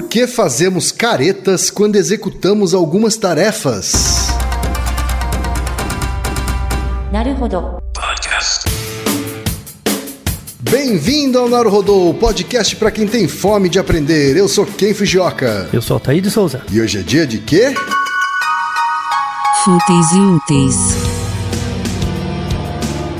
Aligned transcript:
Por 0.00 0.08
que 0.08 0.26
fazemos 0.26 0.90
caretas 0.90 1.70
quando 1.70 1.96
executamos 1.96 2.72
algumas 2.72 3.18
tarefas? 3.18 3.92
Bem-vindo 10.58 11.38
ao 11.38 11.50
Naruhodô, 11.50 12.14
podcast 12.14 12.76
para 12.76 12.90
quem 12.90 13.06
tem 13.06 13.28
fome 13.28 13.68
de 13.68 13.78
aprender. 13.78 14.38
Eu 14.38 14.48
sou 14.48 14.64
Ken 14.64 14.94
Fujioka. 14.94 15.68
Eu 15.70 15.82
sou 15.82 15.96
Altair 15.96 16.22
de 16.22 16.30
Souza. 16.30 16.62
E 16.72 16.80
hoje 16.80 17.00
é 17.00 17.02
dia 17.02 17.26
de 17.26 17.36
quê? 17.36 17.74
Fúteis 19.62 20.12
e 20.12 20.18
úteis. 20.18 20.76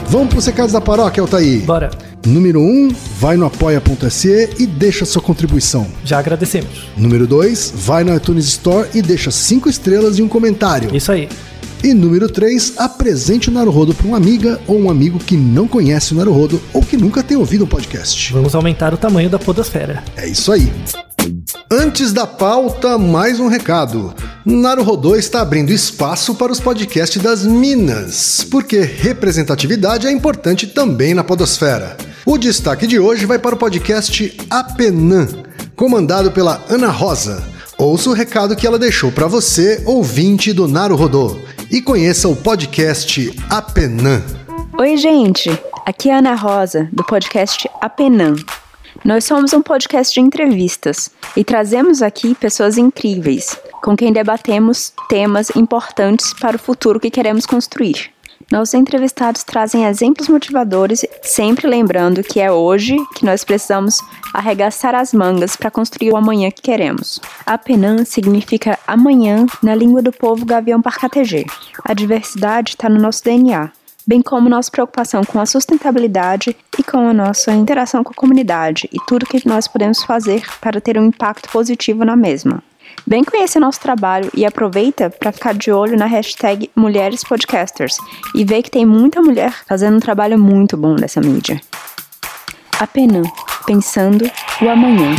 Vamos 0.06 0.28
para 0.30 0.38
os 0.38 0.46
recados 0.46 0.72
da 0.72 0.80
paróquia, 0.80 1.20
Altair. 1.20 1.60
Bora. 1.60 1.90
Número 2.24 2.58
1... 2.58 2.64
Um, 2.64 3.09
vai 3.20 3.36
no 3.36 3.44
apoia.se 3.44 4.48
e 4.58 4.66
deixa 4.66 5.04
sua 5.04 5.20
contribuição. 5.20 5.86
Já 6.02 6.18
agradecemos. 6.18 6.88
Número 6.96 7.26
2, 7.26 7.74
vai 7.76 8.02
no 8.02 8.16
iTunes 8.16 8.46
Store 8.46 8.88
e 8.94 9.02
deixa 9.02 9.30
5 9.30 9.68
estrelas 9.68 10.18
e 10.18 10.22
um 10.22 10.28
comentário. 10.28 10.96
Isso 10.96 11.12
aí. 11.12 11.28
E 11.82 11.94
número 11.94 12.28
3, 12.28 12.74
apresente 12.76 13.48
o 13.48 13.52
Naruhodo 13.52 13.94
para 13.94 14.06
uma 14.06 14.18
amiga 14.18 14.60
ou 14.66 14.78
um 14.78 14.90
amigo 14.90 15.18
que 15.18 15.34
não 15.34 15.66
conhece 15.66 16.12
o 16.12 16.16
Naruhodo 16.16 16.60
ou 16.74 16.82
que 16.82 16.94
nunca 16.94 17.22
tem 17.22 17.38
ouvido 17.38 17.64
um 17.64 17.66
podcast. 17.66 18.30
Vamos 18.34 18.54
aumentar 18.54 18.92
o 18.92 18.98
tamanho 18.98 19.30
da 19.30 19.38
podosfera. 19.38 20.04
É 20.14 20.28
isso 20.28 20.52
aí. 20.52 20.70
Antes 21.70 22.12
da 22.12 22.26
pauta, 22.26 22.98
mais 22.98 23.40
um 23.40 23.48
recado. 23.48 24.14
Naruhodô 24.44 25.16
está 25.16 25.40
abrindo 25.40 25.70
espaço 25.70 26.34
para 26.34 26.52
os 26.52 26.60
podcasts 26.60 27.22
das 27.22 27.46
Minas, 27.46 28.46
porque 28.50 28.80
representatividade 28.80 30.06
é 30.06 30.12
importante 30.12 30.66
também 30.66 31.14
na 31.14 31.24
podosfera. 31.24 31.96
O 32.26 32.36
destaque 32.36 32.86
de 32.86 32.98
hoje 32.98 33.24
vai 33.24 33.38
para 33.38 33.54
o 33.54 33.58
podcast 33.58 34.36
Apenã, 34.50 35.26
comandado 35.74 36.30
pela 36.30 36.62
Ana 36.68 36.88
Rosa. 36.88 37.42
Ouça 37.80 38.10
o 38.10 38.12
recado 38.12 38.54
que 38.54 38.66
ela 38.66 38.78
deixou 38.78 39.10
para 39.10 39.26
você, 39.26 39.82
ouvinte 39.86 40.52
do 40.52 40.68
Naruhodô, 40.68 41.38
e 41.70 41.80
conheça 41.80 42.28
o 42.28 42.36
podcast 42.36 43.34
Apenã. 43.48 44.22
Oi, 44.78 44.98
gente! 44.98 45.48
Aqui 45.86 46.10
é 46.10 46.14
a 46.14 46.18
Ana 46.18 46.34
Rosa, 46.34 46.90
do 46.92 47.02
podcast 47.02 47.66
Apenã. 47.80 48.34
Nós 49.02 49.24
somos 49.24 49.54
um 49.54 49.62
podcast 49.62 50.12
de 50.12 50.20
entrevistas 50.20 51.10
e 51.34 51.42
trazemos 51.42 52.02
aqui 52.02 52.34
pessoas 52.34 52.76
incríveis, 52.76 53.58
com 53.82 53.96
quem 53.96 54.12
debatemos 54.12 54.92
temas 55.08 55.48
importantes 55.56 56.34
para 56.34 56.56
o 56.56 56.60
futuro 56.60 57.00
que 57.00 57.10
queremos 57.10 57.46
construir. 57.46 58.10
Nossos 58.50 58.74
entrevistados 58.74 59.44
trazem 59.44 59.86
exemplos 59.86 60.28
motivadores, 60.28 61.06
sempre 61.22 61.68
lembrando 61.68 62.20
que 62.20 62.40
é 62.40 62.50
hoje 62.50 62.96
que 63.14 63.24
nós 63.24 63.44
precisamos 63.44 64.00
arregaçar 64.34 64.92
as 64.92 65.14
mangas 65.14 65.54
para 65.54 65.70
construir 65.70 66.10
o 66.10 66.16
amanhã 66.16 66.50
que 66.50 66.60
queremos. 66.60 67.20
Apenã 67.46 68.04
significa 68.04 68.76
amanhã 68.88 69.46
na 69.62 69.72
língua 69.72 70.02
do 70.02 70.10
povo 70.10 70.44
gavião 70.44 70.82
parcategê. 70.82 71.46
A 71.84 71.94
diversidade 71.94 72.70
está 72.70 72.88
no 72.88 73.00
nosso 73.00 73.22
DNA, 73.22 73.70
bem 74.04 74.20
como 74.20 74.48
nossa 74.48 74.68
preocupação 74.68 75.22
com 75.24 75.38
a 75.38 75.46
sustentabilidade 75.46 76.56
e 76.76 76.82
com 76.82 77.08
a 77.08 77.14
nossa 77.14 77.52
interação 77.52 78.02
com 78.02 78.10
a 78.10 78.16
comunidade 78.16 78.88
e 78.92 78.98
tudo 79.06 79.26
que 79.26 79.46
nós 79.46 79.68
podemos 79.68 80.02
fazer 80.02 80.42
para 80.60 80.80
ter 80.80 80.98
um 80.98 81.06
impacto 81.06 81.48
positivo 81.50 82.04
na 82.04 82.16
mesma. 82.16 82.60
Vem 83.06 83.24
conhecer 83.24 83.58
nosso 83.58 83.80
trabalho 83.80 84.30
e 84.34 84.44
aproveita 84.44 85.10
para 85.10 85.32
ficar 85.32 85.54
de 85.54 85.72
olho 85.72 85.96
na 85.96 86.06
hashtag 86.06 86.70
Mulheres 86.76 87.24
Podcasters 87.24 87.96
e 88.34 88.44
ver 88.44 88.62
que 88.62 88.70
tem 88.70 88.86
muita 88.86 89.20
mulher 89.20 89.52
fazendo 89.66 89.96
um 89.96 90.00
trabalho 90.00 90.38
muito 90.38 90.76
bom 90.76 90.94
nessa 90.94 91.20
mídia. 91.20 91.60
Apenas 92.78 93.26
pensando 93.66 94.30
o 94.62 94.68
amanhã. 94.68 95.14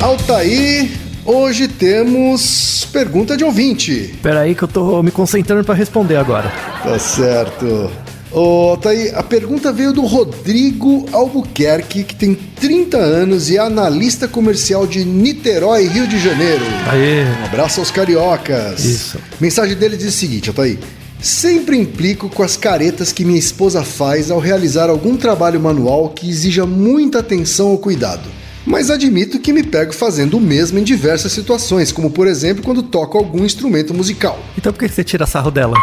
Altair, 0.00 0.90
hoje 1.24 1.68
temos 1.68 2.88
pergunta 2.92 3.36
de 3.36 3.44
ouvinte. 3.44 4.18
Peraí 4.22 4.54
que 4.54 4.62
eu 4.62 4.68
tô 4.68 5.02
me 5.02 5.10
concentrando 5.10 5.64
para 5.64 5.74
responder 5.74 6.16
agora. 6.16 6.50
Tá 6.82 6.98
certo. 6.98 7.90
Ô, 8.34 8.70
Altair, 8.70 9.12
a 9.14 9.22
pergunta 9.22 9.70
veio 9.70 9.92
do 9.92 10.00
Rodrigo 10.02 11.06
Albuquerque, 11.12 12.02
que 12.02 12.14
tem 12.14 12.34
30 12.34 12.96
anos 12.96 13.50
e 13.50 13.58
é 13.58 13.60
analista 13.60 14.26
comercial 14.26 14.86
de 14.86 15.04
Niterói, 15.04 15.86
Rio 15.86 16.06
de 16.06 16.18
Janeiro. 16.18 16.64
Aê. 16.90 17.24
Um 17.24 17.44
abraço 17.44 17.80
aos 17.80 17.90
cariocas. 17.90 18.82
Isso. 18.84 19.18
Mensagem 19.38 19.76
dele 19.76 19.98
diz 19.98 20.14
o 20.14 20.16
seguinte, 20.16 20.48
Altair. 20.48 20.78
Sempre 21.20 21.76
implico 21.76 22.30
com 22.30 22.42
as 22.42 22.56
caretas 22.56 23.12
que 23.12 23.24
minha 23.24 23.38
esposa 23.38 23.84
faz 23.84 24.30
ao 24.30 24.40
realizar 24.40 24.88
algum 24.88 25.16
trabalho 25.16 25.60
manual 25.60 26.08
que 26.08 26.28
exija 26.28 26.64
muita 26.64 27.20
atenção 27.20 27.68
ou 27.68 27.78
cuidado. 27.78 28.28
Mas 28.64 28.90
admito 28.90 29.40
que 29.40 29.52
me 29.52 29.62
pego 29.62 29.92
fazendo 29.92 30.36
o 30.36 30.40
mesmo 30.40 30.78
em 30.78 30.84
diversas 30.84 31.32
situações, 31.32 31.90
como 31.90 32.10
por 32.10 32.26
exemplo 32.26 32.62
quando 32.62 32.82
toco 32.82 33.18
algum 33.18 33.44
instrumento 33.44 33.92
musical. 33.92 34.42
Então 34.56 34.72
por 34.72 34.78
que 34.78 34.88
você 34.88 35.02
tira 35.02 35.26
sarro 35.26 35.50
dela? 35.50 35.74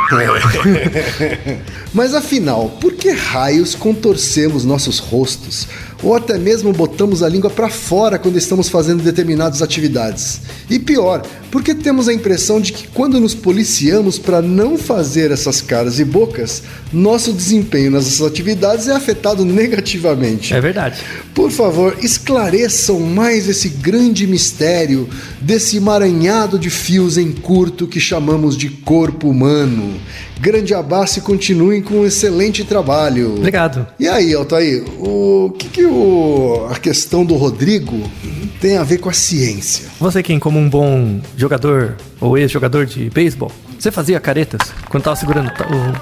Mas 1.94 2.14
afinal, 2.14 2.70
por 2.80 2.94
que 2.94 3.12
raios 3.12 3.76
contorcemos 3.76 4.64
nossos 4.64 5.00
rostos? 5.00 5.68
Ou 6.02 6.16
até 6.16 6.38
mesmo 6.38 6.72
botamos 6.72 7.22
a 7.22 7.28
língua 7.28 7.50
para 7.50 7.70
fora 7.70 8.18
quando 8.18 8.38
estamos 8.38 8.70
fazendo 8.70 9.04
determinadas 9.04 9.62
atividades? 9.62 10.40
E 10.70 10.80
pior, 10.80 11.22
porque 11.52 11.76
temos 11.76 12.08
a 12.08 12.14
impressão 12.14 12.62
de 12.62 12.72
que 12.72 12.88
quando 12.88 13.20
nos 13.20 13.36
policiamos 13.36 14.18
para 14.18 14.42
não 14.42 14.78
fazer 14.78 15.32
essas 15.32 15.62
caras 15.62 16.00
e 16.00 16.06
bocas, 16.06 16.64
nosso 16.94 17.34
desempenho 17.34 17.92
nessas 17.92 18.22
atividades 18.22 18.88
é 18.88 18.94
afetado 18.94 19.44
negativamente. 19.44 20.54
É 20.54 20.62
verdade. 20.62 21.02
Por 21.34 21.52
favor, 21.52 21.98
esclareçam 22.02 23.00
mais 23.02 23.50
esse 23.50 23.68
grande 23.70 24.26
mistério 24.26 25.10
desse 25.42 25.78
emaranhado 25.78 26.58
de 26.58 26.70
fios 26.70 27.18
em 27.18 27.32
curto 27.32 27.88
que 27.88 28.00
chamamos 28.00 28.56
de 28.56 28.70
corpo 28.70 29.30
humano. 29.30 30.00
Grande 30.40 30.74
abraço 30.74 31.20
e 31.20 31.22
continuem 31.22 31.82
com 31.82 31.96
um 31.96 32.06
excelente 32.06 32.64
trabalho. 32.64 33.36
Obrigado. 33.36 33.86
E 34.00 34.08
aí, 34.08 34.34
Altair, 34.34 34.84
o 34.98 35.54
que, 35.58 35.68
que 35.68 35.86
o, 35.86 36.68
a 36.72 36.80
questão 36.80 37.26
do 37.26 37.36
Rodrigo 37.36 38.10
tem 38.62 38.78
a 38.78 38.84
ver 38.84 39.00
com 39.00 39.10
a 39.10 39.14
ciência? 39.14 39.90
Você 40.00 40.24
quem 40.24 40.40
como 40.40 40.58
um 40.58 40.70
bom 40.70 41.20
jogador 41.36 41.98
ou 42.22 42.38
ex-jogador 42.38 42.86
de 42.86 43.10
beisebol, 43.10 43.52
você 43.80 43.92
fazia 43.92 44.20
caretas 44.20 44.60
quando 44.90 45.04
tava 45.04 45.16
segurando 45.16 45.52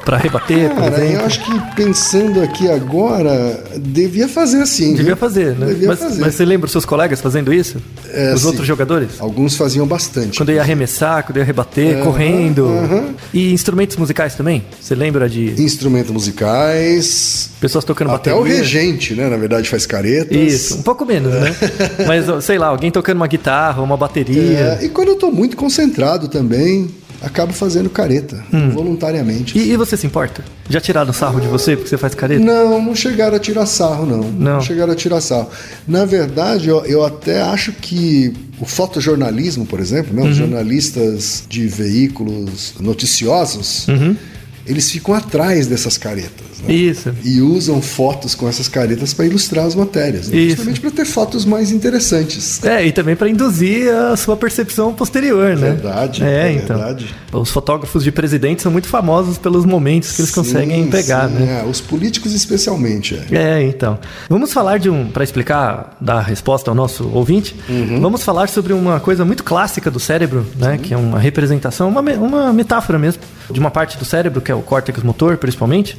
pra 0.03 0.17
rebater, 0.17 0.69
por 0.69 0.77
Cara, 0.83 0.95
exemplo? 0.97 1.13
eu 1.21 1.25
acho 1.25 1.43
que 1.45 1.75
pensando 1.75 2.41
aqui 2.41 2.69
agora, 2.69 3.63
devia 3.77 4.27
fazer 4.27 4.61
assim. 4.61 4.89
Devia 4.91 5.05
viu? 5.05 5.17
fazer, 5.17 5.55
né? 5.55 5.67
Devia 5.67 5.87
mas, 5.89 5.99
fazer. 5.99 6.19
mas 6.21 6.35
você 6.35 6.43
lembra 6.45 6.65
os 6.65 6.71
seus 6.71 6.85
colegas 6.85 7.21
fazendo 7.21 7.53
isso? 7.53 7.77
É, 8.11 8.33
os 8.33 8.45
outros 8.45 8.65
jogadores? 8.65 9.11
Alguns 9.19 9.55
faziam 9.55 9.85
bastante. 9.85 10.37
Quando 10.37 10.51
ia 10.51 10.61
arremessar, 10.61 11.23
quando 11.23 11.37
ia 11.37 11.43
rebater, 11.43 12.03
correndo. 12.03 12.65
aham. 12.67 13.09
E 13.33 13.53
instrumentos 13.53 13.95
musicais 13.97 14.33
também? 14.35 14.63
Você 14.81 14.95
lembra 14.95 15.29
de 15.29 15.51
Instrumentos 15.61 16.11
musicais. 16.11 17.49
pessoas 17.59 17.83
tocando 17.83 18.11
Até 18.11 18.31
bateria? 18.31 18.39
o 18.39 18.43
regente, 18.57 19.13
né? 19.13 19.29
Na 19.29 19.37
verdade, 19.37 19.69
faz 19.69 19.85
caretas. 19.85 20.35
Isso, 20.35 20.77
um 20.77 20.81
pouco 20.81 21.05
menos, 21.05 21.33
né? 21.33 21.55
Mas, 22.07 22.43
sei 22.43 22.57
lá, 22.57 22.67
alguém 22.67 22.89
tocando 22.91 23.17
uma 23.17 23.27
guitarra, 23.27 23.81
uma 23.81 23.97
bateria. 23.97 24.77
É, 24.81 24.85
e 24.85 24.89
quando 24.89 25.09
eu 25.09 25.15
tô 25.15 25.31
muito 25.31 25.55
concentrado 25.57 26.27
também, 26.27 26.89
acabo 27.21 27.51
fazendo 27.53 27.89
careta, 27.89 28.43
voluntariamente. 28.73 29.57
Hum. 29.57 29.61
E, 29.61 29.71
e 29.71 29.77
você 29.77 29.97
se 29.97 30.05
importa? 30.05 30.43
Já 30.69 30.79
tiraram 30.81 31.11
sarro 31.13 31.39
de 31.41 31.47
você 31.47 31.75
porque 31.75 31.89
você 31.89 31.97
faz 31.97 32.13
careta? 32.13 32.43
Não, 32.43 32.81
não 32.81 32.95
chegaram 32.95 33.35
a 33.35 33.39
tirar 33.39 33.65
sarro, 33.65 34.05
não. 34.05 34.23
Não. 34.31 34.61
chegaram 34.61 34.93
a 34.93 34.95
tirar 34.95 35.21
sarro. 35.21 35.49
Na 35.87 36.05
verdade, 36.05 36.67
eu, 36.69 36.85
eu 36.85 37.03
até 37.03 37.41
acho 37.41 37.71
que 37.73 38.33
o 38.59 38.65
fotojornalismo, 38.65 39.65
por 39.65 39.79
exemplo, 39.79 40.13
né, 40.13 40.21
os 40.21 40.29
Uhum. 40.29 40.33
jornalistas 40.33 41.43
de 41.49 41.67
veículos 41.67 42.73
noticiosos, 42.79 43.87
Uhum. 43.87 44.15
eles 44.65 44.89
ficam 44.91 45.13
atrás 45.13 45.67
dessas 45.67 45.97
caretas. 45.97 46.56
Né? 46.61 46.73
Isso. 46.73 47.13
E 47.23 47.41
usam 47.41 47.81
fotos 47.81 48.35
com 48.35 48.47
essas 48.47 48.67
caretas 48.67 49.13
para 49.13 49.25
ilustrar 49.25 49.65
as 49.65 49.75
matérias. 49.75 50.29
Né? 50.29 50.37
Isso. 50.37 50.49
Justamente 50.57 50.79
para 50.81 50.91
ter 50.91 51.05
fotos 51.05 51.45
mais 51.45 51.71
interessantes. 51.71 52.63
É, 52.63 52.85
e 52.85 52.91
também 52.91 53.15
pra 53.15 53.29
induzir 53.29 53.89
a 53.93 54.15
sua 54.15 54.35
percepção 54.37 54.93
posterior, 54.93 55.55
né? 55.55 55.71
Verdade, 55.71 56.23
É, 56.23 56.47
é 56.47 56.51
então. 56.53 56.77
verdade. 56.77 57.13
Os 57.31 57.49
fotógrafos 57.49 58.03
de 58.03 58.11
presidente 58.11 58.61
são 58.61 58.71
muito 58.71 58.87
famosos 58.87 59.37
pelos 59.37 59.65
momentos 59.65 60.11
que 60.13 60.21
eles 60.21 60.31
conseguem 60.31 60.85
Sim, 60.85 60.89
pegar, 60.89 61.27
sim, 61.29 61.35
né? 61.35 61.61
é, 61.63 61.69
os 61.69 61.81
políticos 61.81 62.33
especialmente. 62.33 63.19
É. 63.31 63.59
É, 63.59 63.63
então. 63.63 63.99
Vamos 64.29 64.53
falar 64.53 64.77
de 64.79 64.89
um. 64.89 65.07
Para 65.09 65.23
explicar, 65.23 65.95
dar 65.99 66.21
resposta 66.21 66.71
ao 66.71 66.75
nosso 66.75 67.09
ouvinte, 67.13 67.55
Uhum. 67.69 67.99
vamos 68.01 68.23
falar 68.23 68.47
sobre 68.49 68.73
uma 68.73 68.99
coisa 68.99 69.23
muito 69.25 69.43
clássica 69.43 69.91
do 69.91 69.99
cérebro, 69.99 70.45
né? 70.57 70.77
Que 70.81 70.93
é 70.93 70.97
uma 70.97 71.19
representação, 71.19 71.89
uma, 71.89 72.01
uma 72.01 72.53
metáfora 72.53 72.97
mesmo, 72.97 73.21
de 73.51 73.59
uma 73.59 73.69
parte 73.71 73.97
do 73.97 74.05
cérebro, 74.05 74.41
que 74.41 74.51
é 74.51 74.55
o 74.55 74.61
córtex 74.61 75.03
motor, 75.03 75.37
principalmente, 75.37 75.97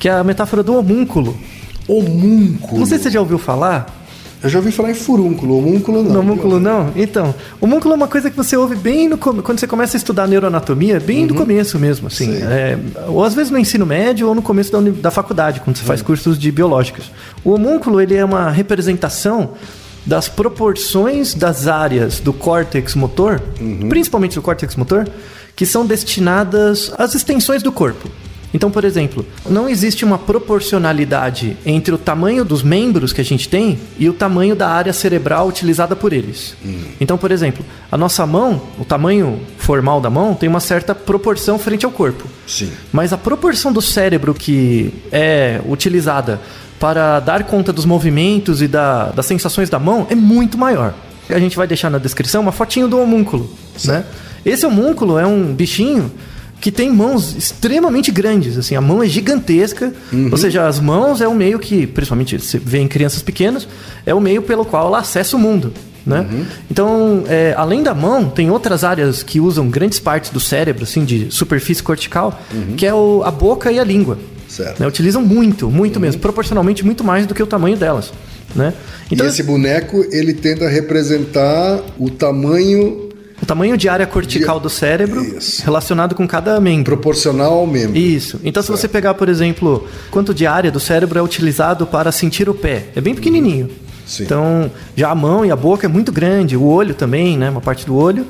que 0.00 0.08
é 0.08 0.12
a 0.12 0.24
metáfora 0.24 0.62
do 0.62 0.74
homúnculo. 0.76 1.38
Homúnculo. 1.86 2.80
Não 2.80 2.86
sei 2.86 2.96
se 2.96 3.04
você 3.04 3.10
já 3.10 3.20
ouviu 3.20 3.38
falar. 3.38 3.98
Eu 4.42 4.48
já 4.48 4.58
ouvi 4.58 4.72
falar 4.72 4.90
em 4.90 4.94
furúnculo, 4.94 5.58
homúnculo 5.58 6.02
não. 6.02 6.12
No 6.14 6.20
homúnculo 6.20 6.58
não? 6.58 6.90
Então, 6.96 7.34
o 7.60 7.66
homúnculo 7.66 7.92
é 7.92 7.96
uma 7.98 8.08
coisa 8.08 8.30
que 8.30 8.36
você 8.36 8.56
ouve 8.56 8.74
bem 8.74 9.06
no 9.06 9.18
quando 9.18 9.60
você 9.60 9.66
começa 9.66 9.96
a 9.96 9.98
estudar 9.98 10.26
neuroanatomia, 10.26 10.98
bem 10.98 11.26
no 11.26 11.34
começo 11.34 11.78
mesmo, 11.78 12.06
assim. 12.06 12.32
É, 12.42 12.78
ou 13.08 13.22
às 13.22 13.34
vezes 13.34 13.50
no 13.50 13.58
ensino 13.58 13.84
médio 13.84 14.28
ou 14.28 14.34
no 14.34 14.40
começo 14.40 14.72
da, 14.72 14.80
da 14.80 15.10
faculdade, 15.10 15.60
quando 15.60 15.76
você 15.76 15.84
faz 15.84 16.00
cursos 16.00 16.38
de 16.38 16.50
biológicos. 16.50 17.12
O 17.44 17.50
homúnculo, 17.50 18.00
ele 18.00 18.14
é 18.14 18.24
uma 18.24 18.50
representação 18.50 19.50
das 20.06 20.26
proporções 20.26 21.34
das 21.34 21.66
áreas 21.66 22.18
do 22.18 22.32
córtex 22.32 22.94
motor, 22.94 23.42
principalmente 23.90 24.36
do 24.36 24.42
córtex 24.42 24.74
motor, 24.74 25.06
que 25.54 25.66
são 25.66 25.84
destinadas 25.84 26.90
às 26.96 27.14
extensões 27.14 27.62
do 27.62 27.70
corpo. 27.70 28.08
Então, 28.52 28.70
por 28.70 28.84
exemplo, 28.84 29.24
não 29.48 29.68
existe 29.68 30.04
uma 30.04 30.18
proporcionalidade 30.18 31.56
entre 31.64 31.94
o 31.94 31.98
tamanho 31.98 32.44
dos 32.44 32.62
membros 32.62 33.12
que 33.12 33.20
a 33.20 33.24
gente 33.24 33.48
tem 33.48 33.78
e 33.98 34.08
o 34.08 34.12
tamanho 34.12 34.54
da 34.56 34.68
área 34.68 34.92
cerebral 34.92 35.48
utilizada 35.48 35.94
por 35.96 36.12
eles. 36.12 36.54
Então, 37.00 37.16
por 37.16 37.30
exemplo, 37.30 37.64
a 37.90 37.96
nossa 37.96 38.26
mão, 38.26 38.62
o 38.78 38.84
tamanho 38.84 39.40
formal 39.58 40.00
da 40.00 40.10
mão, 40.10 40.34
tem 40.34 40.48
uma 40.48 40.60
certa 40.60 40.94
proporção 40.94 41.58
frente 41.58 41.84
ao 41.84 41.92
corpo. 41.92 42.24
Sim. 42.46 42.70
Mas 42.92 43.12
a 43.12 43.18
proporção 43.18 43.72
do 43.72 43.80
cérebro 43.82 44.34
que 44.34 44.92
é 45.12 45.60
utilizada 45.68 46.40
para 46.78 47.20
dar 47.20 47.44
conta 47.44 47.72
dos 47.72 47.84
movimentos 47.84 48.62
e 48.62 48.66
da- 48.68 49.10
das 49.10 49.26
sensações 49.26 49.68
da 49.68 49.78
mão 49.78 50.06
é 50.10 50.14
muito 50.14 50.56
maior. 50.56 50.94
A 51.28 51.38
gente 51.38 51.56
vai 51.56 51.66
deixar 51.66 51.90
na 51.90 51.98
descrição 51.98 52.40
uma 52.42 52.52
fotinho 52.52 52.88
do 52.88 52.98
homúnculo. 52.98 53.50
Né? 53.84 54.04
Esse 54.44 54.64
homúnculo 54.66 55.18
é 55.18 55.26
um 55.26 55.54
bichinho 55.54 56.10
que 56.60 56.70
tem 56.70 56.90
mãos 56.92 57.34
extremamente 57.36 58.10
grandes. 58.10 58.58
Assim, 58.58 58.74
a 58.76 58.80
mão 58.80 59.02
é 59.02 59.06
gigantesca. 59.06 59.92
Ou 60.30 60.36
seja, 60.36 60.66
as 60.66 60.78
mãos 60.78 61.20
é 61.20 61.26
o 61.28 61.34
meio 61.34 61.58
que, 61.58 61.86
principalmente 61.86 62.38
você 62.38 62.58
vê 62.58 62.78
em 62.78 62.88
crianças 62.88 63.22
pequenas, 63.22 63.66
é 64.04 64.14
o 64.14 64.20
meio 64.20 64.42
pelo 64.42 64.64
qual 64.64 64.86
ela 64.88 64.98
acessa 64.98 65.36
o 65.36 65.40
mundo. 65.40 65.72
Né? 66.04 66.26
Então, 66.70 67.24
é, 67.28 67.54
além 67.56 67.82
da 67.82 67.94
mão, 67.94 68.28
tem 68.28 68.50
outras 68.50 68.84
áreas 68.84 69.22
que 69.22 69.38
usam 69.38 69.68
grandes 69.68 69.98
partes 70.00 70.30
do 70.30 70.40
cérebro, 70.40 70.84
assim, 70.84 71.04
de 71.04 71.30
superfície 71.30 71.82
cortical, 71.82 72.40
que 72.76 72.86
é 72.86 72.92
o- 72.94 73.22
a 73.24 73.30
boca 73.30 73.70
e 73.70 73.78
a 73.78 73.84
língua. 73.84 74.18
Certo. 74.48 74.80
Né? 74.80 74.86
Utilizam 74.86 75.22
muito, 75.22 75.70
muito 75.70 76.00
mesmo, 76.00 76.20
proporcionalmente 76.20 76.84
muito 76.84 77.04
mais 77.04 77.26
do 77.26 77.34
que 77.34 77.42
o 77.42 77.46
tamanho 77.46 77.76
delas. 77.76 78.12
Né? 78.54 78.72
Então, 79.12 79.26
e 79.26 79.28
esse 79.28 79.42
boneco, 79.42 80.04
ele 80.10 80.32
tenta 80.32 80.68
representar 80.68 81.80
o 81.98 82.08
tamanho 82.10 83.09
o 83.42 83.46
tamanho 83.46 83.76
de 83.76 83.88
área 83.88 84.06
cortical 84.06 84.60
do 84.60 84.68
cérebro 84.68 85.22
Isso. 85.22 85.62
relacionado 85.64 86.14
com 86.14 86.26
cada 86.26 86.60
membro. 86.60 86.84
proporcional 86.96 87.54
ao 87.54 87.66
membro. 87.66 87.96
Isso. 87.96 88.40
Então, 88.44 88.62
se 88.62 88.70
você 88.70 88.86
pegar, 88.86 89.14
por 89.14 89.28
exemplo, 89.28 89.86
quanto 90.10 90.34
de 90.34 90.46
área 90.46 90.70
do 90.70 90.80
cérebro 90.80 91.18
é 91.18 91.22
utilizado 91.22 91.86
para 91.86 92.12
sentir 92.12 92.48
o 92.48 92.54
pé, 92.54 92.86
é 92.94 93.00
bem 93.00 93.14
pequenininho. 93.14 93.70
Sim. 94.06 94.24
Então, 94.24 94.70
já 94.96 95.10
a 95.10 95.14
mão 95.14 95.44
e 95.44 95.50
a 95.50 95.56
boca 95.56 95.86
é 95.86 95.88
muito 95.88 96.10
grande, 96.10 96.56
o 96.56 96.64
olho 96.64 96.94
também, 96.94 97.38
né? 97.38 97.48
Uma 97.48 97.60
parte 97.60 97.86
do 97.86 97.94
olho. 97.94 98.26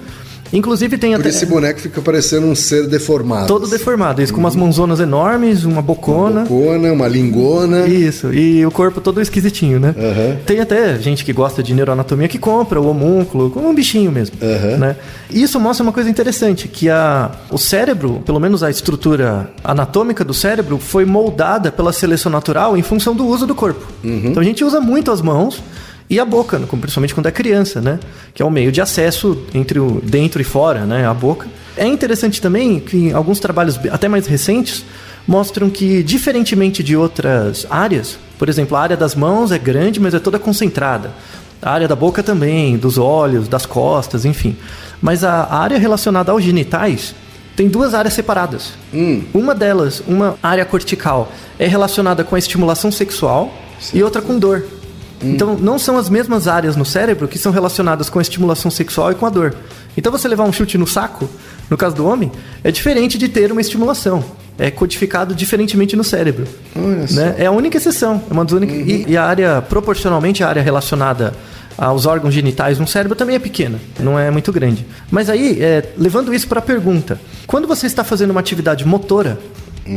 Inclusive 0.52 0.99
tem 0.99 1.12
Por 1.12 1.20
até 1.20 1.29
esse 1.29 1.47
boneco 1.47 1.81
fica 1.81 2.00
parecendo 2.00 2.47
um 2.47 2.55
ser 2.55 2.87
deformado. 2.88 3.47
todo 3.47 3.69
deformado, 3.69 4.20
isso 4.20 4.32
com 4.32 4.41
umas 4.41 4.56
mãozonas 4.56 4.99
enormes, 5.00 5.64
uma 5.64 5.81
bocona. 5.81 6.41
Bocona, 6.44 6.93
uma 6.93 7.06
lingona. 7.08 7.87
Isso, 7.87 8.32
e 8.32 8.64
o 8.67 8.70
corpo 8.70 9.00
todo 9.00 9.20
esquisitinho, 9.20 9.79
né? 9.79 9.94
Aham. 9.97 10.37
Tem 10.44 10.61
até 10.61 10.99
gente 10.99 11.25
que 11.25 11.32
gosta 11.32 11.62
de 11.62 11.73
neuroanatomia 11.75 12.29
que 12.29 12.38
compra 12.38 12.81
o 12.81 12.88
homúnculo 12.88 13.50
como 13.50 13.69
um 13.69 13.75
bichinho 13.75 14.11
mesmo, 14.11 14.37
Aham. 14.43 14.76
né? 14.76 14.97
E 15.31 15.43
isso 15.43 15.61
mostra 15.61 15.82
uma 15.85 15.93
coisa 15.93 16.11
interessante, 16.11 16.67
que 16.67 16.88
a, 16.88 17.31
o 17.50 17.58
cérebro, 17.58 18.20
pelo 18.26 18.41
menos 18.41 18.62
a 18.62 18.70
estrutura 18.70 19.50
anatômica 19.62 20.25
do 20.25 20.35
cérebro, 20.35 20.79
foi 20.79 21.05
moldada 21.05 21.70
pela 21.70 21.93
seleção 21.93 22.31
natural 22.31 22.76
em 22.76 22.82
função 22.82 23.14
do 23.14 23.26
uso 23.26 23.47
do 23.47 23.55
corpo. 23.55 23.87
Então 24.02 24.41
a 24.41 24.44
gente 24.44 24.64
usa 24.64 24.81
muito 24.81 25.11
as 25.12 25.20
mãos 25.23 25.62
e 26.11 26.19
a 26.19 26.25
boca, 26.25 26.59
principalmente 26.59 27.15
quando 27.15 27.27
é 27.27 27.31
criança, 27.31 27.81
né? 27.81 28.01
Que 28.35 28.43
é 28.43 28.45
o 28.45 28.51
meio 28.51 28.73
de 28.73 28.81
acesso 28.81 29.47
entre 29.55 29.79
o 29.79 30.01
dentro 30.03 30.41
e 30.41 30.45
fora, 30.45 30.85
né? 30.85 31.07
A 31.07 31.15
boca. 31.15 31.47
É 31.77 31.87
interessante 31.87 32.43
também 32.43 32.81
que 32.81 33.12
alguns 33.12 33.39
trabalhos 33.39 33.79
até 33.93 34.09
mais 34.09 34.27
recentes 34.27 34.85
mostram 35.25 35.71
que, 35.71 36.03
diferentemente 36.03 36.83
de 36.83 36.97
outras 36.97 37.65
áreas, 37.71 38.19
por 38.37 38.49
exemplo, 38.49 38.77
a 38.77 38.81
área 38.81 38.97
das 38.97 39.15
mãos 39.15 39.53
é 39.53 39.59
grande, 39.59 40.01
mas 40.01 40.12
é 40.12 40.19
toda 40.19 40.37
concentrada. 40.37 41.12
A 41.62 41.71
área 41.71 41.87
da 41.87 41.95
boca 41.95 42.25
também, 42.25 42.77
dos 42.77 42.99
olhos, 42.99 43.47
das 43.47 43.65
costas, 43.65 44.25
enfim. 44.25 44.57
Mas 45.01 45.23
a 45.23 45.45
a 45.45 45.59
área 45.59 45.79
relacionada 45.79 46.33
aos 46.33 46.43
genitais 46.43 47.15
tem 47.55 47.69
duas 47.69 47.95
áreas 47.95 48.15
separadas. 48.15 48.73
Uma 49.33 49.55
delas, 49.55 50.03
uma 50.09 50.37
área 50.43 50.65
cortical, 50.65 51.31
é 51.57 51.69
relacionada 51.69 52.25
com 52.25 52.35
a 52.35 52.39
estimulação 52.39 52.91
sexual 52.91 53.55
e 53.95 54.03
outra 54.03 54.21
com 54.21 54.37
dor. 54.39 54.65
Então, 55.23 55.57
não 55.57 55.79
são 55.79 55.97
as 55.99 56.09
mesmas 56.09 56.49
áreas 56.49 56.77
no 56.77 56.85
cérebro 56.85 57.29
que 57.29 57.39
são 57.39 57.53
relacionadas 57.53 58.09
com 58.09 58.19
a 58.19 58.23
estimulação 58.23 58.71
sexual 58.71 59.13
e 59.13 59.15
com 59.15 59.27
a 59.27 59.31
dor. 59.31 59.55
Então, 59.97 60.11
você 60.11 60.27
levar 60.27 60.45
um 60.45 60.53
chute 60.53 60.79
no 60.79 60.87
saco, 60.87 61.29
no 61.69 61.77
caso 61.77 61.97
do 61.97 62.07
homem, 62.07 62.31
é 62.65 62.71
diferente 62.71 63.19
de 63.19 63.29
ter 63.29 63.53
uma 63.53 63.61
estimulação. 63.61 64.25
É 64.59 64.71
codificado 64.71 65.35
diferentemente 65.35 65.97
no 65.97 66.05
cérebro. 66.05 66.45
Né? 67.15 67.35
É 67.39 67.47
a 67.47 67.51
única 67.51 67.77
exceção. 67.77 68.23
É 68.31 68.33
uma 68.33 68.45
das 68.45 68.53
únicas... 68.53 68.77
e, 68.77 69.07
e 69.09 69.17
a 69.17 69.25
área, 69.25 69.63
proporcionalmente, 69.63 70.43
a 70.43 70.49
área 70.49 70.63
relacionada 70.63 71.33
aos 71.77 72.05
órgãos 72.05 72.35
genitais 72.35 72.79
no 72.79 72.87
cérebro 72.87 73.17
também 73.17 73.37
é 73.37 73.39
pequena, 73.39 73.81
não 73.99 74.19
é 74.19 74.31
muito 74.31 74.53
grande. 74.53 74.85
Mas 75.11 75.31
aí, 75.31 75.63
é, 75.63 75.83
levando 75.97 76.35
isso 76.35 76.47
para 76.47 76.59
a 76.59 76.63
pergunta, 76.63 77.19
quando 77.47 77.67
você 77.67 77.87
está 77.87 78.05
fazendo 78.05 78.33
uma 78.33 78.41
atividade 78.41 78.85
motora, 78.85 79.39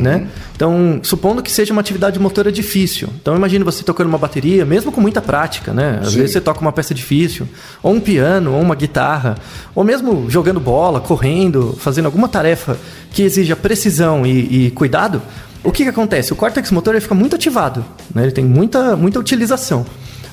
né? 0.02 0.28
Então, 0.56 1.00
supondo 1.04 1.42
que 1.42 1.52
seja 1.52 1.72
uma 1.72 1.82
atividade 1.82 2.20
motora 2.20 2.52
difícil. 2.52 3.10
Então, 3.22 3.36
imagine 3.36 3.64
você 3.64 3.84
tocando 3.84 4.08
uma 4.08 4.18
bateria, 4.18 4.66
mesmo 4.66 4.92
com 4.92 5.02
muita 5.02 5.22
prática, 5.22 5.74
né? 5.74 6.00
Às 6.02 6.12
Sim. 6.12 6.18
vezes 6.18 6.32
você 6.34 6.42
toca 6.42 6.62
uma 6.62 6.72
peça 6.72 6.94
difícil, 6.94 7.48
ou 7.82 7.94
um 7.94 8.00
piano, 8.00 8.54
ou 8.54 8.62
uma 8.62 8.76
guitarra, 8.76 9.36
ou 9.76 9.84
mesmo 9.84 10.30
jogando 10.30 10.60
bola, 10.60 11.00
correndo, 11.02 11.76
fazendo 11.80 12.06
alguma 12.06 12.28
tarefa 12.28 12.78
que 13.12 13.22
exija 13.22 13.56
precisão 13.56 14.26
e, 14.26 14.68
e 14.68 14.72
cuidado. 14.72 15.22
O 15.64 15.72
que, 15.72 15.84
que 15.84 15.90
acontece? 15.90 16.34
O 16.34 16.36
córtex 16.36 16.72
motor 16.72 16.94
ele 16.94 17.02
fica 17.02 17.16
muito 17.16 17.36
ativado, 17.36 17.86
né? 18.14 18.24
Ele 18.24 18.32
tem 18.32 18.44
muita, 18.44 18.96
muita 18.96 19.20
utilização. 19.20 19.86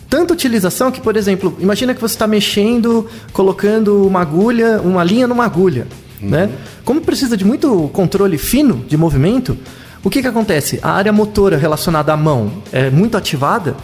Tanta 0.09 0.35
utilização 0.35 0.91
que, 0.91 1.01
por 1.01 1.17
exemplo, 1.17 1.57
imagina 1.61 1.95
que 1.95 2.01
você 2.01 2.15
está 2.15 2.27
mexendo, 2.27 3.07
colocando 3.33 4.05
uma 4.05 4.21
agulha, 4.21 4.81
uma 4.81 5.05
linha 5.05 5.29
numa 5.29 5.45
agulha, 5.45 5.87
né? 6.21 6.51
Como 6.85 7.01
precisa 7.01 7.37
de 7.37 7.45
muito 7.45 7.89
controle 7.93 8.39
fino 8.39 8.85
de 8.89 8.97
movimento, 8.97 9.57
o 10.03 10.09
que 10.09 10.23
que 10.23 10.29
acontece? 10.29 10.79
A 10.83 10.93
área 10.93 11.13
motora 11.13 11.59
relacionada 11.59 12.11
à 12.13 12.17
mão 12.17 12.51
é 12.73 12.89
muito 12.91 13.17
ativada, 13.19 13.77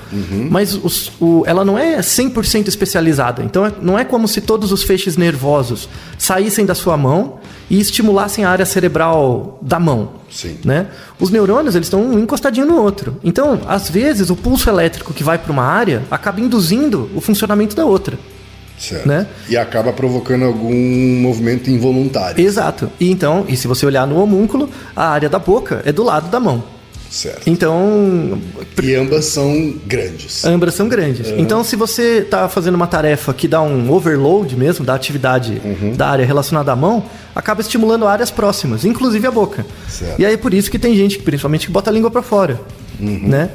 mas 0.51 0.75
os- 0.75 1.13
o- 1.21 1.43
ela 1.47 1.63
não 1.65 1.79
é 1.79 2.01
100% 2.01 2.69
especializada. 2.69 3.43
Então, 3.43 3.67
é- 3.67 3.73
não 3.83 3.99
é 3.99 4.05
como 4.05 4.27
se 4.27 4.41
todos 4.41 4.73
os 4.73 4.83
feixes 4.83 5.17
nervosos 5.19 5.89
saíssem 6.17 6.65
da 6.65 6.75
sua 6.75 6.97
mão 6.97 7.35
e 7.69 7.79
estimulassem 7.79 8.45
a 8.47 8.51
área 8.51 8.65
cerebral 8.65 9.59
da 9.61 9.79
mão 9.79 10.11
Sim. 10.31 10.57
né? 10.65 10.87
Os 11.21 11.31
neurônios 11.31 11.75
eles 11.75 11.87
estão 11.87 12.03
um 12.03 12.19
encostadinho 12.19 12.65
no 12.67 12.81
outro. 12.81 13.19
Então, 13.23 13.61
às 13.67 13.91
vezes, 13.91 14.31
o 14.31 14.37
pulso 14.37 14.71
elétrico 14.71 15.13
que 15.13 15.23
vai 15.25 15.37
para 15.37 15.53
uma 15.53 15.65
área 15.65 16.03
acaba 16.11 16.41
induzindo 16.41 17.11
o 17.15 17.21
funcionamento 17.21 17.77
da 17.77 17.85
outra. 17.85 18.19
Certo. 18.79 19.09
Né? 19.09 19.27
E 19.49 19.57
acaba 19.57 19.93
provocando 19.93 20.45
algum 20.45 20.75
movimento 21.21 21.71
involuntário. 21.71 22.45
Exato. 22.45 22.91
E 23.01 23.11
então, 23.11 23.45
e 23.49 23.57
se 23.57 23.67
você 23.67 23.87
olhar 23.87 24.07
no 24.07 24.21
homúnculo, 24.21 24.69
a 24.95 25.09
área 25.09 25.29
da 25.29 25.39
boca 25.39 25.83
é 25.85 25.93
do 25.93 26.03
lado 26.03 26.31
da 26.31 26.39
mão. 26.39 26.63
Certo. 27.11 27.49
Então, 27.49 28.39
E 28.83 28.95
ambas 28.95 29.27
são 29.27 29.75
grandes. 29.87 30.45
ambas 30.45 30.75
são 30.75 30.89
grandes. 30.89 31.29
Então, 31.39 31.63
se 31.63 31.77
você 31.77 32.19
está 32.19 32.49
fazendo 32.49 32.75
uma 32.75 32.87
tarefa 32.87 33.33
que 33.33 33.47
dá 33.49 33.63
um 33.63 33.91
overload 33.91 34.55
mesmo 34.57 34.85
da 34.85 34.95
atividade 34.95 35.63
da 35.97 36.09
área 36.09 36.27
relacionada 36.27 36.73
à 36.73 36.77
mão, 36.77 37.05
acaba 37.35 37.61
estimulando 37.61 38.07
áreas 38.07 38.31
próximas, 38.31 38.85
inclusive 38.85 39.27
a 39.27 39.31
boca. 39.31 39.65
Certo. 39.89 40.21
E 40.21 40.27
aí 40.27 40.37
por 40.37 40.53
isso 40.53 40.71
que 40.71 40.79
tem 40.79 40.95
gente, 40.97 41.19
principalmente, 41.21 41.67
que 41.67 41.73
bota 41.73 41.91
a 41.91 41.93
língua 41.93 42.11
para 42.11 42.23
fora, 42.23 42.61
né? 42.99 43.51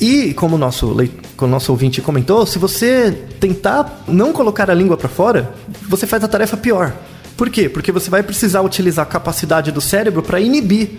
E 0.00 0.32
como 0.34 0.54
o 0.54 0.58
nosso, 0.58 0.96
como 1.36 1.50
nosso 1.50 1.72
ouvinte 1.72 2.00
comentou, 2.00 2.46
se 2.46 2.58
você 2.58 3.10
tentar 3.40 4.04
não 4.06 4.32
colocar 4.32 4.70
a 4.70 4.74
língua 4.74 4.96
para 4.96 5.08
fora, 5.08 5.52
você 5.88 6.06
faz 6.06 6.22
a 6.22 6.28
tarefa 6.28 6.56
pior. 6.56 6.94
Por 7.36 7.50
quê? 7.50 7.68
Porque 7.68 7.92
você 7.92 8.10
vai 8.10 8.22
precisar 8.22 8.62
utilizar 8.62 9.04
a 9.04 9.08
capacidade 9.08 9.70
do 9.72 9.80
cérebro 9.80 10.22
para 10.22 10.40
inibir 10.40 10.90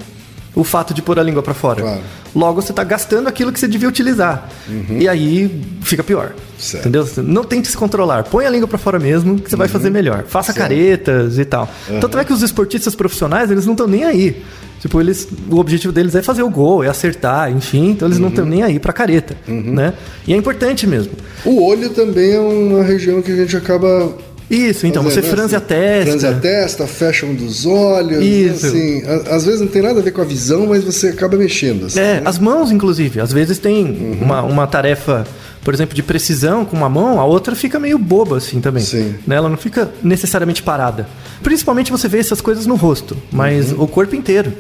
o 0.56 0.64
fato 0.64 0.94
de 0.94 1.02
pôr 1.02 1.20
a 1.20 1.24
língua 1.24 1.42
para 1.44 1.54
fora. 1.54 1.82
Claro. 1.82 2.02
Logo, 2.36 2.62
você 2.62 2.72
está 2.72 2.84
gastando 2.84 3.28
aquilo 3.28 3.52
que 3.52 3.60
você 3.60 3.68
devia 3.68 3.88
utilizar. 3.90 4.50
E 4.90 5.08
aí 5.08 5.64
fica 5.82 6.04
pior. 6.04 6.34
Certo. 6.58 6.88
Entendeu? 6.88 7.08
Não 7.24 7.44
tente 7.44 7.68
se 7.68 7.78
controlar. 7.78 8.24
Põe 8.24 8.46
a 8.46 8.50
língua 8.50 8.68
para 8.68 8.78
fora 8.78 9.00
mesmo, 9.00 9.40
que 9.40 9.50
você 9.50 9.56
vai 9.56 9.68
fazer 9.68 9.90
melhor. 9.90 10.26
Faça 10.28 10.54
caretas 10.54 11.38
e 11.40 11.46
tal. 11.46 11.70
Tanto 12.00 12.18
é 12.18 12.24
que 12.24 12.34
os 12.34 12.42
esportistas 12.42 12.96
profissionais, 12.96 13.50
eles 13.50 13.66
não 13.66 13.74
estão 13.74 13.88
nem 13.88 14.04
aí. 14.04 14.44
Tipo, 14.80 15.02
eles, 15.02 15.28
o 15.52 15.58
objetivo 15.58 15.92
deles 15.92 16.16
é 16.16 16.22
fazer 16.22 16.42
o 16.42 16.50
gol, 16.50 16.84
é 16.84 16.88
acertar, 16.88 17.52
enfim. 17.52 17.90
Então 17.92 18.08
eles 18.08 18.18
não 18.18 18.30
estão 18.30 18.46
nem 18.46 18.64
aí 18.64 18.80
pra 18.80 18.94
careta, 18.94 19.36
né? 19.48 19.94
E 20.26 20.34
é 20.34 20.38
importante 20.38 20.88
mesmo. 20.88 21.12
O 21.44 21.66
olho 21.66 21.90
também 21.90 22.32
é 22.32 22.40
uma 22.40 22.82
região 22.84 23.22
que 23.22 23.32
a 23.32 23.36
gente 23.36 23.58
acaba. 23.58 24.14
Isso, 24.50 24.88
então 24.88 25.04
você 25.04 25.16
fazendo, 25.22 25.32
né? 25.32 25.38
franze 25.38 25.56
a 25.56 25.62
testa. 25.62 26.10
Franze 26.12 26.28
a 26.28 26.34
testa, 26.34 26.88
fecha 26.88 27.26
um 27.26 27.36
dos 27.36 27.66
olhos. 27.66 28.24
Isso. 28.26 28.66
Assim, 28.68 29.04
a- 29.06 29.36
às 29.36 29.46
vezes 29.46 29.62
não 29.62 29.68
tem 29.68 29.82
nada 29.82 30.00
a 30.00 30.04
ver 30.04 30.12
com 30.12 30.22
a 30.22 30.26
visão, 30.26 30.66
mas 30.68 30.84
você 30.84 31.10
acaba 31.10 31.38
mexendo. 31.38 31.86
Assim, 31.86 32.00
É, 32.00 32.16
né? 32.16 32.22
as 32.26 32.40
mãos, 32.40 32.72
inclusive. 32.72 33.20
Às 33.22 33.32
vezes 33.32 33.60
tem 33.60 34.18
uma, 34.22 34.42
uma 34.42 34.66
tarefa, 34.66 35.26
por 35.64 35.74
exemplo, 35.74 35.94
de 35.96 36.02
precisão 36.02 36.66
com 36.66 36.76
uma 36.76 36.90
mão, 36.90 37.20
a 37.20 37.26
outra 37.26 37.56
fica 37.56 37.80
meio 37.80 38.00
boba, 38.00 38.38
assim, 38.38 38.60
também. 38.60 38.84
Sim. 38.84 39.16
Né? 39.28 39.36
Ela 39.36 39.50
não 39.50 39.58
fica 39.58 39.92
necessariamente 40.04 40.64
parada. 40.64 41.08
Principalmente 41.44 41.92
você 41.92 42.08
vê 42.08 42.18
essas 42.18 42.42
coisas 42.42 42.66
no 42.66 42.76
rosto, 42.76 43.16
mas 43.32 43.72
o 43.72 43.88
corpo 43.88 44.16
inteiro. 44.16 44.52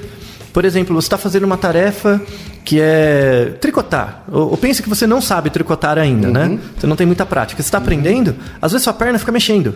Por 0.53 0.65
exemplo, 0.65 0.93
você 0.95 1.05
está 1.05 1.17
fazendo 1.17 1.43
uma 1.43 1.57
tarefa 1.57 2.21
que 2.65 2.79
é 2.81 3.53
tricotar. 3.61 4.23
Ou, 4.31 4.51
ou 4.51 4.57
pense 4.57 4.81
que 4.81 4.89
você 4.89 5.05
não 5.05 5.21
sabe 5.21 5.49
tricotar 5.49 5.97
ainda, 5.97 6.29
né? 6.29 6.59
Você 6.77 6.87
não 6.87 6.95
tem 6.95 7.05
muita 7.07 7.25
prática. 7.25 7.61
Você 7.61 7.67
está 7.67 7.77
aprendendo, 7.77 8.35
às 8.61 8.71
vezes 8.71 8.83
sua 8.83 8.93
perna 8.93 9.17
fica 9.19 9.31
mexendo, 9.31 9.75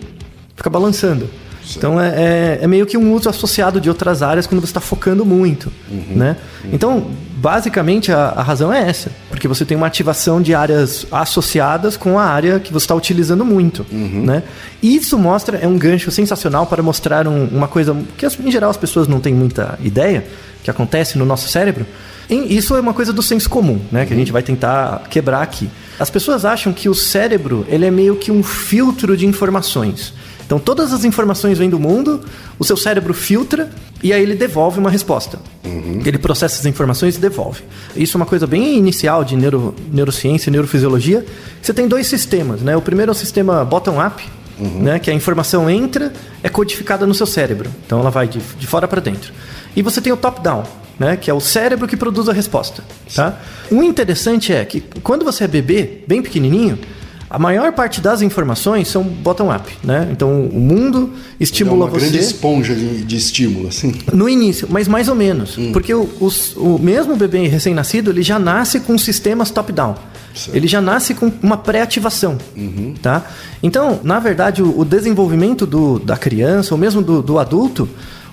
fica 0.56 0.70
balançando. 0.70 1.30
Então 1.78 2.00
é, 2.00 2.08
é, 2.10 2.60
é 2.62 2.68
meio 2.68 2.86
que 2.86 2.98
um 2.98 3.14
uso 3.14 3.30
associado 3.30 3.80
de 3.80 3.90
outras 3.90 4.22
áreas 4.22 4.46
quando 4.46 4.60
você 4.62 4.68
está 4.72 4.82
focando 4.82 5.26
muito, 5.26 5.72
né? 6.16 6.36
Então, 6.72 7.08
basicamente 7.38 8.12
a, 8.12 8.30
a 8.36 8.42
razão 8.42 8.72
é 8.72 8.88
essa, 8.90 9.12
porque 9.30 9.48
você 9.48 9.64
tem 9.66 9.76
uma 9.78 9.88
ativação 9.88 10.42
de 10.42 10.54
áreas 10.54 11.06
associadas 11.12 11.98
com 11.98 12.18
a 12.20 12.24
área 12.26 12.60
que 12.60 12.72
você 12.72 12.84
está 12.86 12.96
utilizando 12.96 13.44
muito, 13.46 13.86
né? 13.92 14.44
Isso 14.82 15.18
mostra 15.18 15.58
é 15.58 15.68
um 15.68 15.78
gancho 15.78 16.12
sensacional 16.12 16.66
para 16.68 16.84
mostrar 16.84 17.28
um- 17.28 17.48
uma 17.48 17.68
coisa 17.68 17.96
que 18.18 18.26
em 18.26 18.52
geral 18.52 18.70
as 18.70 18.78
pessoas 18.78 19.08
não 19.08 19.20
têm 19.20 19.34
muita 19.34 19.78
ideia 19.84 20.26
que 20.64 20.70
acontece 20.70 21.18
no 21.18 21.26
nosso 21.26 21.48
cérebro. 21.50 21.86
E 22.30 22.56
isso 22.56 22.74
é 22.76 22.80
uma 22.80 22.94
coisa 22.94 23.12
do 23.12 23.22
senso 23.22 23.50
comum, 23.50 23.80
né? 23.92 24.06
Que 24.06 24.14
a 24.14 24.16
gente 24.16 24.32
vai 24.32 24.42
tentar 24.42 25.04
quebrar 25.10 25.42
aqui. 25.42 25.70
As 26.00 26.10
pessoas 26.10 26.46
acham 26.46 26.72
que 26.72 26.88
o 26.88 26.94
cérebro 26.96 27.66
ele 27.68 27.86
é 27.86 27.92
meio 27.92 28.16
que 28.16 28.32
um 28.32 28.42
filtro 28.42 29.16
de 29.18 29.26
informações. 29.26 30.14
Então 30.46 30.60
todas 30.60 30.94
as 30.94 31.04
informações 31.04 31.58
vêm 31.58 31.70
do 31.70 31.80
mundo, 31.80 32.22
o 32.60 32.64
seu 32.64 32.78
cérebro 32.78 33.14
filtra 33.14 33.70
e 34.04 34.12
aí 34.12 34.22
ele 34.22 34.36
devolve 34.36 34.80
uma 34.80 34.90
resposta. 34.90 35.40
Ele 36.06 36.18
processa 36.18 36.60
as 36.60 36.66
informações 36.66 37.16
e 37.16 37.20
devolve. 37.20 37.62
Isso 37.96 38.18
é 38.18 38.20
uma 38.20 38.26
coisa 38.26 38.46
bem 38.46 38.78
inicial 38.78 39.24
de 39.24 39.36
neuro, 39.36 39.74
neurociência 39.92 40.50
e 40.50 40.52
neurofisiologia. 40.52 41.26
Você 41.62 41.74
tem 41.74 41.88
dois 41.88 42.08
sistemas, 42.08 42.62
né? 42.62 42.76
O 42.76 42.82
primeiro 42.82 43.12
é 43.12 43.14
o 43.14 43.16
sistema 43.16 43.64
bottom-up, 43.64 44.24
né? 44.60 45.00
Que 45.00 45.10
a 45.10 45.14
informação 45.14 45.70
entra, 45.70 46.12
é 46.44 46.50
codificada 46.50 47.08
no 47.08 47.14
seu 47.14 47.26
cérebro. 47.26 47.70
Então 47.86 48.00
ela 48.00 48.10
vai 48.10 48.28
de, 48.28 48.40
de 48.60 48.68
fora 48.68 48.88
para 48.88 49.00
dentro. 49.00 49.32
E 49.76 49.82
você 49.82 50.02
tem 50.02 50.12
o 50.12 50.18
top-down, 50.18 50.64
né? 51.00 51.16
Que 51.16 51.32
é 51.32 51.34
o 51.34 51.40
cérebro 51.40 51.88
que 51.88 51.96
produz 51.96 52.28
a 52.28 52.34
resposta, 52.34 52.84
tá? 53.16 53.40
O 53.72 53.82
interessante 53.82 54.54
é 54.54 54.66
que 54.66 54.82
quando 55.02 55.24
você 55.24 55.46
é 55.46 55.48
bebê, 55.48 56.04
bem 56.06 56.22
pequenininho, 56.22 56.78
a 57.34 57.40
maior 57.40 57.74
parte 57.74 58.00
das 58.00 58.22
informações 58.22 58.88
são 58.88 59.04
bottom-up, 59.04 59.74
né? 59.84 60.08
Então 60.12 60.44
o 60.46 60.60
mundo 60.60 61.10
É 61.40 61.44
estimula 61.44 61.86
uma 61.86 61.92
grande 61.92 62.12
você 62.20 62.20
esponja 62.20 62.76
de, 62.76 63.04
de 63.04 63.16
estímulo, 63.18 63.68
assim. 63.70 63.94
no 64.14 64.30
início, 64.30 64.68
mas 64.70 64.88
mais 64.88 65.08
ou 65.10 65.16
menos, 65.16 65.58
porque 65.74 65.94
o, 65.94 66.08
os- 66.22 66.56
o 66.56 66.78
mesmo 66.78 67.16
bebê 67.16 67.48
recém-nascido 67.48 68.12
ele 68.12 68.22
já 68.22 68.38
nasce 68.40 68.80
com 68.80 68.98
sistemas 68.98 69.50
top-down. 69.52 69.96
Ele 70.52 70.68
já 70.68 70.82
nasce 70.82 71.14
com 71.14 71.32
uma 71.44 71.58
pré-ativação, 71.58 72.38
tá? 73.02 73.24
Então, 73.62 74.00
na 74.04 74.20
verdade, 74.20 74.64
o, 74.64 74.80
o 74.80 74.86
desenvolvimento 74.86 75.66
do- 75.66 76.00
da 76.00 76.16
criança 76.18 76.74
ou 76.74 76.80
mesmo 76.80 77.02
do, 77.02 77.22
do 77.22 77.38
adulto, 77.40 77.88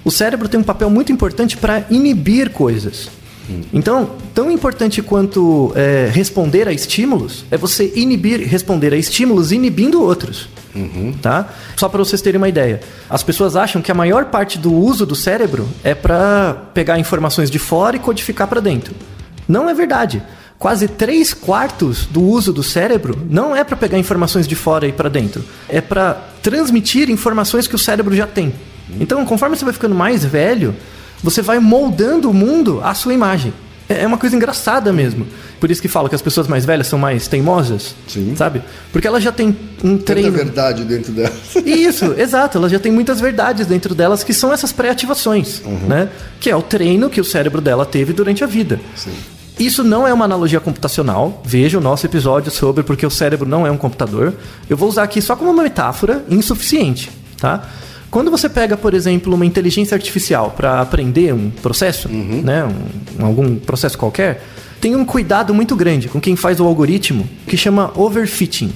o 0.05 0.11
cérebro 0.11 0.49
tem 0.49 0.59
um 0.61 0.63
papel 0.63 0.89
muito 0.89 1.11
importante 1.13 1.57
para 1.59 1.85
inibir 1.91 2.51
coisas. 2.51 3.11
Então, 3.73 4.11
tão 4.35 4.51
importante 4.51 5.03
quanto 5.03 5.73
é, 5.75 6.11
responder 6.13 6.69
a 6.69 6.73
estímulos 6.73 7.45
é 7.51 7.57
você 7.57 7.93
inibir, 7.95 8.41
responder 8.47 8.93
a 8.93 8.97
estímulos 8.97 9.53
inibindo 9.53 10.03
outros. 10.03 10.49
Tá? 11.21 11.49
Só 11.77 11.89
para 11.89 11.99
vocês 11.99 12.23
terem 12.23 12.39
uma 12.39 12.49
ideia. 12.49 12.81
As 13.09 13.23
pessoas 13.23 13.57
acham 13.57 13.83
que 13.83 13.91
a 13.91 13.95
maior 13.95 14.27
parte 14.27 14.59
do 14.59 14.73
uso 14.73 15.05
do 15.05 15.17
cérebro 15.17 15.69
é 15.83 15.95
para 15.95 16.55
pegar 16.73 16.99
informações 16.99 17.51
de 17.51 17.59
fora 17.59 17.97
e 17.97 17.99
codificar 17.99 18.47
para 18.47 18.61
dentro. 18.61 18.95
Não 19.49 19.69
é 19.69 19.75
verdade. 19.75 20.23
Quase 20.59 20.87
3 20.87 21.33
quartos 21.35 22.07
do 22.07 22.23
uso 22.23 22.53
do 22.53 22.63
cérebro 22.63 23.19
não 23.29 23.57
é 23.57 23.65
para 23.65 23.77
pegar 23.77 23.99
informações 23.99 24.47
de 24.47 24.55
fora 24.55 24.87
e 24.87 24.93
para 24.93 25.09
dentro. 25.09 25.43
É 25.69 25.81
para 25.81 26.15
transmitir 26.43 27.11
informações 27.11 27.67
que 27.67 27.75
o 27.75 27.79
cérebro 27.79 28.15
já 28.15 28.27
tem. 28.27 28.53
Então, 29.01 29.25
conforme 29.25 29.57
você 29.57 29.65
vai 29.65 29.73
ficando 29.73 29.95
mais 29.95 30.25
velho, 30.25 30.75
você 31.23 31.43
vai 31.43 31.59
moldando 31.59 32.31
o 32.31 32.35
mundo 32.35 32.81
à 32.83 32.95
sua 32.95 33.15
imagem. 33.15 33.53
É 33.89 34.03
é 34.03 34.07
uma 34.07 34.17
coisa 34.19 34.37
engraçada 34.37 34.93
mesmo. 34.93 35.27
Por 35.59 35.69
isso 35.69 35.83
que 35.83 35.89
falo 35.89 36.09
que 36.09 36.15
as 36.15 36.23
pessoas 36.23 36.47
mais 36.47 36.65
velhas 36.65 36.87
são 36.87 36.97
mais 36.99 37.27
teimosas, 37.27 37.95
Sim. 38.07 38.35
sabe? 38.37 38.63
Porque 38.93 39.07
elas 39.07 39.21
já 39.23 39.33
têm 39.33 39.49
um 39.83 39.97
Tanta 39.97 40.05
treino. 40.05 40.31
verdade 40.31 40.85
dentro 40.85 41.11
dela. 41.13 41.33
Isso, 41.67 42.15
exato. 42.17 42.57
Elas 42.57 42.71
já 42.71 42.79
têm 42.79 42.93
muitas 42.93 43.21
verdades 43.21 43.67
dentro 43.67 43.93
delas 43.93 44.23
que 44.23 44.33
são 44.33 44.53
essas 44.53 44.73
pré-ativações, 44.73 45.61
né? 45.89 46.09
Que 46.39 46.49
é 46.51 46.57
o 46.57 46.63
treino 46.63 47.11
que 47.11 47.21
o 47.21 47.25
cérebro 47.25 47.61
dela 47.61 47.85
teve 47.85 48.13
durante 48.13 48.45
a 48.45 48.47
vida. 48.47 48.81
Sim. 48.95 49.13
Isso 49.59 49.83
não 49.85 50.07
é 50.09 50.15
uma 50.15 50.25
analogia 50.25 50.61
computacional. 50.61 51.43
Veja 51.45 51.77
o 51.77 51.81
nosso 51.81 52.07
episódio 52.07 52.51
sobre 52.51 52.83
porque 52.85 53.05
o 53.05 53.11
cérebro 53.11 53.47
não 53.47 53.67
é 53.67 53.71
um 53.71 53.77
computador. 53.77 54.33
Eu 54.71 54.77
vou 54.77 54.89
usar 54.89 55.03
aqui 55.03 55.21
só 55.21 55.35
como 55.37 55.51
uma 55.51 55.63
metáfora 55.65 56.25
insuficiente, 56.31 57.11
tá? 57.39 57.69
Quando 58.11 58.31
você 58.31 58.49
pega, 58.49 58.77
por 58.77 58.93
exemplo, 58.93 59.33
uma 59.35 59.47
inteligência 59.47 59.95
artificial 59.95 60.51
para 60.57 60.81
aprender 60.81 61.33
um 61.33 61.51
processo, 61.51 62.09
né, 62.09 62.65
um- 62.65 63.25
algum 63.25 63.57
processo 63.57 63.97
qualquer, 63.97 64.45
tem 64.81 64.97
um 64.97 65.05
cuidado 65.05 65.55
muito 65.55 65.77
grande 65.77 66.09
com 66.09 66.21
quem 66.21 66.35
faz 66.35 66.59
o 66.59 66.65
algoritmo 66.65 67.29
que 67.47 67.57
chama 67.57 67.93
overfitting. 67.95 68.73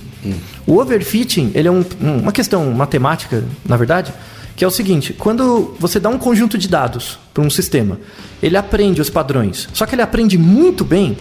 O 0.66 0.78
overfitting, 0.78 1.50
ele 1.54 1.66
é 1.66 1.70
um- 1.70 1.84
uma 2.00 2.30
questão 2.30 2.70
matemática, 2.72 3.42
na 3.64 3.76
verdade, 3.76 4.12
que 4.56 4.64
é 4.64 4.68
o 4.68 4.70
seguinte: 4.70 5.12
quando 5.12 5.74
você 5.80 5.98
dá 5.98 6.08
um 6.08 6.18
conjunto 6.18 6.56
de 6.56 6.68
dados 6.68 7.18
para 7.32 7.42
um 7.42 7.50
sistema, 7.50 7.98
ele 8.40 8.56
aprende 8.56 9.00
os 9.00 9.10
padrões, 9.10 9.68
só 9.72 9.84
que 9.84 9.96
ele 9.96 10.02
aprende 10.02 10.38
muito 10.38 10.84
bem, 10.84 11.16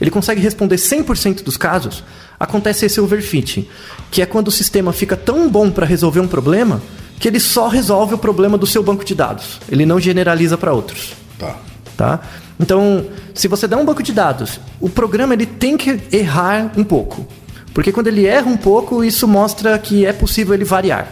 ele 0.00 0.10
consegue 0.10 0.40
responder 0.40 0.76
100% 0.76 1.42
dos 1.42 1.56
casos, 1.56 2.04
acontece 2.38 2.84
esse 2.84 3.00
overfitting, 3.00 3.66
que 4.10 4.20
é 4.20 4.26
quando 4.26 4.48
o 4.48 4.52
sistema 4.52 4.92
fica 4.92 5.16
tão 5.16 5.48
bom 5.48 5.70
para 5.70 5.86
resolver 5.86 6.20
um 6.20 6.28
problema 6.28 6.82
que 7.24 7.28
ele 7.28 7.40
só 7.40 7.68
resolve 7.68 8.12
o 8.12 8.18
problema 8.18 8.58
do 8.58 8.66
seu 8.66 8.82
banco 8.82 9.02
de 9.02 9.14
dados, 9.14 9.58
ele 9.72 9.86
não 9.86 9.98
generaliza 9.98 10.58
para 10.58 10.74
outros 10.74 11.14
Tá. 11.38 11.56
tá? 11.96 12.20
Então, 12.60 13.06
se 13.32 13.48
você 13.48 13.66
dá 13.66 13.78
um 13.78 13.84
banco 13.86 14.02
de 14.02 14.12
dados, 14.12 14.60
o 14.78 14.90
programa 14.90 15.32
ele 15.32 15.46
tem 15.46 15.74
que 15.74 15.98
errar 16.12 16.70
um 16.76 16.84
pouco. 16.84 17.26
Porque 17.72 17.90
quando 17.92 18.08
ele 18.08 18.26
erra 18.26 18.46
um 18.50 18.58
pouco, 18.58 19.02
isso 19.02 19.26
mostra 19.26 19.78
que 19.78 20.04
é 20.04 20.12
possível 20.12 20.52
ele 20.52 20.66
variar. 20.66 21.08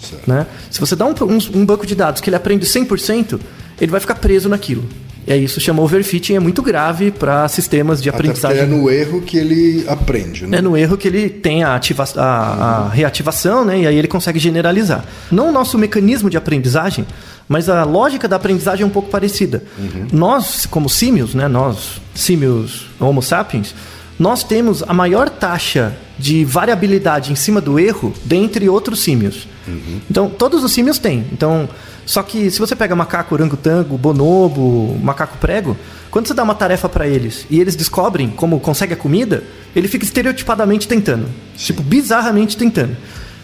Certo. 0.00 0.22
Né? 0.30 0.46
Se 0.70 0.78
você 0.78 0.94
dá 0.94 1.04
um, 1.04 1.10
um- 1.22 1.58
um 1.60 1.66
banco 1.66 1.84
de 1.84 1.96
dados 1.96 2.20
que 2.20 2.28
ele 2.30 2.36
aprende 2.36 2.64
100%, 2.64 3.40
ele 3.80 3.90
vai 3.90 3.98
ficar 3.98 4.14
preso 4.14 4.48
naquilo. 4.48 4.88
E 5.26 5.32
aí 5.32 5.42
isso 5.42 5.60
chama 5.60 5.82
overfitting, 5.82 6.34
é 6.34 6.40
muito 6.40 6.62
grave 6.62 7.10
para 7.10 7.48
sistemas 7.48 8.00
de 8.00 8.08
Até 8.08 8.18
aprendizagem. 8.18 8.62
é 8.62 8.66
no 8.66 8.88
erro 8.88 9.20
que 9.20 9.36
ele 9.36 9.84
aprende, 9.88 10.46
né? 10.46 10.58
É 10.58 10.62
no 10.62 10.76
erro 10.76 10.96
que 10.96 11.08
ele 11.08 11.28
tem 11.28 11.64
a, 11.64 11.74
ativa 11.74 12.04
a, 12.16 12.22
a 12.22 12.88
reativação, 12.88 13.64
né? 13.64 13.80
E 13.80 13.86
aí 13.88 13.96
ele 13.96 14.06
consegue 14.06 14.38
generalizar. 14.38 15.04
Não 15.30 15.48
o 15.48 15.52
nosso 15.52 15.76
mecanismo 15.76 16.30
de 16.30 16.36
aprendizagem, 16.36 17.04
mas 17.48 17.68
a 17.68 17.82
lógica 17.82 18.28
da 18.28 18.36
aprendizagem 18.36 18.84
é 18.84 18.86
um 18.86 18.90
pouco 18.90 19.10
parecida. 19.10 19.64
Nós, 20.12 20.64
como 20.64 20.88
símios, 20.88 21.34
né? 21.34 21.48
Nós, 21.48 22.00
símios 22.14 22.86
Homo 23.00 23.20
sapiens, 23.20 23.74
nós 24.18 24.44
temos 24.44 24.82
a 24.82 24.94
maior 24.94 25.28
taxa 25.28 25.96
de 26.18 26.44
variabilidade 26.44 27.32
em 27.32 27.34
cima 27.34 27.60
do 27.60 27.78
erro 27.78 28.14
dentre 28.24 28.68
outros 28.68 29.00
símios. 29.00 29.48
Então, 30.10 30.28
todos 30.30 30.62
os 30.64 30.72
símios 30.72 30.98
têm. 30.98 31.26
Então, 31.32 31.68
só 32.04 32.22
que 32.22 32.50
se 32.50 32.58
você 32.58 32.76
pega 32.76 32.94
macaco 32.94 33.34
orangotango, 33.34 33.98
bonobo, 33.98 34.96
macaco 35.02 35.36
prego, 35.38 35.76
quando 36.10 36.28
você 36.28 36.34
dá 36.34 36.42
uma 36.42 36.54
tarefa 36.54 36.88
para 36.88 37.06
eles 37.08 37.46
e 37.50 37.60
eles 37.60 37.74
descobrem 37.76 38.28
como 38.30 38.60
consegue 38.60 38.94
a 38.94 38.96
comida, 38.96 39.42
ele 39.74 39.88
fica 39.88 40.04
estereotipadamente 40.04 40.86
tentando. 40.86 41.26
Tipo, 41.56 41.82
bizarramente 41.82 42.56
tentando. 42.56 42.96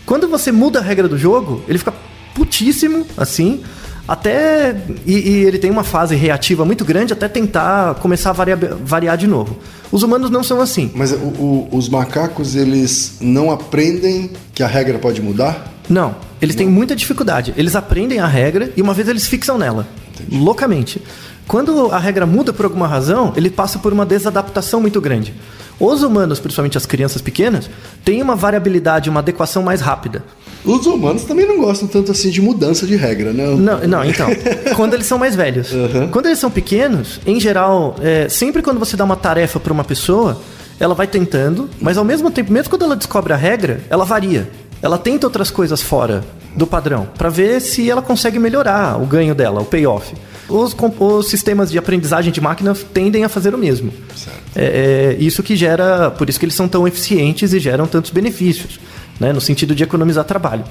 Quando 0.07 0.29
você 0.29 0.51
muda 0.53 0.79
a 0.79 0.83
regra 0.83 1.09
do 1.09 1.19
jogo, 1.19 1.63
ele 1.69 1.79
fica 1.79 1.93
putíssimo, 2.35 3.07
assim, 3.17 3.61
até. 4.07 4.77
E, 5.07 5.13
e 5.13 5.45
ele 5.45 5.59
tem 5.59 5.71
uma 5.71 5.85
fase 5.85 6.15
reativa 6.17 6.65
muito 6.65 6.85
grande 6.85 7.13
até 7.13 7.29
tentar 7.29 7.95
começar 7.97 8.31
a 8.31 8.33
variar, 8.33 8.59
variar 8.85 9.17
de 9.17 9.27
novo. 9.27 9.59
Os 9.91 10.03
humanos 10.03 10.31
não 10.31 10.43
são 10.43 10.61
assim. 10.61 10.91
Mas 10.95 11.13
o- 11.13 11.17
o- 11.17 11.69
os 11.73 11.89
macacos, 11.89 12.55
eles 12.57 13.19
não 13.21 13.51
aprendem 13.51 14.31
que 14.55 14.63
a 14.63 14.67
regra 14.67 14.99
pode 14.99 15.21
mudar? 15.21 15.71
Não, 15.93 16.15
eles 16.41 16.57
têm 16.57 16.67
muita 16.67 16.97
dificuldade. 16.97 17.53
Eles 17.55 17.77
aprendem 17.77 18.19
a 18.19 18.27
regra 18.27 18.73
e 18.75 18.81
uma 18.81 18.95
vez 18.95 19.09
eles 19.09 19.27
fixam 19.27 19.59
nela, 19.59 19.87
loucamente. 20.31 21.03
Quando 21.47 21.93
a 21.93 21.99
regra 21.99 22.25
muda 22.25 22.51
por 22.51 22.65
alguma 22.65 22.87
razão, 22.87 23.35
ele 23.37 23.51
passa 23.51 23.79
por 23.79 23.93
uma 23.93 24.07
desadaptação 24.07 24.81
muito 24.81 25.03
grande. 25.03 25.35
Os 25.79 26.03
humanos, 26.03 26.41
principalmente 26.41 26.79
as 26.79 26.87
crianças 26.87 27.21
pequenas, 27.21 27.69
têm 28.03 28.23
uma 28.23 28.35
variabilidade, 28.35 29.11
uma 29.11 29.21
adequação 29.21 29.63
mais 29.63 29.83
rápida. 29.83 30.25
Os 30.65 30.87
humanos 30.87 31.25
também 31.25 31.47
não 31.47 31.59
gostam 31.59 31.87
tanto 31.87 32.11
assim 32.11 32.31
de 32.31 32.41
mudança 32.41 32.87
de 32.87 32.97
regra, 32.97 33.31
né? 33.35 33.45
Não, 33.55 33.87
não, 33.87 34.05
então. 34.05 34.29
quando 34.75 34.95
eles 34.95 35.05
são 35.05 35.19
mais 35.19 35.37
velhos. 35.37 35.69
Quando 36.11 36.27
eles 36.27 36.39
são 36.39 36.51
pequenos, 36.51 37.21
em 37.27 37.39
geral, 37.39 37.97
é, 38.01 38.31
sempre 38.31 38.63
quando 38.63 38.79
você 38.79 38.97
dá 38.97 39.05
uma 39.05 39.17
tarefa 39.17 39.61
para 39.61 39.73
uma 39.73 39.85
pessoa, 39.85 40.41
ela 40.81 40.95
vai 40.95 41.07
tentando, 41.07 41.69
mas 41.79 41.99
ao 41.99 42.05
mesmo 42.05 42.31
tempo, 42.31 42.51
mesmo 42.51 42.71
quando 42.71 42.85
ela 42.85 42.97
descobre 42.97 43.35
a 43.35 43.37
regra, 43.37 43.83
ela 43.91 44.07
varia. 44.07 44.49
Ela 44.83 44.99
tenta 44.99 45.27
outras 45.27 45.51
coisas 45.51 45.81
fora 45.81 46.25
do 46.57 46.67
padrão 46.67 47.09
para 47.17 47.31
ver 47.31 47.61
se 47.61 47.89
ela 47.89 48.03
consegue 48.03 48.39
melhorar 48.39 49.01
o 49.01 49.07
ganho 49.07 49.35
dela, 49.35 49.61
o 49.61 49.65
payoff. 49.65 50.13
Os, 50.49 50.77
os 50.99 51.29
sistemas 51.29 51.71
de 51.71 51.79
aprendizagem 51.79 52.33
de 52.33 52.41
máquina 52.41 52.75
tendem 52.93 53.25
a 53.25 53.29
fazer 53.29 53.55
o 53.55 53.59
mesmo. 53.59 53.93
É, 54.55 55.17
é 55.17 55.23
isso 55.23 55.43
que 55.43 55.55
gera, 55.55 56.11
por 56.11 56.29
isso 56.29 56.39
que 56.39 56.45
eles 56.45 56.55
são 56.55 56.69
tão 56.69 56.87
eficientes 56.87 57.53
e 57.53 57.61
geram 57.61 57.87
tantos 57.87 58.11
benefícios, 58.11 58.81
né, 59.19 59.33
no 59.33 59.41
sentido 59.41 59.75
de 59.75 59.85
economizar 59.85 60.25
trabalho. 60.25 60.65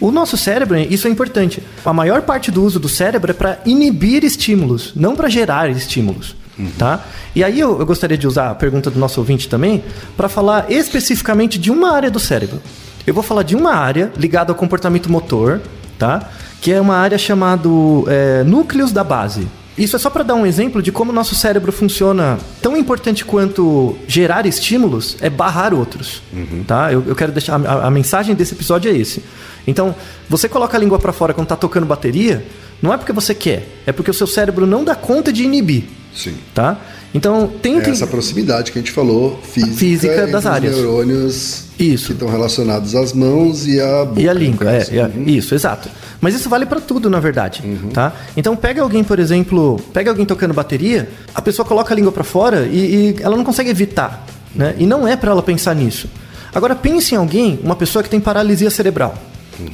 O 0.00 0.10
nosso 0.10 0.36
cérebro, 0.36 0.78
isso 0.78 1.06
é 1.06 1.10
importante. 1.10 1.62
A 1.84 1.92
maior 1.92 2.22
parte 2.22 2.50
do 2.50 2.64
uso 2.64 2.80
do 2.80 2.88
cérebro 2.88 3.32
é 3.32 3.34
para 3.34 3.58
inibir 3.66 4.24
estímulos, 4.24 4.92
não 4.94 5.14
para 5.14 5.28
gerar 5.28 5.68
estímulos. 5.68 6.36
Tá? 6.78 7.04
E 7.34 7.42
aí 7.42 7.58
eu, 7.58 7.78
eu 7.78 7.86
gostaria 7.86 8.18
de 8.18 8.26
usar 8.26 8.50
a 8.50 8.54
pergunta 8.54 8.90
do 8.90 8.98
nosso 8.98 9.18
ouvinte 9.18 9.48
também 9.48 9.82
para 10.14 10.28
falar 10.28 10.70
especificamente 10.70 11.58
de 11.58 11.70
uma 11.70 11.92
área 11.92 12.10
do 12.10 12.20
cérebro. 12.20 12.60
Eu 13.06 13.14
vou 13.14 13.22
falar 13.22 13.42
de 13.42 13.56
uma 13.56 13.72
área 13.72 14.12
ligada 14.16 14.52
ao 14.52 14.56
comportamento 14.56 15.10
motor, 15.10 15.60
tá? 15.98 16.28
Que 16.60 16.72
é 16.72 16.80
uma 16.80 16.96
área 16.96 17.18
chamada 17.18 17.68
é, 18.08 18.44
núcleos 18.44 18.92
da 18.92 19.02
base. 19.02 19.48
Isso 19.78 19.96
é 19.96 19.98
só 19.98 20.10
para 20.10 20.22
dar 20.22 20.34
um 20.34 20.44
exemplo 20.44 20.82
de 20.82 20.92
como 20.92 21.10
o 21.10 21.14
nosso 21.14 21.34
cérebro 21.34 21.72
funciona. 21.72 22.38
Tão 22.60 22.76
importante 22.76 23.24
quanto 23.24 23.96
gerar 24.06 24.44
estímulos 24.44 25.16
é 25.20 25.30
barrar 25.30 25.72
outros. 25.72 26.22
Tá? 26.66 26.92
Eu, 26.92 27.02
eu 27.06 27.16
quero 27.16 27.32
deixar. 27.32 27.54
A, 27.66 27.86
a 27.86 27.90
mensagem 27.90 28.34
desse 28.34 28.54
episódio 28.54 28.90
é 28.90 28.94
esse. 28.94 29.24
Então, 29.66 29.94
você 30.28 30.48
coloca 30.48 30.76
a 30.76 30.80
língua 30.80 30.98
para 30.98 31.12
fora 31.12 31.32
quando 31.32 31.46
tá 31.46 31.56
tocando 31.56 31.86
bateria, 31.86 32.44
não 32.82 32.92
é 32.92 32.96
porque 32.96 33.12
você 33.12 33.34
quer, 33.34 33.66
é 33.86 33.92
porque 33.92 34.10
o 34.10 34.14
seu 34.14 34.26
cérebro 34.26 34.66
não 34.66 34.84
dá 34.84 34.94
conta 34.94 35.32
de 35.32 35.44
inibir. 35.44 35.84
Sim. 36.14 36.36
Tá? 36.54 36.76
Então, 37.12 37.50
tem 37.60 37.78
É 37.78 37.80
que. 37.80 37.90
essa 37.90 38.06
proximidade 38.06 38.70
que 38.70 38.78
a 38.78 38.82
gente 38.82 38.92
falou, 38.92 39.40
física, 39.42 39.74
física 39.74 40.26
das 40.28 40.44
os 40.44 40.46
áreas. 40.50 40.76
neurônios 40.76 41.64
Isso. 41.78 42.06
que 42.06 42.12
estão 42.12 42.28
relacionados 42.28 42.94
às 42.94 43.12
mãos 43.12 43.66
e 43.66 43.80
à 43.80 44.04
boca. 44.04 44.20
E 44.20 44.28
a 44.28 44.34
no 44.34 44.38
língua, 44.38 44.70
é, 44.70 44.86
é, 44.96 45.04
Uhum. 45.06 45.24
isso, 45.26 45.52
exato. 45.54 45.88
Mas 46.20 46.34
isso 46.36 46.48
vale 46.48 46.66
pra 46.66 46.78
tudo, 46.80 47.10
na 47.10 47.18
verdade, 47.18 47.62
tá? 47.92 48.12
Então 48.36 48.54
pega 48.54 48.80
alguém, 48.82 49.02
por 49.02 49.18
exemplo, 49.18 49.80
pega 49.92 50.10
alguém 50.10 50.24
tocando 50.24 50.54
bateria, 50.54 51.08
a 51.34 51.42
pessoa 51.42 51.66
coloca 51.66 51.92
a 51.92 51.96
língua 51.96 52.12
pra 52.12 52.22
fora 52.22 52.68
e, 52.70 52.76
e 52.78 53.22
ela 53.22 53.36
não 53.36 53.42
consegue 53.44 53.70
evitar, 53.70 54.24
né? 54.54 54.74
E 54.78 54.86
não 54.86 55.08
é 55.08 55.16
pra 55.16 55.30
ela 55.32 55.42
pensar 55.42 55.74
nisso. 55.74 56.08
Agora 56.54 56.74
pense 56.76 57.14
em 57.14 57.18
alguém, 57.18 57.58
uma 57.64 57.74
pessoa 57.74 58.02
que 58.02 58.08
tem 58.10 58.20
paralisia 58.20 58.70
cerebral. 58.70 59.14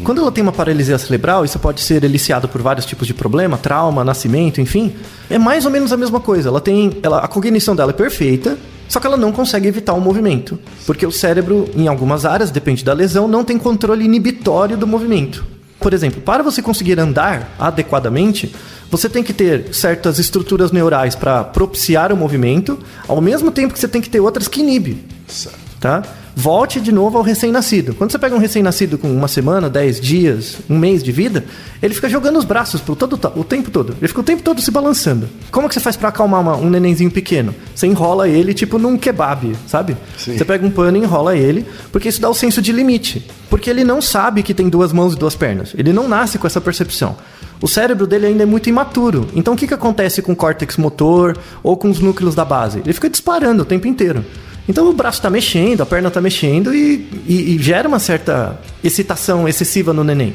Quando 0.02 0.20
ela 0.20 0.32
tem 0.32 0.42
uma 0.42 0.52
paralisia 0.52 0.98
cerebral, 0.98 1.44
isso 1.44 1.58
pode 1.58 1.80
ser 1.80 2.02
eliciado 2.02 2.48
por 2.48 2.60
vários 2.62 2.86
tipos 2.86 3.06
de 3.06 3.14
problema, 3.14 3.56
trauma, 3.56 4.04
nascimento, 4.04 4.60
enfim. 4.60 4.94
É 5.30 5.38
mais 5.38 5.64
ou 5.64 5.70
menos 5.70 5.92
a 5.92 5.96
mesma 5.96 6.20
coisa. 6.20 6.48
Ela 6.48 6.60
tem, 6.60 6.96
ela, 7.02 7.18
a 7.18 7.28
cognição 7.28 7.76
dela 7.76 7.90
é 7.90 7.94
perfeita, 7.94 8.58
só 8.88 9.00
que 9.00 9.06
ela 9.06 9.16
não 9.16 9.32
consegue 9.32 9.68
evitar 9.68 9.92
o 9.94 10.00
movimento, 10.00 10.58
porque 10.84 11.06
o 11.06 11.12
cérebro, 11.12 11.68
em 11.74 11.88
algumas 11.88 12.24
áreas, 12.24 12.50
depende 12.50 12.84
da 12.84 12.92
lesão, 12.92 13.26
não 13.28 13.44
tem 13.44 13.58
controle 13.58 14.04
inibitório 14.04 14.76
do 14.76 14.86
movimento. 14.86 15.44
Por 15.78 15.92
exemplo, 15.92 16.20
para 16.20 16.42
você 16.42 16.62
conseguir 16.62 16.98
andar 16.98 17.54
adequadamente, 17.58 18.54
você 18.90 19.08
tem 19.08 19.22
que 19.22 19.32
ter 19.32 19.74
certas 19.74 20.18
estruturas 20.18 20.72
neurais 20.72 21.14
para 21.14 21.44
propiciar 21.44 22.12
o 22.12 22.16
movimento, 22.16 22.78
ao 23.06 23.20
mesmo 23.20 23.50
tempo 23.50 23.74
que 23.74 23.78
você 23.78 23.88
tem 23.88 24.00
que 24.00 24.08
ter 24.08 24.20
outras 24.20 24.48
que 24.48 24.60
inibem 24.60 25.04
Certo. 25.26 25.58
tá? 25.80 26.02
Volte 26.38 26.82
de 26.82 26.92
novo 26.92 27.16
ao 27.16 27.24
recém-nascido. 27.24 27.94
Quando 27.94 28.12
você 28.12 28.18
pega 28.18 28.34
um 28.34 28.38
recém-nascido 28.38 28.98
com 28.98 29.10
uma 29.10 29.26
semana, 29.26 29.70
10 29.70 29.98
dias, 29.98 30.58
um 30.68 30.76
mês 30.78 31.02
de 31.02 31.10
vida, 31.10 31.42
ele 31.82 31.94
fica 31.94 32.10
jogando 32.10 32.38
os 32.38 32.44
braços 32.44 32.78
pro 32.82 32.94
todo, 32.94 33.18
o 33.36 33.42
tempo 33.42 33.70
todo. 33.70 33.94
Ele 33.98 34.06
fica 34.08 34.20
o 34.20 34.22
tempo 34.22 34.42
todo 34.42 34.60
se 34.60 34.70
balançando. 34.70 35.26
Como 35.50 35.66
que 35.66 35.72
você 35.72 35.80
faz 35.80 35.96
pra 35.96 36.10
acalmar 36.10 36.42
uma- 36.42 36.54
um 36.56 36.68
nenenzinho 36.68 37.10
pequeno? 37.10 37.54
Você 37.74 37.86
enrola 37.86 38.28
ele 38.28 38.52
tipo 38.52 38.76
num 38.78 38.98
kebab, 38.98 39.56
sabe? 39.66 39.96
Sim. 40.18 40.36
Você 40.36 40.44
pega 40.44 40.66
um 40.66 40.70
pano 40.70 40.98
e 40.98 41.00
enrola 41.00 41.34
ele, 41.34 41.64
porque 41.90 42.10
isso 42.10 42.20
dá 42.20 42.28
o 42.28 42.34
senso 42.34 42.60
de 42.60 42.70
limite. 42.70 43.26
Porque 43.48 43.70
ele 43.70 43.82
não 43.82 44.02
sabe 44.02 44.42
que 44.42 44.52
tem 44.52 44.68
duas 44.68 44.92
mãos 44.92 45.14
e 45.14 45.16
duas 45.16 45.34
pernas. 45.34 45.72
Ele 45.74 45.90
não 45.90 46.06
nasce 46.06 46.36
com 46.36 46.46
essa 46.46 46.60
percepção. 46.60 47.16
O 47.62 47.66
cérebro 47.66 48.06
dele 48.06 48.26
ainda 48.26 48.42
é 48.42 48.46
muito 48.46 48.68
imaturo. 48.68 49.26
Então 49.34 49.54
o 49.54 49.56
que, 49.56 49.66
que 49.66 49.72
acontece 49.72 50.20
com 50.20 50.32
o 50.32 50.36
córtex 50.36 50.76
motor 50.76 51.38
ou 51.62 51.78
com 51.78 51.88
os 51.88 51.98
núcleos 51.98 52.34
da 52.34 52.44
base? 52.44 52.80
Ele 52.84 52.92
fica 52.92 53.08
disparando 53.08 53.62
o 53.62 53.64
tempo 53.64 53.88
inteiro. 53.88 54.22
Então 54.68 54.88
o 54.88 54.92
braço 54.92 55.18
está 55.18 55.30
mexendo, 55.30 55.80
a 55.82 55.86
perna 55.86 56.08
está 56.08 56.20
mexendo 56.20 56.74
e, 56.74 57.08
e- 57.26 57.54
e 57.54 57.58
gera 57.62 57.88
uma 57.88 57.98
certa 57.98 58.58
excitação 58.82 59.46
excessiva 59.48 59.92
no 59.92 60.02
neném. 60.02 60.34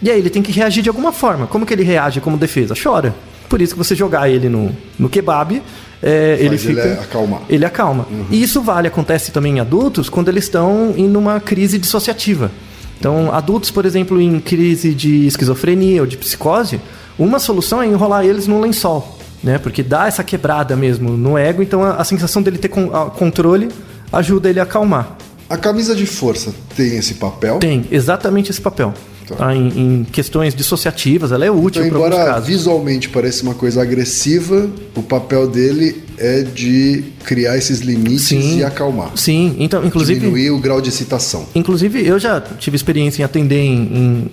E 0.00 0.10
aí 0.10 0.18
ele 0.18 0.30
tem 0.30 0.42
que 0.42 0.52
reagir 0.52 0.82
de 0.82 0.88
alguma 0.88 1.12
forma. 1.12 1.46
Como 1.46 1.64
que 1.66 1.72
ele 1.72 1.82
reage 1.82 2.20
como 2.20 2.36
defesa? 2.36 2.74
Chora. 2.80 3.14
Por 3.48 3.60
isso 3.60 3.74
que 3.74 3.78
você 3.78 3.94
jogar 3.94 4.28
ele 4.30 4.48
no, 4.48 4.74
no 4.98 5.08
kebab, 5.08 5.60
é, 6.02 6.36
ele 6.38 6.46
ele 6.48 6.58
fica. 6.58 6.94
acalmar. 7.02 7.42
Ele 7.48 7.64
acalma. 7.64 8.06
E 8.30 8.42
isso 8.42 8.60
vale, 8.62 8.88
acontece 8.88 9.30
também 9.30 9.56
em 9.56 9.60
adultos 9.60 10.08
quando 10.08 10.28
eles 10.28 10.44
estão 10.44 10.94
em 10.96 11.14
uma 11.16 11.38
crise 11.38 11.76
dissociativa. 11.78 12.50
Então, 12.98 13.32
adultos, 13.34 13.70
por 13.70 13.84
exemplo, 13.84 14.20
em 14.20 14.38
crise 14.40 14.94
de 14.94 15.26
esquizofrenia 15.26 16.00
ou 16.00 16.06
de 16.06 16.16
psicose, 16.16 16.80
uma 17.18 17.38
solução 17.38 17.82
é 17.82 17.86
enrolar 17.86 18.24
eles 18.24 18.46
num 18.46 18.60
lençol, 18.60 19.18
né? 19.42 19.58
Porque 19.58 19.82
dá 19.82 20.06
essa 20.06 20.22
quebrada 20.22 20.76
mesmo 20.76 21.16
no 21.16 21.36
ego, 21.36 21.62
então 21.62 21.82
a, 21.82 21.96
a 21.96 22.04
sensação 22.04 22.42
dele 22.42 22.58
ter 22.58 22.68
con- 22.68 22.88
controle 23.16 23.68
ajuda 24.12 24.48
ele 24.50 24.60
a 24.60 24.62
acalmar. 24.64 25.16
A 25.48 25.56
camisa 25.56 25.94
de 25.94 26.06
força 26.06 26.54
tem 26.76 26.96
esse 26.96 27.14
papel? 27.14 27.58
Tem 27.58 27.84
exatamente 27.90 28.50
esse 28.50 28.60
papel. 28.60 28.94
Tá. 29.28 29.36
Tá? 29.36 29.54
Em, 29.54 29.68
em 30.00 30.04
questões 30.04 30.54
dissociativas, 30.54 31.30
ela 31.30 31.44
é 31.44 31.50
útil 31.50 31.84
Então, 31.84 32.00
para 32.00 32.14
alguns 32.16 32.20
embora 32.26 32.40
visualmente 32.40 33.08
pareça 33.08 33.42
uma 33.44 33.54
coisa 33.54 33.80
agressiva, 33.80 34.68
o 34.96 35.02
papel 35.02 35.46
dele 35.48 36.02
é 36.18 36.42
de 36.42 37.04
criar 37.24 37.56
esses 37.56 37.80
limites 37.80 38.24
Sim. 38.24 38.58
e 38.58 38.64
acalmar. 38.64 39.12
Sim, 39.16 39.56
então, 39.58 39.84
inclusive. 39.84 40.20
Diminuir 40.20 40.50
o 40.50 40.58
grau 40.58 40.80
de 40.80 40.88
excitação. 40.88 41.46
Inclusive, 41.54 42.04
eu 42.06 42.18
já 42.18 42.40
tive 42.40 42.76
experiência 42.76 43.22
em 43.22 43.24
atender 43.24 43.60
em, 43.60 43.74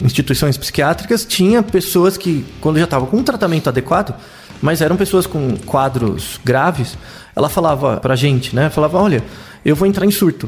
em 0.01 0.05
instituições 0.05 0.57
psiquiátricas. 0.57 1.23
Tinha 1.25 1.61
pessoas 1.61 2.17
que, 2.17 2.43
quando 2.59 2.77
já 2.77 2.85
estavam 2.85 3.07
com 3.07 3.17
um 3.17 3.23
tratamento 3.23 3.69
adequado, 3.69 4.15
mas 4.61 4.81
eram 4.81 4.95
pessoas 4.95 5.25
com 5.25 5.57
quadros 5.65 6.39
graves, 6.43 6.97
ela 7.35 7.49
falava 7.49 7.97
pra 7.97 8.15
gente, 8.15 8.55
né? 8.55 8.69
Falava: 8.69 8.97
olha, 8.97 9.23
eu 9.63 9.75
vou 9.75 9.87
entrar 9.87 10.05
em 10.05 10.11
surto. 10.11 10.47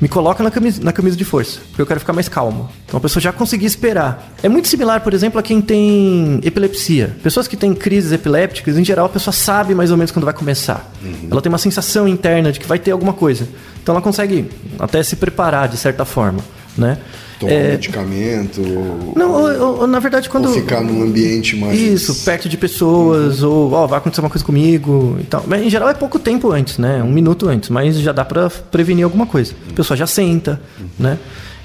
Me 0.00 0.08
coloca 0.08 0.42
na 0.42 0.50
camisa, 0.50 0.82
na 0.82 0.92
camisa 0.92 1.14
de 1.14 1.26
força, 1.26 1.60
porque 1.68 1.82
eu 1.82 1.86
quero 1.86 2.00
ficar 2.00 2.14
mais 2.14 2.26
calmo. 2.26 2.70
Então 2.86 2.96
a 2.96 3.00
pessoa 3.00 3.22
já 3.22 3.32
conseguia 3.34 3.66
esperar. 3.66 4.32
É 4.42 4.48
muito 4.48 4.66
similar, 4.66 5.02
por 5.02 5.12
exemplo, 5.12 5.38
a 5.38 5.42
quem 5.42 5.60
tem 5.60 6.40
epilepsia. 6.42 7.14
Pessoas 7.22 7.46
que 7.46 7.54
têm 7.54 7.74
crises 7.74 8.10
epilépticas, 8.10 8.78
em 8.78 8.84
geral, 8.84 9.04
a 9.04 9.08
pessoa 9.10 9.32
sabe 9.32 9.74
mais 9.74 9.90
ou 9.90 9.98
menos 9.98 10.10
quando 10.10 10.24
vai 10.24 10.32
começar. 10.32 10.90
Ela 11.30 11.42
tem 11.42 11.52
uma 11.52 11.58
sensação 11.58 12.08
interna 12.08 12.50
de 12.50 12.58
que 12.58 12.66
vai 12.66 12.78
ter 12.78 12.92
alguma 12.92 13.12
coisa. 13.12 13.46
Então 13.82 13.94
ela 13.94 14.00
consegue 14.00 14.48
até 14.78 15.02
se 15.02 15.16
preparar 15.16 15.68
de 15.68 15.76
certa 15.76 16.06
forma, 16.06 16.40
né? 16.78 16.96
Tomar 17.40 17.52
É, 17.52 17.70
medicamento. 17.72 18.60
ou- 18.60 19.14
não, 19.16 19.32
ou- 19.32 19.78
ou- 19.80 19.86
na 19.86 19.98
verdade, 19.98 20.28
quando. 20.28 20.46
Ou 20.46 20.52
ficar 20.54 20.82
num 20.82 21.02
ambiente 21.02 21.56
mais. 21.56 21.78
Isso, 21.80 22.14
perto 22.24 22.48
de 22.50 22.56
pessoas, 22.58 23.42
ou 23.42 23.72
ó, 23.72 23.86
vai 23.86 23.98
acontecer 23.98 24.20
uma 24.20 24.28
coisa 24.28 24.44
comigo 24.44 25.16
e 25.20 25.24
tal. 25.24 25.42
Mas 25.46 25.62
em 25.62 25.70
geral 25.70 25.88
é 25.88 25.94
pouco 25.94 26.18
tempo 26.18 26.52
antes, 26.52 26.76
né? 26.76 27.02
Um 27.02 27.10
minuto 27.10 27.48
antes, 27.48 27.70
mas 27.70 27.98
já 27.98 28.12
dá 28.12 28.24
pra 28.26 28.50
prevenir 28.50 29.04
alguma 29.04 29.24
coisa. 29.26 29.54
A 29.70 29.72
pessoa 29.74 29.96
já 29.96 30.06
senta, 30.06 30.60
né? 30.98 31.18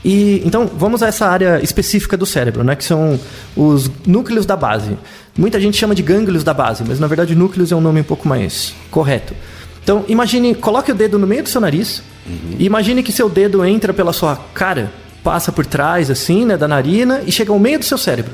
E 0.04 0.42
então 0.46 0.70
vamos 0.78 1.04
a 1.04 1.08
essa 1.08 1.26
área 1.26 1.60
específica 1.62 2.16
do 2.16 2.26
cérebro, 2.26 2.64
né? 2.64 2.76
Que 2.76 2.84
são 2.86 3.20
os 3.56 3.92
núcleos 4.08 4.46
da 4.46 4.56
base. 4.56 4.98
Muita 5.38 5.60
gente 5.60 5.76
chama 5.76 5.94
de 5.94 6.02
gânglios 6.04 6.44
da 6.44 6.54
base, 6.54 6.84
mas 6.88 7.00
na 7.02 7.08
verdade 7.08 7.36
núcleos 7.36 7.72
é 7.72 7.76
um 7.76 7.82
nome 7.82 8.00
um 8.00 8.04
pouco 8.04 8.28
mais 8.28 8.74
correto. 8.90 9.34
Então 9.84 10.06
imagine, 10.08 10.56
coloque 10.56 10.92
o 10.92 10.96
dedo 10.96 11.20
no 11.20 11.28
meio 11.28 11.44
do 11.44 11.50
seu 11.50 11.60
nariz 11.60 12.02
e 12.58 12.66
imagine 12.66 13.04
que 13.04 13.12
seu 13.12 13.28
dedo 13.30 13.66
entra 13.66 13.94
pela 13.94 14.14
sua 14.14 14.36
cara, 14.54 14.92
passa 15.26 15.52
por 15.52 15.66
trás 15.66 16.12
assim, 16.12 16.46
né, 16.46 16.56
da 16.56 16.68
narina 16.68 17.22
e 17.26 17.32
chega 17.32 17.52
ao 17.52 17.58
meio 17.58 17.80
do 17.80 17.84
seu 17.86 17.98
cérebro 17.98 18.32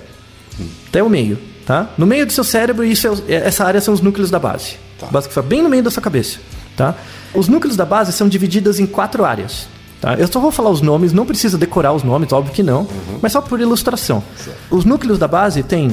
até 0.90 1.02
o 1.02 1.10
meio, 1.10 1.40
tá? 1.66 1.90
No 1.98 2.06
meio 2.06 2.26
do 2.26 2.34
seu 2.34 2.44
cérebro, 2.44 2.84
isso 2.84 3.08
é, 3.08 3.34
é- 3.34 3.48
essa 3.48 3.64
área 3.64 3.80
são 3.80 3.94
os 3.94 4.02
núcleos 4.02 4.30
da 4.30 4.38
base. 4.38 4.74
Tá. 5.00 5.08
Base 5.08 5.28
que 5.30 5.34
fica 5.34 5.42
bem 5.42 5.62
no 5.62 5.70
meio 5.70 5.82
da 5.82 5.90
sua 5.90 6.04
cabeça, 6.04 6.38
tá? 6.76 6.94
Os 7.34 7.48
núcleos 7.48 7.78
da 7.78 7.86
base 7.86 8.12
são 8.12 8.28
divididos 8.28 8.78
em 8.78 8.86
quatro 8.86 9.24
áreas, 9.24 9.68
tá? 10.02 10.16
Eu 10.16 10.28
só 10.28 10.40
vou 10.42 10.52
falar 10.52 10.70
os 10.70 10.82
nomes, 10.82 11.14
não 11.14 11.26
precisa 11.26 11.58
decorar 11.58 11.94
os 11.94 12.04
nomes, 12.04 12.32
óbvio 12.34 12.54
que 12.54 12.62
não, 12.62 12.86
mas 13.22 13.32
só 13.32 13.40
por 13.42 13.60
ilustração. 13.62 14.22
Os 14.70 14.84
núcleos 14.84 15.18
da 15.18 15.28
base 15.30 15.64
têm 15.64 15.90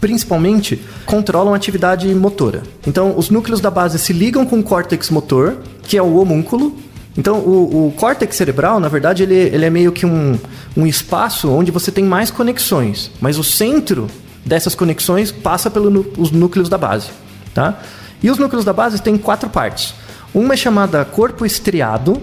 principalmente 0.00 0.80
controlam 1.06 1.52
a 1.52 1.56
atividade 1.56 2.12
motora. 2.14 2.62
Então, 2.86 3.14
os 3.16 3.30
núcleos 3.30 3.60
da 3.60 3.70
base 3.70 3.98
se 3.98 4.12
ligam 4.12 4.44
com 4.46 4.58
o 4.58 4.62
córtex 4.62 5.08
motor, 5.10 5.58
que 5.84 5.96
é 5.96 6.02
o 6.02 6.16
homúnculo. 6.16 6.76
Então, 7.20 7.36
o, 7.36 7.88
o 7.88 7.92
córtex 7.92 8.34
cerebral, 8.34 8.80
na 8.80 8.88
verdade, 8.88 9.24
ele, 9.24 9.34
ele 9.34 9.66
é 9.66 9.68
meio 9.68 9.92
que 9.92 10.06
um, 10.06 10.38
um 10.74 10.86
espaço 10.86 11.50
onde 11.50 11.70
você 11.70 11.92
tem 11.92 12.02
mais 12.02 12.30
conexões, 12.30 13.10
mas 13.20 13.36
o 13.36 13.44
centro 13.44 14.06
dessas 14.42 14.74
conexões 14.74 15.30
passa 15.30 15.70
pelos 15.70 16.30
núcleos 16.30 16.70
da 16.70 16.78
base, 16.78 17.10
tá? 17.52 17.78
E 18.22 18.30
os 18.30 18.38
núcleos 18.38 18.64
da 18.64 18.72
base 18.72 19.02
têm 19.02 19.18
quatro 19.18 19.50
partes. 19.50 19.92
Uma 20.32 20.54
é 20.54 20.56
chamada 20.56 21.04
corpo 21.04 21.44
estriado, 21.44 22.22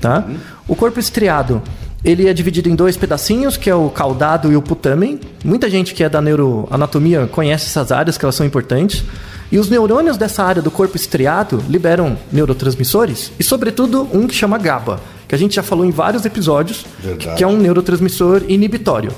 tá? 0.00 0.24
O 0.68 0.76
corpo 0.76 1.00
estriado 1.00 1.60
ele 2.04 2.28
é 2.28 2.32
dividido 2.32 2.68
em 2.68 2.76
dois 2.76 2.96
pedacinhos, 2.96 3.56
que 3.56 3.68
é 3.68 3.74
o 3.74 3.90
caudado 3.90 4.52
e 4.52 4.56
o 4.56 4.62
putamen. 4.62 5.18
Muita 5.44 5.68
gente 5.68 5.92
que 5.92 6.04
é 6.04 6.08
da 6.08 6.20
neuroanatomia 6.20 7.26
conhece 7.26 7.66
essas 7.66 7.90
áreas, 7.90 8.16
que 8.16 8.24
elas 8.24 8.36
são 8.36 8.46
importantes. 8.46 9.02
E 9.50 9.58
os 9.58 9.70
neurônios 9.70 10.16
dessa 10.16 10.42
área 10.42 10.60
do 10.60 10.70
corpo 10.70 10.96
estriado 10.96 11.62
liberam 11.68 12.18
neurotransmissores, 12.32 13.32
e 13.38 13.44
sobretudo 13.44 14.08
um 14.12 14.26
que 14.26 14.34
chama 14.34 14.58
GABA, 14.58 15.00
que 15.28 15.34
a 15.34 15.38
gente 15.38 15.54
já 15.54 15.62
falou 15.62 15.84
em 15.84 15.90
vários 15.90 16.24
episódios, 16.24 16.84
Verdade. 16.98 17.36
que 17.36 17.44
é 17.44 17.46
um 17.46 17.56
neurotransmissor 17.56 18.42
inibitório. 18.48 19.12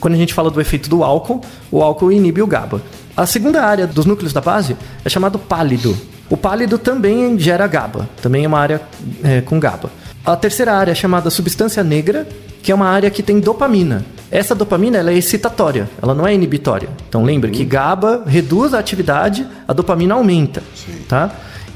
Quando 0.00 0.14
a 0.14 0.16
gente 0.16 0.34
fala 0.34 0.50
do 0.50 0.60
efeito 0.60 0.90
do 0.90 1.04
álcool, 1.04 1.40
o 1.70 1.80
álcool 1.82 2.10
inibe 2.10 2.42
o 2.42 2.46
GABA. 2.46 2.82
A 3.16 3.26
segunda 3.26 3.62
área 3.62 3.86
dos 3.86 4.04
núcleos 4.04 4.32
da 4.32 4.40
base 4.40 4.76
é 5.04 5.08
chamado 5.08 5.38
pálido. 5.38 5.96
O 6.28 6.36
pálido 6.36 6.78
também 6.78 7.38
gera 7.38 7.66
GABA, 7.66 8.08
também 8.20 8.44
é 8.44 8.48
uma 8.48 8.58
área 8.58 8.82
é, 9.22 9.40
com 9.40 9.60
GABA. 9.60 9.90
A 10.24 10.34
terceira 10.34 10.72
área 10.72 10.90
é 10.90 10.94
chamada 10.94 11.30
substância 11.30 11.84
negra, 11.84 12.26
que 12.64 12.72
é 12.72 12.74
uma 12.74 12.88
área 12.88 13.10
que 13.10 13.22
tem 13.22 13.38
dopamina. 13.40 14.06
Essa 14.30 14.54
dopamina 14.54 14.96
ela 14.96 15.10
é 15.10 15.14
excitatória, 15.14 15.86
ela 16.02 16.14
não 16.14 16.26
é 16.26 16.34
inibitória. 16.34 16.88
Então 17.06 17.22
lembra 17.22 17.50
que 17.50 17.62
GABA 17.62 18.22
reduz 18.26 18.72
a 18.72 18.78
atividade, 18.78 19.46
a 19.68 19.72
dopamina 19.74 20.14
aumenta, 20.14 20.62
tá? 21.06 21.30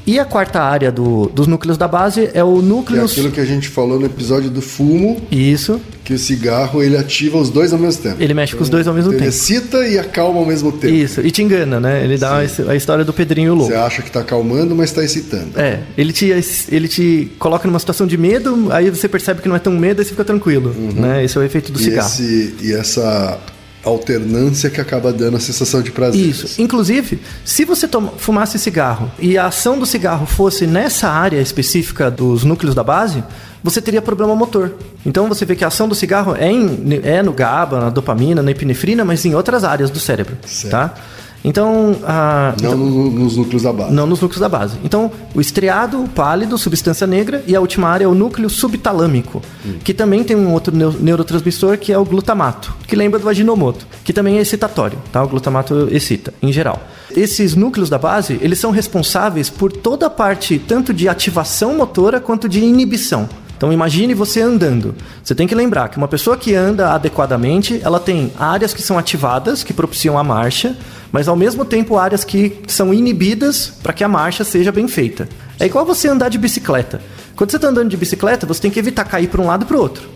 E 0.09 0.17
a 0.17 0.25
quarta 0.25 0.59
área 0.59 0.91
do- 0.91 1.27
dos 1.31 1.45
núcleos 1.45 1.77
da 1.77 1.87
base 1.87 2.31
é 2.33 2.43
o 2.43 2.53
Que 2.55 2.59
é 2.59 2.63
núcleo... 2.67 3.05
aquilo 3.05 3.29
que 3.31 3.39
a 3.39 3.45
gente 3.45 3.67
falou 3.69 3.99
no 3.99 4.07
episódio 4.07 4.49
do 4.49 4.59
fumo, 4.59 5.21
Isso, 5.29 5.79
que 6.03 6.15
o 6.15 6.17
cigarro 6.17 6.81
ele 6.81 6.97
ativa 6.97 7.37
os 7.37 7.51
dois 7.51 7.71
ao 7.71 7.77
mesmo 7.77 8.01
tempo. 8.01 8.15
ele 8.19 8.33
mexe 8.33 8.55
com 8.55 8.63
os 8.63 8.69
dois 8.69 8.87
ao 8.87 8.93
mesmo 8.95 9.11
Ele 9.11 9.19
tempo. 9.19 9.29
excita 9.29 9.87
e 9.87 9.99
acalma 9.99 10.39
ao 10.39 10.45
mesmo 10.47 10.71
tempo. 10.71 10.91
Isso, 10.91 11.21
e 11.21 11.29
te 11.29 11.43
engana, 11.43 11.79
né? 11.79 12.03
Ele 12.03 12.17
dá 12.17 12.37
a 12.39 12.75
história 12.75 13.05
do 13.05 13.13
Pedrinho 13.13 13.53
Louco. 13.53 13.71
Você 13.71 13.77
acha 13.77 14.01
que 14.01 14.09
tá 14.09 14.21
acalmando, 14.21 14.75
mas 14.75 14.91
tá 14.91 15.03
excitando. 15.03 15.49
É, 15.55 15.81
ele 15.95 16.11
te, 16.11 16.25
ele 16.71 16.87
te 16.87 17.31
coloca 17.37 17.67
numa 17.67 17.77
situação 17.77 18.07
de 18.07 18.17
medo, 18.17 18.69
aí 18.71 18.89
você 18.89 19.07
percebe 19.07 19.43
que 19.43 19.47
não 19.47 19.55
é 19.55 19.59
tão 19.59 19.73
medo 19.73 20.01
e 20.01 20.05
você 20.05 20.09
fica 20.09 20.25
tranquilo, 20.25 20.73
né? 20.95 21.23
Esse 21.23 21.37
é 21.37 21.41
o 21.41 21.43
efeito 21.43 21.71
do 21.71 21.75
Uhum. 21.77 21.81
E, 21.81 21.89
cigarro. 21.89 22.07
esse, 22.09 22.55
e 22.63 22.73
essa 22.73 23.37
alternância 23.83 24.69
que 24.69 24.79
acaba 24.81 25.11
dando 25.13 25.37
a 25.37 25.39
sensação 25.39 25.81
de 25.81 25.91
prazer. 25.91 26.19
Isso. 26.25 26.61
Inclusive, 26.61 27.19
se 27.45 27.63
você 27.65 27.87
toma- 27.87 28.11
fumasse 28.17 28.59
cigarro 28.59 29.11
e 29.19 29.37
a 29.37 29.45
ação 29.47 29.79
do 29.79 29.85
cigarro 29.85 30.25
fosse 30.25 30.67
nessa 30.67 31.07
área 31.09 31.39
específica 31.41 32.09
dos 32.11 32.43
núcleos 32.43 32.75
da 32.75 32.83
base, 32.83 33.23
você 33.63 33.81
teria 33.81 34.01
problema 34.01 34.35
motor. 34.35 34.73
Então 35.05 35.27
você 35.27 35.45
vê 35.45 35.55
que 35.55 35.63
a 35.63 35.67
ação 35.67 35.87
do 35.87 35.95
cigarro 35.95 36.35
é, 36.35 36.51
em- 36.51 36.99
é 37.03 37.21
no 37.23 37.33
GABA, 37.33 37.79
na 37.79 37.89
dopamina, 37.89 38.41
na 38.41 38.51
epinefrina, 38.51 39.03
mas 39.05 39.25
em 39.25 39.33
outras 39.35 39.63
áreas 39.63 39.89
do 39.89 39.99
cérebro, 39.99 40.37
Certo. 40.45 40.71
tá? 40.71 40.93
Então, 41.43 41.95
a, 42.05 42.53
Não 42.61 42.75
no- 42.77 43.11
nos 43.11 43.37
núcleos 43.37 43.63
da 43.63 43.71
base. 43.71 43.93
Não 43.93 44.05
nos 44.05 44.19
núcleos 44.19 44.41
da 44.41 44.49
base. 44.49 44.77
Então, 44.83 45.09
o 45.33 45.39
estriado, 45.39 46.03
o 46.03 46.07
pálido, 46.09 46.57
substância 46.57 47.07
negra 47.07 47.41
e 47.47 47.55
a 47.55 47.61
última 47.61 47.87
área 47.87 48.03
é 48.03 48.07
o 48.07 48.13
núcleo 48.13 48.49
subtalâmico, 48.49 49.41
que 49.83 49.93
também 49.93 50.23
tem 50.23 50.35
um 50.35 50.51
outro 50.51 50.75
neu- 50.75 50.91
neurotransmissor 50.99 51.77
que 51.77 51.93
é 51.93 51.97
o 51.97 52.03
glutamato, 52.03 52.73
que 52.87 52.95
lembra 52.95 53.19
do 53.19 53.29
aginomoto, 53.29 53.87
que 54.03 54.11
também 54.11 54.37
é 54.37 54.41
excitatório, 54.41 54.97
tá? 55.11 55.23
O 55.23 55.27
glutamato 55.29 55.87
excita, 55.91 56.33
em 56.41 56.51
geral. 56.51 56.81
Esses 57.15 57.55
núcleos 57.55 57.89
da 57.89 57.97
base, 57.97 58.37
eles 58.41 58.59
são 58.59 58.71
responsáveis 58.71 59.49
por 59.49 59.71
toda 59.71 60.07
a 60.07 60.09
parte 60.09 60.59
tanto 60.59 60.93
de 60.93 61.07
ativação 61.07 61.73
motora 61.75 62.19
quanto 62.19 62.49
de 62.49 62.59
inibição. 62.59 63.29
Então 63.59 63.73
imagine 63.73 64.13
você 64.13 64.39
andando. 64.39 64.95
Você 65.21 65.35
tem 65.35 65.45
que 65.45 65.53
lembrar 65.53 65.89
que 65.89 65.97
uma 65.97 66.07
pessoa 66.07 66.37
que 66.37 66.55
anda 66.55 66.93
adequadamente, 66.93 67.81
ela 67.83 67.99
tem 67.99 68.31
áreas 68.39 68.73
que 68.73 68.81
são 68.81 68.97
ativadas, 68.97 69.65
que 69.65 69.73
propiciam 69.73 70.17
a 70.17 70.23
marcha, 70.23 70.77
mas 71.11 71.27
ao 71.27 71.35
mesmo 71.35 71.65
tempo 71.65 71.97
áreas 71.97 72.23
que 72.23 72.61
são 72.67 72.93
inibidas 72.93 73.73
para 73.83 73.91
que 73.91 74.01
a 74.01 74.07
marcha 74.07 74.45
seja 74.45 74.71
bem 74.71 74.87
feita. 74.87 75.27
É 75.59 75.65
igual 75.65 75.85
você 75.85 76.07
andar 76.07 76.29
de 76.29 76.37
bicicleta. 76.37 77.01
Quando 77.35 77.51
você 77.51 77.57
está 77.57 77.67
andando 77.67 77.89
de 77.89 77.97
bicicleta, 77.97 78.47
você 78.47 78.61
tem 78.61 78.71
que 78.71 78.79
evitar 78.79 79.03
cair 79.03 79.27
para 79.27 79.41
um 79.41 79.47
lado 79.47 79.63
e 79.63 79.65
para 79.65 79.75
o 79.75 79.81
outro. 79.81 80.07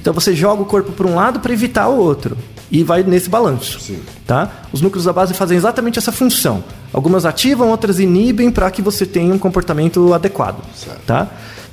Então 0.00 0.12
você 0.12 0.34
joga 0.34 0.62
o 0.62 0.66
corpo 0.66 0.90
para 0.90 1.06
um 1.06 1.14
lado 1.14 1.38
para 1.38 1.52
evitar 1.52 1.86
o 1.86 1.96
outro 1.96 2.36
e 2.68 2.82
vai 2.82 3.04
nesse 3.04 3.30
balanço. 3.30 3.78
Sim. 3.78 4.00
Tá? 4.26 4.50
Os 4.72 4.80
núcleos 4.80 5.04
da 5.04 5.12
base 5.12 5.34
fazem 5.34 5.56
exatamente 5.56 6.00
essa 6.00 6.10
função. 6.10 6.64
Algumas 6.92 7.24
ativam, 7.24 7.68
outras 7.68 8.00
inibem 8.00 8.50
para 8.50 8.68
que 8.72 8.82
você 8.82 9.06
tenha 9.06 9.32
um 9.32 9.38
comportamento 9.38 10.12
adequado. 10.12 10.64
Certo. 10.74 11.00
Tá? 11.06 11.28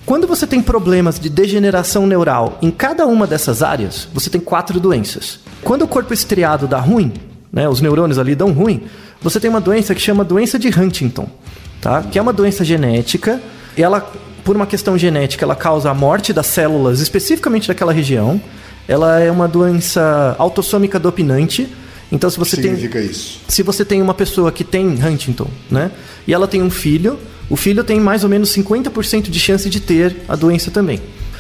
Quando 0.05 0.27
você 0.27 0.45
tem 0.45 0.61
problemas 0.61 1.19
de 1.19 1.29
degeneração 1.29 2.05
neural 2.05 2.59
em 2.61 2.69
cada 2.69 3.07
uma 3.07 3.25
dessas 3.25 3.63
áreas, 3.63 4.07
você 4.13 4.29
tem 4.29 4.39
quatro 4.39 4.79
doenças. 4.79 5.39
Quando 5.63 5.81
o 5.81 5.87
corpo 5.87 6.13
estriado 6.13 6.67
dá 6.67 6.79
ruim, 6.79 7.11
né, 7.51 7.67
os 7.67 7.81
neurônios 7.81 8.19
ali 8.19 8.35
dão 8.35 8.51
ruim, 8.51 8.83
você 9.19 9.39
tem 9.39 9.49
uma 9.49 9.59
doença 9.59 9.95
que 9.95 10.01
chama 10.01 10.23
doença 10.23 10.59
de 10.59 10.67
Huntington, 10.67 11.27
tá? 11.81 12.03
que 12.03 12.19
é 12.19 12.21
uma 12.21 12.31
doença 12.31 12.63
genética. 12.63 13.41
E 13.75 13.81
ela, 13.81 13.99
por 14.43 14.55
uma 14.55 14.67
questão 14.67 14.95
genética, 14.95 15.43
ela 15.43 15.55
causa 15.55 15.89
a 15.89 15.93
morte 15.93 16.31
das 16.31 16.45
células 16.45 16.99
especificamente 16.99 17.67
daquela 17.67 17.91
região. 17.91 18.39
Ela 18.87 19.19
é 19.19 19.31
uma 19.31 19.47
doença 19.47 20.35
autossômica 20.37 20.99
dominante. 20.99 21.67
Então, 22.11 22.29
se 22.29 22.37
você 22.37 22.55
tem 22.57 22.65
significa 22.65 23.01
isso? 23.01 23.39
se 23.47 23.63
você 23.63 23.83
tem 23.83 24.03
uma 24.03 24.13
pessoa 24.13 24.51
que 24.51 24.63
tem 24.63 24.85
Huntington, 25.03 25.47
né? 25.71 25.89
E 26.27 26.33
ela 26.33 26.47
tem 26.47 26.61
um 26.61 26.69
filho, 26.69 27.17
o 27.49 27.55
filho 27.55 27.83
tem 27.83 27.99
mais 27.99 28.23
ou 28.23 28.29
menos 28.29 28.49
50% 28.55 29.29
de 29.29 29.39
chance 29.39 29.69
de 29.69 29.79
ter 29.79 30.15
a 30.27 30.35
doença 30.35 30.71
também. 30.71 30.99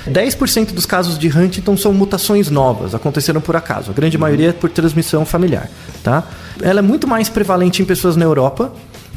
10% 0.09 0.71
dos 0.71 0.85
casos 0.85 1.17
de 1.17 1.27
Huntington 1.27 1.75
são 1.75 1.91
mutações 1.91 2.49
novas, 2.49 2.93
aconteceram 2.93 3.41
por 3.41 3.55
acaso. 3.55 3.89
A 3.89 3.93
grande 3.93 4.17
maioria 4.17 4.49
é 4.49 4.53
por 4.53 4.69
transmissão 4.69 5.25
familiar, 5.25 5.69
tá? 6.03 6.23
Ela 6.61 6.79
é 6.79 6.81
muito 6.81 7.07
mais 7.07 7.27
prevalente 7.27 7.81
em 7.81 7.85
pessoas 7.85 8.15
na 8.15 8.23
Europa, 8.23 8.71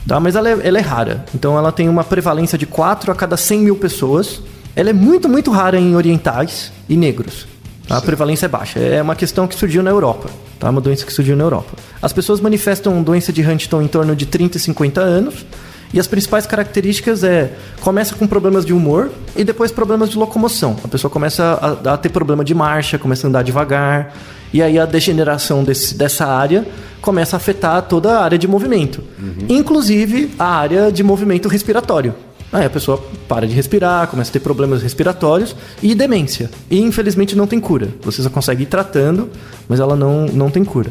tá? 0.06 0.18
Mas 0.18 0.34
ela 0.34 0.48
é, 0.48 0.58
ela 0.62 0.78
é 0.78 0.80
rara. 0.80 1.24
Então 1.34 1.58
ela 1.58 1.70
tem 1.70 1.88
uma 1.88 2.04
prevalência 2.04 2.56
de 2.56 2.64
4 2.64 3.12
a 3.12 3.14
cada 3.14 3.36
100 3.36 3.60
mil 3.60 3.76
pessoas. 3.76 4.40
Ela 4.74 4.90
é 4.90 4.92
muito, 4.94 5.28
muito 5.28 5.50
rara 5.50 5.78
em 5.78 5.94
orientais 5.94 6.72
e 6.88 6.96
negros. 6.96 7.46
A 7.90 8.00
prevalência 8.00 8.46
é 8.46 8.48
baixa. 8.48 8.78
É 8.78 9.00
uma 9.02 9.14
questão 9.14 9.46
que 9.46 9.54
surgiu 9.54 9.82
na 9.82 9.90
Europa. 9.90 10.28
Tá? 10.58 10.70
Uma 10.70 10.80
doença 10.80 11.04
que 11.04 11.12
surgiu 11.12 11.36
na 11.36 11.44
Europa. 11.44 11.76
As 12.00 12.12
pessoas 12.12 12.40
manifestam 12.40 13.02
doença 13.02 13.32
de 13.32 13.42
Huntington 13.42 13.82
em 13.82 13.88
torno 13.88 14.14
de 14.14 14.26
30 14.26 14.56
e 14.56 14.60
50 14.60 15.00
anos. 15.00 15.46
E 15.92 15.98
as 15.98 16.06
principais 16.06 16.46
características 16.46 17.24
é 17.24 17.52
começa 17.80 18.14
com 18.14 18.26
problemas 18.26 18.64
de 18.66 18.72
humor 18.74 19.10
e 19.36 19.42
depois 19.42 19.70
problemas 19.72 20.10
de 20.10 20.18
locomoção. 20.18 20.76
A 20.84 20.88
pessoa 20.88 21.10
começa 21.10 21.78
a, 21.84 21.94
a 21.94 21.96
ter 21.96 22.10
problema 22.10 22.44
de 22.44 22.54
marcha, 22.54 22.98
começa 22.98 23.26
a 23.26 23.28
andar 23.28 23.42
devagar. 23.42 24.14
E 24.52 24.62
aí 24.62 24.78
a 24.78 24.86
degeneração 24.86 25.62
desse- 25.64 25.94
dessa 25.94 26.26
área 26.26 26.66
começa 27.02 27.36
a 27.36 27.38
afetar 27.38 27.82
toda 27.82 28.18
a 28.18 28.22
área 28.24 28.38
de 28.38 28.48
movimento, 28.48 29.02
inclusive 29.48 30.30
a 30.38 30.44
área 30.46 30.90
de 30.92 31.02
movimento 31.02 31.48
respiratório. 31.48 32.14
Aí 32.50 32.64
a 32.64 32.70
pessoa 32.70 33.02
para 33.28 33.46
de 33.46 33.54
respirar, 33.54 34.06
começa 34.08 34.30
a 34.30 34.32
ter 34.32 34.40
problemas 34.40 34.82
respiratórios 34.82 35.54
e 35.82 35.94
demência. 35.94 36.50
E 36.70 36.80
infelizmente 36.80 37.36
não 37.36 37.46
tem 37.46 37.60
cura. 37.60 37.88
Você 38.02 38.22
só 38.22 38.30
consegue 38.30 38.62
ir 38.62 38.66
tratando, 38.66 39.28
mas 39.68 39.80
ela 39.80 39.94
não, 39.94 40.24
não 40.26 40.48
tem 40.50 40.64
cura. 40.64 40.90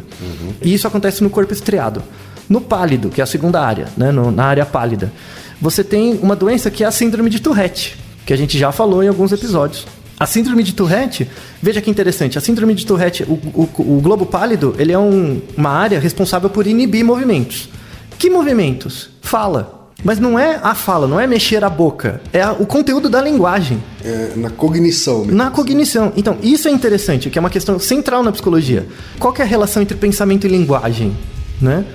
E 0.61 0.71
isso 0.73 0.87
acontece 0.87 1.23
no 1.23 1.29
corpo 1.31 1.51
estriado. 1.53 2.03
No 2.49 2.61
pálido, 2.61 3.09
que 3.09 3.19
é 3.21 3.23
a 3.23 3.27
segunda 3.27 3.61
área, 3.61 3.87
né? 3.97 4.11
no- 4.11 4.31
na 4.31 4.45
área 4.45 4.65
pálida, 4.65 5.11
você 5.61 5.83
tem 5.83 6.19
uma 6.21 6.35
doença 6.35 6.69
que 6.71 6.83
é 6.83 6.87
a 6.87 6.91
síndrome 6.91 7.29
de 7.29 7.39
Tourette, 7.41 7.97
que 8.25 8.31
a 8.33 8.37
gente 8.37 8.57
já 8.57 8.71
falou 8.71 9.03
em 9.03 9.07
alguns 9.07 9.31
episódios. 9.31 9.85
A 10.19 10.25
síndrome 10.25 10.63
de 10.63 10.73
Tourette, 10.73 11.27
veja 11.61 11.79
que 11.81 11.91
interessante, 11.91 12.37
a 12.37 12.41
síndrome 12.41 12.73
de 12.73 12.85
Tourette, 12.85 13.23
o, 13.23 13.33
o- 13.33 13.69
o 13.97 14.01
globo 14.01 14.25
pálido, 14.25 14.75
ele 14.79 14.91
é 14.91 14.97
um- 14.97 15.39
uma 15.55 15.69
área 15.69 15.99
responsável 15.99 16.49
por 16.49 16.65
inibir 16.65 17.03
movimentos. 17.05 17.69
Que 18.17 18.29
movimentos? 18.29 19.09
Fala. 19.21 19.75
Mas 20.03 20.19
não 20.19 20.37
é 20.37 20.59
a 20.61 20.75
fala, 20.75 21.07
não 21.07 21.19
é 21.19 21.25
mexer 21.25 21.63
a 21.63 21.69
boca, 21.69 22.21
é 22.31 22.39
a- 22.41 22.51
o 22.53 22.67
conteúdo 22.67 23.09
da 23.09 23.19
linguagem, 23.19 23.81
É, 24.05 24.33
na 24.35 24.49
cognição. 24.51 25.19
mesmo. 25.21 25.35
na 25.35 25.49
cognição. 25.49 26.13
Então, 26.15 26.37
isso 26.41 26.67
é 26.67 26.71
interessante, 26.71 27.31
que 27.31 27.37
é 27.37 27.41
uma 27.41 27.49
questão 27.49 27.79
central 27.79 28.21
na 28.23 28.31
psicologia. 28.31 28.85
Qual 29.19 29.33
que 29.33 29.41
é 29.41 29.45
a 29.45 29.47
relação 29.47 29.81
entre 29.81 29.97
pensamento 29.97 30.45
e 30.45 30.49
linguagem? 30.49 31.17
Né? 31.61 31.85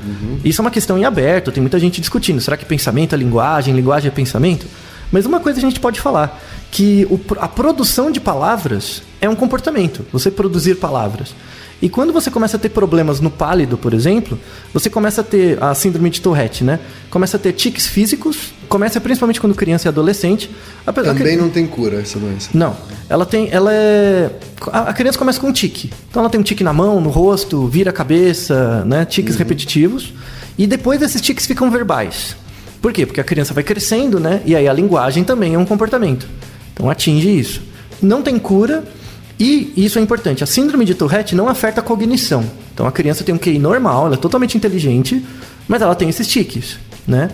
Isso 0.44 0.61
é 0.61 0.62
uma 0.62 0.70
questão 0.70 0.98
em 0.98 1.05
aberto, 1.05 1.53
tem 1.53 1.61
muita 1.61 1.79
gente 1.79 2.01
discutindo. 2.01 2.40
Será 2.40 2.57
que 2.57 2.64
pensamento 2.64 3.14
é 3.14 3.18
linguagem, 3.18 3.75
linguagem 3.75 4.09
é 4.09 4.11
pensamento? 4.11 4.66
Mas 5.11 5.27
uma 5.27 5.40
coisa 5.40 5.59
a 5.59 5.62
gente 5.62 5.79
pode 5.79 6.01
falar, 6.01 6.40
que 6.70 7.07
o 7.11 7.20
a 7.38 7.46
produção 7.46 8.11
de 8.11 8.18
palavras 8.18 9.03
é 9.20 9.29
um 9.29 9.37
comportamento, 9.37 10.05
você 10.11 10.31
produzir 10.31 10.77
palavras. 10.77 11.35
E 11.83 11.88
quando 11.88 12.12
você 12.12 12.31
começa 12.31 12.57
a 12.57 12.61
ter 12.61 12.68
problemas 12.68 13.18
no 13.21 13.29
pálido, 13.29 13.77
por 13.77 13.92
exemplo, 13.92 14.38
você 14.73 14.88
começa 14.88 15.21
a 15.21 15.25
ter 15.25 15.61
a 15.61 15.75
síndrome 15.75 16.11
de 16.11 16.21
Tourette, 16.21 16.62
né? 16.62 16.79
Começa 17.11 17.37
a 17.37 17.40
ter 17.40 17.53
tiques 17.53 17.88
físicos, 17.88 18.55
começa 18.68 19.01
principalmente 19.01 19.40
quando 19.40 19.53
criança 19.55 19.88
e 19.88 19.90
adolescente. 19.90 20.49
apesar 20.87 21.12
que- 21.12 21.18
Também 21.18 21.37
não 21.37 21.51
tem 21.51 21.66
cura 21.66 22.01
essa 22.01 22.18
doença. 22.21 22.51
não, 22.55 22.77
ela 23.09 23.27
tem, 23.27 23.49
ela 23.51 23.73
é, 23.73 24.31
a 24.71 24.90
a 24.90 24.92
criança 24.92 25.18
começa 25.18 25.40
com 25.40 25.49
um 25.49 25.53
tique. 25.53 25.90
Então 26.09 26.21
ela 26.23 26.31
tem 26.31 26.40
um 26.40 26.45
tique 26.45 26.62
na 26.62 26.73
mão, 26.73 27.01
no 27.01 27.11
rosto, 27.11 27.66
vira 27.66 27.90
a 27.90 27.92
cabeça, 27.92 28.85
né, 28.85 29.05
tiques 29.05 29.35
repetitivos, 29.37 30.14
e 30.57 30.66
depois 30.68 31.03
esses 31.03 31.21
tiques 31.21 31.47
ficam 31.47 31.68
verbais. 31.71 32.37
Por 32.81 32.92
quê? 32.92 33.05
Porque 33.07 33.21
a 33.21 33.25
criança 33.25 33.53
vai 33.53 33.64
crescendo, 33.64 34.21
né, 34.21 34.40
e 34.47 34.55
aí 34.55 34.68
a 34.68 34.73
linguagem 34.73 35.25
também 35.25 35.55
é 35.55 35.59
um 35.59 35.64
comportamento. 35.66 36.29
Então 36.75 36.88
atinge 36.88 37.29
isso. 37.38 37.61
Não 38.01 38.23
tem 38.23 38.38
cura 38.38 38.85
e 39.38 39.73
isso 39.77 39.99
é 39.99 40.03
importante. 40.03 40.42
A 40.45 40.47
síndrome 40.47 40.85
de 40.85 40.95
Tourette 40.95 41.35
não 41.35 41.49
afeta 41.49 41.81
a 41.81 41.85
cognição. 41.85 42.45
Então 42.75 42.87
a 42.87 42.92
criança 42.92 43.25
tem 43.25 43.35
um 43.35 43.38
QI 43.38 43.59
normal, 43.59 44.07
ela 44.07 44.14
é 44.14 44.18
totalmente 44.18 44.57
inteligente, 44.57 45.25
mas 45.66 45.83
ela 45.83 45.95
tem 45.95 46.09
esses 46.09 46.27
tiques. 46.27 46.79
Né? 47.07 47.29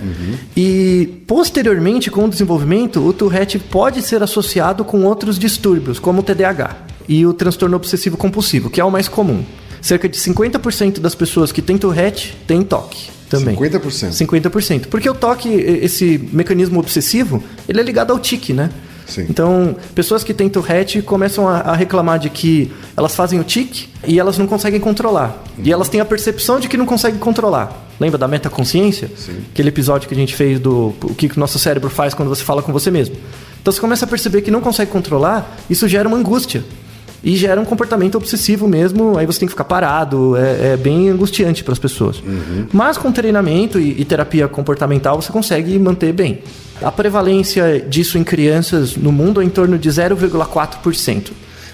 E 0.57 1.23
posteriormente, 1.27 2.11
com 2.11 2.25
o 2.25 2.29
desenvolvimento, 2.29 3.07
o 3.07 3.13
Tourette 3.13 3.59
pode 3.59 4.01
ser 4.01 4.23
associado 4.23 4.83
com 4.85 5.05
outros 5.05 5.39
distúrbios, 5.39 5.99
como 5.99 6.21
o 6.21 6.23
TDAH 6.23 6.77
e 7.07 7.27
o 7.27 7.35
transtorno 7.35 7.77
obsessivo 7.77 8.17
compulsivo, 8.17 8.71
que 8.71 8.81
é 8.81 8.85
o 8.85 8.91
mais 8.91 9.09
comum. 9.09 9.45
Cerca 9.83 10.09
de 10.09 10.19
50% 10.19 11.01
das 11.01 11.15
pessoas 11.15 11.53
que 11.53 11.61
têm 11.63 11.77
Tourette 11.77 12.37
têm 12.47 12.63
toque 12.63 13.11
também. 13.29 13.55
50%. 13.57 14.11
50%. 14.13 14.87
Porque 14.87 15.09
o 15.09 15.15
toque, 15.15 15.49
e- 15.49 15.85
esse 15.85 16.19
mecanismo 16.33 16.81
obsessivo, 16.81 17.43
ele 17.69 17.81
é 17.81 17.83
ligado 17.83 18.11
ao 18.11 18.19
tique, 18.19 18.53
né? 18.53 18.71
Sim. 19.09 19.27
Então, 19.29 19.75
pessoas 19.95 20.23
que 20.23 20.35
têm 20.35 20.49
Tourette 20.49 21.01
começam 21.03 21.49
a, 21.49 21.61
a 21.61 21.75
reclamar 21.75 22.19
de 22.19 22.29
que 22.29 22.71
elas 22.97 23.17
fazem 23.17 23.41
o 23.41 23.45
tique 23.45 23.89
e 24.07 24.21
elas 24.21 24.37
não 24.37 24.47
conseguem 24.47 24.79
controlar. 24.79 25.43
E 25.65 25.73
elas 25.73 25.89
têm 25.89 26.01
a 26.01 26.05
percepção 26.05 26.61
de 26.61 26.69
que 26.69 26.77
não 26.77 26.87
conseguem 26.87 27.19
controlar. 27.19 27.87
Lembra 27.99 28.19
da 28.19 28.29
metaconsciência? 28.29 29.11
Sim. 29.17 29.39
Aquele 29.51 29.71
episódio 29.71 30.07
que 30.09 30.15
a 30.15 30.17
gente 30.17 30.35
fez 30.37 30.61
do 30.61 30.95
o 31.03 31.15
que 31.15 31.27
o 31.27 31.41
nosso 31.41 31.59
cérebro 31.59 31.89
faz 31.91 32.13
quando 32.15 32.29
você 32.29 32.45
fala 32.45 32.63
com 32.63 32.73
você 32.73 32.91
mesmo. 32.91 33.17
Então, 33.61 33.73
você 33.73 33.81
começa 33.81 34.05
a 34.05 34.09
perceber 34.09 34.43
que 34.43 34.51
não 34.51 34.61
consegue 34.61 34.91
controlar, 34.91 35.57
isso 35.69 35.89
gera 35.89 36.07
uma 36.07 36.17
angústia. 36.17 36.63
e 37.23 37.35
gera 37.37 37.61
um 37.61 37.65
comportamento 37.65 38.15
obsessivo 38.17 38.69
mesmo. 38.69 39.19
Aí 39.19 39.27
você 39.27 39.41
tem 39.41 39.49
que 39.49 39.53
ficar 39.53 39.65
parado, 39.65 40.37
é, 40.37 40.75
é 40.75 40.77
bem 40.77 41.09
angustiante 41.09 41.65
para 41.65 41.73
as 41.73 41.79
pessoas. 41.79 42.23
Mas 42.73 42.97
com 42.97 43.11
treinamento 43.11 43.79
e, 43.81 44.01
e 44.01 44.05
terapia 44.05 44.47
comportamental 44.49 45.21
você 45.21 45.33
consegue 45.33 45.79
manter 45.79 46.13
bem. 46.13 46.39
A 46.83 46.93
prevalência 46.93 47.81
disso 47.81 48.19
em 48.19 48.25
crianças 48.25 48.97
no 48.97 49.13
mundo 49.13 49.41
é 49.41 49.45
em 49.45 49.49
torno 49.49 49.79
de 49.79 49.89
0,4%. 49.89 51.31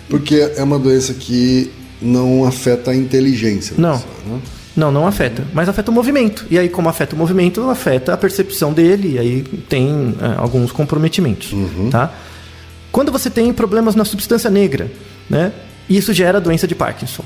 Porque 0.08 0.52
é 0.56 0.62
uma 0.62 0.78
doença 0.78 1.14
que 1.14 1.70
não 2.00 2.44
afeta 2.44 2.90
a 2.90 2.96
inteligência. 2.96 3.74
Não. 3.78 3.94
pessoa, 3.98 4.14
né? 4.26 4.40
Não, 4.76 4.90
não 4.90 5.06
afeta. 5.06 5.44
Mas 5.52 5.68
afeta 5.68 5.90
o 5.90 5.94
movimento. 5.94 6.46
E 6.50 6.58
aí, 6.58 6.68
como 6.68 6.88
afeta 6.88 7.14
o 7.14 7.18
movimento, 7.18 7.70
afeta 7.70 8.12
a 8.12 8.16
percepção 8.16 8.72
dele. 8.72 9.14
E 9.14 9.18
aí 9.18 9.42
tem 9.68 10.14
é, 10.20 10.40
alguns 10.40 10.72
comprometimentos. 10.72 11.52
Tá? 11.90 12.12
Quando 12.90 13.12
você 13.12 13.30
tem 13.30 13.52
problemas 13.52 13.94
na 13.94 14.04
substância 14.04 14.50
negra, 14.50 14.90
né? 15.28 15.52
Isso 15.88 16.12
gera 16.12 16.38
a 16.38 16.40
doença 16.40 16.66
de 16.66 16.74
Parkinson. 16.74 17.24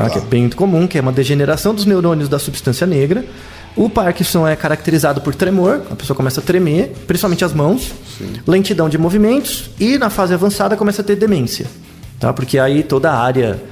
Tá? 0.00 0.08
Que 0.08 0.18
é 0.18 0.22
bem 0.22 0.48
comum, 0.48 0.86
que 0.86 0.96
é 0.96 1.00
uma 1.02 1.12
degeneração 1.12 1.74
dos 1.74 1.84
neurônios 1.84 2.26
da 2.26 2.38
substância 2.38 2.86
negra. 2.86 3.22
O 3.76 3.90
Parkinson 3.90 4.48
é 4.48 4.56
caracterizado 4.56 5.20
por 5.20 5.34
tremor, 5.34 5.82
a 5.90 5.94
pessoa 5.94 6.16
começa 6.16 6.40
a 6.40 6.42
tremer, 6.42 6.88
principalmente 7.06 7.44
as 7.44 7.52
mãos, 7.52 7.92
lentidão 8.46 8.88
de 8.88 8.96
movimentos 8.96 9.70
e 9.78 9.98
na 9.98 10.08
fase 10.08 10.32
avançada 10.32 10.74
começa 10.74 11.02
a 11.02 11.04
ter 11.04 11.16
demência. 11.16 11.66
Tá? 12.18 12.32
Porque 12.32 12.58
aí 12.58 12.82
toda 12.82 13.10
a 13.10 13.18
área 13.18 13.62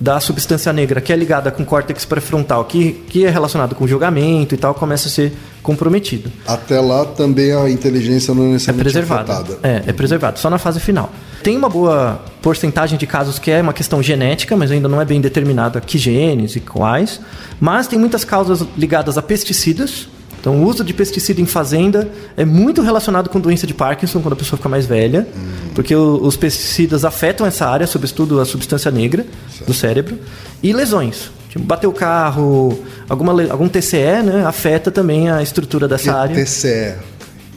da 0.00 0.18
substância 0.18 0.72
negra 0.72 0.98
que 1.00 1.12
é 1.12 1.16
ligada 1.16 1.50
com 1.50 1.62
o 1.62 1.66
córtex 1.66 2.06
pré-frontal, 2.06 2.64
que, 2.64 2.92
que 3.08 3.26
é 3.26 3.30
relacionado 3.30 3.74
com 3.74 3.86
julgamento 3.86 4.54
e 4.54 4.58
tal, 4.58 4.72
começa 4.74 5.08
a 5.08 5.10
ser 5.10 5.32
comprometido. 5.62 6.32
Até 6.46 6.80
lá 6.80 7.04
também 7.04 7.52
a 7.52 7.68
inteligência 7.68 8.32
não 8.34 8.44
é 8.44 8.46
É 8.46 8.52
necessariamente 8.52 8.82
preservado. 8.92 9.32
afetada. 9.32 9.58
É, 9.62 9.82
é 9.90 9.92
preservado, 9.92 10.38
só 10.38 10.48
na 10.48 10.56
fase 10.58 10.80
final. 10.80 11.12
Tem 11.42 11.54
uma 11.56 11.68
boa 11.68 12.20
porcentagem 12.40 12.98
de 12.98 13.06
casos 13.06 13.38
que 13.38 13.50
é 13.50 13.60
uma 13.60 13.74
questão 13.74 14.02
genética, 14.02 14.56
mas 14.56 14.70
ainda 14.70 14.88
não 14.88 15.00
é 15.00 15.04
bem 15.04 15.20
determinada 15.20 15.80
que 15.80 15.98
genes 15.98 16.56
e 16.56 16.60
quais. 16.60 17.20
Mas 17.60 17.86
tem 17.86 17.98
muitas 17.98 18.24
causas 18.24 18.64
ligadas 18.78 19.18
a 19.18 19.22
pesticidas. 19.22 20.08
Então, 20.40 20.56
o 20.62 20.66
uso 20.66 20.82
de 20.82 20.94
pesticida 20.94 21.40
em 21.40 21.46
fazenda 21.46 22.08
é 22.36 22.44
muito 22.46 22.80
relacionado 22.80 23.28
com 23.28 23.38
doença 23.38 23.66
de 23.66 23.74
Parkinson 23.74 24.20
quando 24.20 24.32
a 24.32 24.36
pessoa 24.36 24.56
fica 24.56 24.68
mais 24.70 24.86
velha, 24.86 25.28
porque 25.74 25.94
o- 25.94 26.18
os 26.22 26.34
pesticidas 26.36 27.04
afetam 27.04 27.46
essa 27.46 27.66
área, 27.66 27.86
sobretudo 27.86 28.40
a 28.40 28.44
substância 28.46 28.90
negra 28.90 29.26
do 29.66 29.74
cérebro, 29.74 30.18
e 30.62 30.72
lesões. 30.72 31.30
Tipo, 31.50 31.64
bater 31.64 31.86
o 31.88 31.92
carro, 31.92 32.78
alguma, 33.08 33.32
algum 33.50 33.68
TCE, 33.68 34.22
né, 34.22 34.44
afeta 34.46 34.90
também 34.90 35.28
a 35.28 35.42
estrutura 35.42 35.86
Que 35.86 35.94
dessa 35.94 36.10
é 36.10 36.14
área. 36.14 36.34
TCE. 36.34 36.94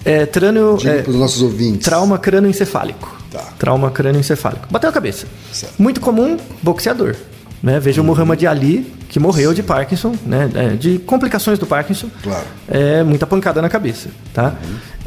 É, 0.04 0.26
trâneo, 0.26 0.76
Diga 0.78 0.92
é, 0.96 1.02
para 1.04 1.12
os 1.12 1.18
nossos 1.18 1.42
ouvintes. 1.42 1.86
Trauma 1.86 2.18
crânioencefálico. 2.18 3.16
Tá. 3.32 3.40
Trauma 3.58 3.90
crânioencefálico. 3.90 4.68
Bateu 4.70 4.90
a 4.90 4.94
cabeça. 4.94 5.26
Certo. 5.54 5.76
Muito 5.82 6.02
comum, 6.02 6.38
boxeador. 6.62 7.16
Né? 7.62 7.80
Veja 7.80 8.02
o 8.02 8.04
Muhammad 8.04 8.44
Ali, 8.44 8.92
que 9.14 9.20
morreu 9.20 9.54
de 9.54 9.62
Parkinson, 9.62 10.16
né? 10.26 10.50
É, 10.56 10.70
de 10.70 10.98
complicações 10.98 11.60
do 11.60 11.68
Parkinson. 11.68 12.10
Claro. 12.24 12.48
É 12.68 13.04
muita 13.04 13.28
pancada 13.28 13.62
na 13.62 13.70
cabeça, 13.70 14.10
tá? 14.34 14.56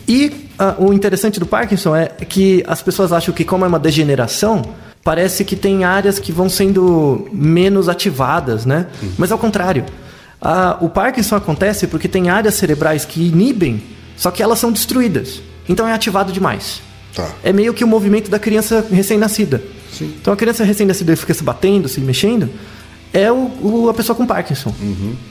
E 0.07 0.49
ah, 0.57 0.77
o 0.79 0.92
interessante 0.92 1.40
do 1.40 1.45
Parkinson 1.45 1.97
é 1.97 2.07
que 2.07 2.62
as 2.69 2.81
pessoas 2.81 3.12
acham 3.12 3.35
que 3.35 3.45
como 3.45 3.64
é 3.64 3.69
uma 3.69 3.81
degeneração, 3.81 4.62
parece 5.03 5.45
que 5.45 5.57
tem 5.57 5.83
áreas 5.83 6.21
que 6.21 6.31
vão 6.31 6.49
sendo 6.49 7.27
menos 7.33 7.88
ativadas, 7.88 8.64
né? 8.64 8.87
Mas 9.19 9.33
ao 9.33 9.38
contrário. 9.38 9.85
Ah, 10.40 10.77
o 10.81 10.88
Parkinson 10.88 11.35
acontece 11.35 11.88
porque 11.88 12.07
tem 12.07 12.29
áreas 12.29 12.55
cerebrais 12.55 13.05
que 13.05 13.27
inibem, 13.27 13.83
só 14.16 14.31
que 14.31 14.40
elas 14.40 14.61
são 14.61 14.71
destruídas. 14.71 15.42
Então 15.69 15.88
é 15.88 15.92
ativado 15.92 16.33
demais. 16.33 16.81
Tá. 17.12 17.29
É 17.42 17.53
meio 17.53 17.75
que 17.75 17.83
o 17.83 17.88
movimento 17.88 18.31
da 18.31 18.38
criança 18.38 18.87
recém-nascida. 18.88 19.61
Sim. 19.92 20.14
Então 20.21 20.33
a 20.33 20.37
criança 20.37 20.62
recém-nascida 20.62 21.16
fica 21.16 21.35
se 21.35 21.42
batendo, 21.42 21.88
se 21.88 22.01
mexendo, 22.01 22.49
é 23.18 23.33
o, 23.33 23.50
o- 23.62 23.88
a 23.88 23.94
pessoa 23.94 24.14
com 24.16 24.26
Parkinson. 24.26 24.72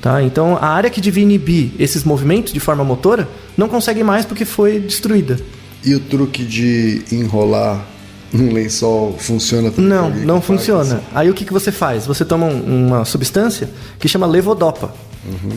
Tá? 0.01 0.21
Então 0.23 0.57
a 0.59 0.67
área 0.67 0.89
que 0.89 0.99
devia 1.01 1.23
inibir 1.23 1.71
esses 1.79 2.03
movimentos 2.03 2.51
de 2.53 2.59
forma 2.59 2.83
motora 2.83 3.27
não 3.57 3.67
consegue 3.67 4.03
mais 4.03 4.25
porque 4.25 4.45
foi 4.45 4.79
destruída. 4.79 5.39
E 5.83 5.93
o 5.93 5.99
truque 5.99 6.43
de 6.43 7.03
enrolar 7.11 7.85
um 8.33 8.51
lençol 8.51 9.15
funciona 9.17 9.69
também? 9.71 9.89
Não, 9.89 10.09
não 10.09 10.41
funciona. 10.41 10.83
Parkinson? 10.95 11.09
Aí 11.17 11.29
o 11.29 11.33
que, 11.33 11.45
que 11.45 11.53
você 11.53 11.71
faz? 11.71 12.05
Você 12.05 12.25
toma 12.25 12.47
um- 12.47 12.87
uma 12.87 13.05
substância 13.05 13.69
que 13.99 14.07
chama 14.09 14.25
levodopa. 14.25 14.93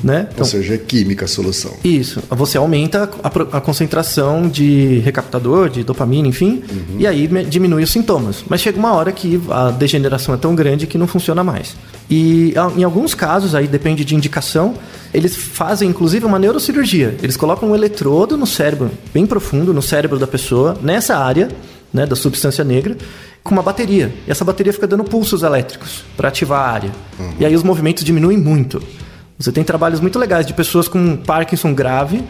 Né? 0.03 0.29
Ou 0.39 0.45
seja, 0.45 0.75
é 0.75 0.79
química 0.79 1.25
a 1.25 1.29
solução. 1.29 1.73
Isso. 1.85 2.23
Você 2.31 2.57
aumenta 2.57 3.11
a, 3.23 3.59
a 3.59 3.61
concentração 3.61 4.49
de 4.49 4.99
recaptador, 5.01 5.69
de 5.69 5.85
dopamina, 5.85 6.27
enfim, 6.29 6.63
e 6.99 7.07
aí 7.07 7.29
diminui 7.49 7.83
os 7.83 7.91
sintomas. 7.91 8.45
Mas 8.49 8.61
chega 8.61 8.79
uma 8.79 8.93
hora 8.95 9.13
que 9.13 9.41
a 9.51 9.71
degeneração 9.71 10.35
é 10.35 10.39
tão 10.39 10.55
grande 10.55 10.87
que 10.87 10.97
não 10.97 11.07
funciona 11.07 11.45
mais. 11.45 11.77
E 12.11 12.55
em 12.77 12.85
alguns 12.85 13.15
casos, 13.15 13.55
aí 13.55 13.67
depende 13.67 14.05
de 14.05 14.15
indicação, 14.15 14.75
eles 15.13 15.37
fazem 15.37 15.89
inclusive 15.89 16.25
uma 16.25 16.39
neurocirurgia. 16.39 17.17
Eles 17.23 17.37
colocam 17.37 17.71
um 17.71 17.75
eletrodo 17.75 18.37
no 18.37 18.47
cérebro, 18.47 18.91
bem 19.13 19.27
profundo, 19.27 19.75
no 19.75 19.83
cérebro 19.83 20.19
da 20.19 20.27
pessoa, 20.27 20.77
nessa 20.83 21.17
área 21.17 21.49
né, 21.93 22.07
da 22.07 22.17
substância 22.17 22.65
negra, 22.65 22.97
com 23.43 23.55
uma 23.55 23.63
bateria. 23.63 24.13
E 24.27 24.31
essa 24.31 24.45
bateria 24.45 24.73
fica 24.73 24.87
dando 24.87 25.05
pulsos 25.05 25.43
elétricos 25.43 26.05
para 26.17 26.29
ativar 26.29 26.61
a 26.61 26.71
área. 26.71 26.91
E 27.39 27.45
aí 27.45 27.55
os 27.55 27.63
movimentos 27.63 28.05
diminuem 28.05 28.37
muito. 28.37 28.83
Você 29.38 29.53
tem 29.53 29.62
trabalhos 29.62 30.01
muito 30.01 30.18
legais 30.18 30.44
de 30.44 30.53
pessoas 30.53 30.88
com 30.88 31.16
Parkinson 31.16 31.72
grave, 31.72 32.24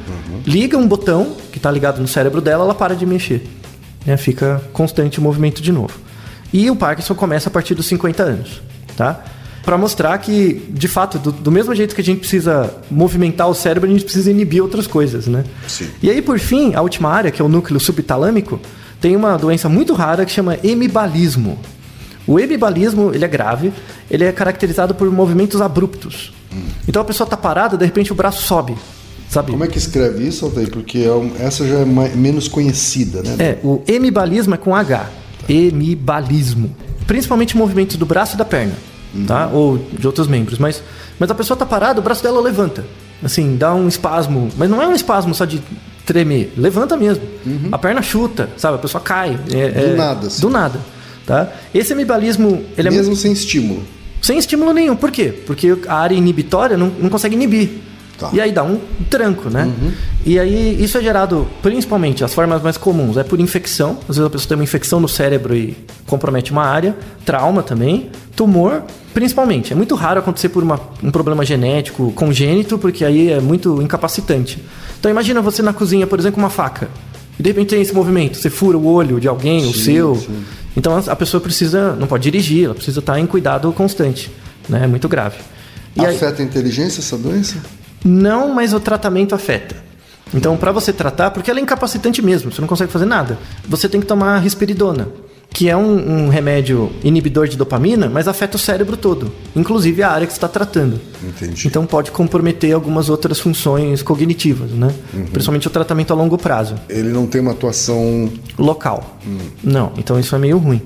liga 0.47 0.77
um 0.77 0.87
botão 0.87 1.37
que 1.51 1.57
está 1.57 1.71
ligado 1.71 2.01
no 2.01 2.07
cérebro 2.07 2.41
dela, 2.41 2.65
ela 2.65 2.75
para 2.75 2.95
de 2.95 3.07
mexer. 3.07 3.47
Né? 4.05 4.17
Fica 4.19 4.63
constante 4.75 5.19
o 5.19 5.23
movimento 5.23 5.63
de 5.63 5.73
novo. 5.73 5.95
E 6.53 6.71
o 6.71 6.77
Parkinson 6.77 7.15
começa 7.15 7.49
a 7.49 7.53
partir 7.53 7.75
dos 7.75 7.87
50 7.87 8.23
anos, 8.23 8.63
tá? 8.97 9.25
Para 9.65 9.77
mostrar 9.77 10.17
que, 10.19 10.67
de 10.71 10.89
fato, 10.89 11.19
do, 11.19 11.33
do 11.33 11.51
mesmo 11.51 11.75
jeito 11.75 11.95
que 11.95 12.01
a 12.01 12.05
gente 12.05 12.21
precisa 12.21 12.75
movimentar 12.91 13.49
o 13.49 13.55
cérebro, 13.55 13.89
a 13.89 13.93
gente 13.93 14.05
precisa 14.05 14.31
inibir 14.31 14.63
outras 14.63 14.87
coisas, 14.87 15.27
né? 15.27 15.45
Sim. 15.67 15.91
E 16.03 16.11
aí, 16.11 16.23
por 16.23 16.39
fim, 16.39 16.75
a 16.75 16.81
última 16.81 17.11
área, 17.11 17.31
que 17.31 17.41
é 17.41 17.45
o 17.45 17.49
núcleo 17.49 17.79
subtalâmico, 17.79 18.61
tem 19.01 19.15
uma 19.15 19.37
doença 19.37 19.69
muito 19.69 19.93
rara 19.95 20.25
que 20.25 20.33
chama 20.33 20.59
hemibalismo. 20.63 21.59
O 22.27 22.39
hemibalismo, 22.39 23.13
ele 23.15 23.25
é 23.25 23.29
grave, 23.29 23.73
ele 24.11 24.25
é 24.25 24.33
caracterizado 24.33 24.95
por 24.95 25.11
movimentos 25.11 25.61
abruptos. 25.61 26.33
Então 26.89 27.03
a 27.03 27.05
pessoa 27.05 27.27
está 27.27 27.37
parada, 27.37 27.77
de 27.77 27.85
repente 27.85 28.11
o 28.11 28.15
braço 28.15 28.43
sobe, 28.43 28.75
sabe? 29.29 29.53
Como 29.53 29.63
é 29.63 29.67
que 29.69 29.77
escreve 29.79 30.27
isso, 30.27 30.45
Altair? 30.47 30.71
Porque 30.71 30.99
é 31.01 31.13
um- 31.13 31.33
essa 31.39 31.67
já 31.69 31.81
é 31.81 31.85
mai- 31.85 32.15
menos 32.15 32.49
conhecida, 32.49 33.23
né? 33.23 33.37
É, 33.39 33.59
o 33.63 33.83
hemibalismo 33.87 34.55
é 34.55 34.57
com 34.59 34.75
H. 34.75 35.09
Hemibalismo. 35.49 36.75
Principalmente 37.07 37.57
movimentos 37.57 37.97
do 37.97 38.05
braço 38.07 38.35
e 38.35 38.39
da 38.39 38.45
perna, 38.45 38.75
tá? 39.27 39.49
Ou 39.53 39.79
de 39.79 40.07
outros 40.07 40.27
membros. 40.27 40.59
Mas, 40.59 40.83
mas 41.19 41.31
a 41.31 41.35
pessoa 41.35 41.57
tá 41.57 41.65
parada, 41.65 42.01
o 42.01 42.03
braço 42.03 42.23
dela 42.23 42.41
levanta. 42.41 42.85
Assim, 43.23 43.57
dá 43.57 43.75
um 43.75 43.89
espasmo. 43.89 44.49
Mas 44.57 44.69
não 44.71 44.81
é 44.83 44.87
um 44.87 44.95
espasmo 44.95 45.35
só 45.35 45.45
de 45.45 45.63
tremer. 46.07 46.53
Levanta 46.57 46.97
mesmo. 46.97 47.23
A 47.73 47.79
perna 47.79 48.01
chuta, 48.03 48.49
sabe? 48.57 48.77
A 48.77 48.79
pessoa 48.79 49.01
cai. 49.03 49.39
É- 49.51 49.71
Do 49.71 49.87
é- 49.93 49.97
nada, 49.97 50.27
assim. 50.27 50.41
Do 50.41 50.51
nada. 50.51 50.79
Tá? 51.27 51.53
Esse 51.75 51.93
hemibalismo, 51.93 52.65
ele 52.77 52.89
é 52.89 52.91
muito 52.91 53.01
Mesmo 53.07 53.17
sem 53.17 53.33
estímulo. 53.33 53.83
Sem 54.23 54.39
estímulo 54.39 54.73
nenhum. 54.73 54.97
Por 54.97 55.11
quê? 55.11 55.27
Porque 55.47 55.77
a 55.87 55.95
área 55.95 56.15
inibitória 56.15 56.77
não, 56.77 56.89
não 56.99 57.09
consegue 57.11 57.35
inibir. 57.35 57.71
Tá. 58.19 58.31
E 58.33 58.41
aí 58.41 58.51
dá 58.51 58.65
um 58.65 58.81
tranco, 59.09 59.49
né? 59.49 59.71
E 60.27 60.41
aí 60.41 60.77
isso 60.83 60.99
é 60.99 61.01
gerado 61.01 61.47
principalmente, 61.63 62.25
as 62.25 62.35
formas 62.35 62.61
mais 62.61 62.77
comuns 62.77 63.17
é 63.17 63.23
por 63.23 63.39
infecção. 63.39 63.97
Às 64.09 64.17
vezes 64.17 64.25
a 64.25 64.31
pessoa 64.31 64.49
tem 64.49 64.57
uma 64.57 64.65
infecção 64.65 64.99
no 64.99 65.09
cérebro 65.09 65.55
e 65.55 65.77
compromete 66.05 66.51
uma 66.51 66.65
área. 66.65 66.97
Trauma 67.25 67.63
também. 67.63 68.11
Tumor, 68.35 68.83
principalmente. 69.15 69.73
É 69.73 69.77
muito 69.77 69.95
raro 69.95 70.19
acontecer 70.19 70.49
por 70.49 70.65
uma- 70.65 70.81
um 71.01 71.13
problema 71.13 71.45
genético 71.45 72.11
congênito, 72.13 72.77
porque 72.77 73.05
aí 73.05 73.31
é 73.31 73.41
muito 73.41 73.81
incapacitante. 73.81 74.59
Então 74.99 75.09
imagina 75.09 75.41
você 75.41 75.63
na 75.63 75.73
cozinha, 75.73 76.05
por 76.05 76.19
exemplo, 76.19 76.35
com 76.35 76.41
uma 76.41 76.51
faca. 76.51 76.89
E 77.39 77.43
de 77.43 77.51
repente 77.51 77.69
tem 77.69 77.81
esse 77.81 77.95
movimento, 77.95 78.37
você 78.37 78.51
fura 78.51 78.77
o 78.77 78.85
olho 78.85 79.21
de 79.21 79.29
alguém, 79.29 79.59
o 79.65 79.73
Sim, 79.73 79.85
seu. 79.85 80.15
sim. 80.17 80.43
Então 80.77 80.97
a- 80.97 81.17
pessoa 81.17 81.41
precisa, 81.41 81.95
não 81.97 82.07
pode 82.07 82.23
dirigir, 82.25 82.67
ela 82.67 82.75
precisa 82.75 83.01
estar 83.01 83.19
em 83.19 83.27
cuidado 83.27 83.73
constante. 83.73 84.31
Né? 84.69 84.85
É 84.85 84.87
muito 84.87 85.09
grave. 85.09 85.39
E 85.97 86.05
aí- 86.05 86.15
Afeta 86.17 86.43
a 86.43 86.45
inteligência 86.45 87.01
essa 87.01 87.17
doença? 87.17 87.57
não, 88.05 88.55
mas 88.55 88.73
o 88.73 88.81
tratamento 88.81 89.35
afeta. 89.35 89.77
Então, 90.33 90.57
para 90.59 90.71
você 90.71 90.93
tratar, 90.93 91.31
porque 91.31 91.51
ela 91.51 91.59
é 91.59 91.63
incapacitante 91.63 92.21
mesmo, 92.21 92.53
você 92.53 92.61
não 92.61 92.69
consegue 92.69 92.93
fazer 92.93 93.07
nada, 93.07 93.39
você 93.67 93.89
tem 93.89 93.99
que 94.01 94.07
tomar 94.07 94.39
risperidona, 94.39 95.09
que 95.51 95.69
é 95.69 95.77
um, 95.77 96.27
um 96.27 96.29
remédio 96.29 96.93
inibidor 97.03 97.49
de 97.49 97.57
dopamina, 97.57 98.09
mas 98.09 98.29
afeta 98.29 98.57
o 98.57 98.61
cérebro 98.61 98.97
todo, 98.97 99.33
inclusive 99.57 100.03
a 100.03 100.11
área 100.11 100.27
que 100.27 100.33
você 100.33 100.37
está 100.37 100.49
tratando. 100.49 101.01
Entendi. 101.23 101.67
Então, 101.67 101.85
pode 101.87 102.11
comprometer 102.11 102.73
algumas 102.75 103.09
outras 103.09 103.41
funções 103.41 104.03
cognitivas, 104.03 104.71
né? 104.71 104.95
Principalmente 105.33 105.67
o 105.67 105.71
tratamento 105.71 106.13
a 106.13 106.17
longo 106.17 106.39
prazo 106.39 106.75
Ele 106.89 107.09
não 107.09 107.27
tem 107.27 107.41
uma 107.41 107.53
atuação. 107.53 108.31
local. 108.57 109.19
Não, 109.65 109.93
então 109.97 110.19
isso 110.19 110.35
é 110.37 110.39
meio 110.39 110.59
ruim. 110.59 110.81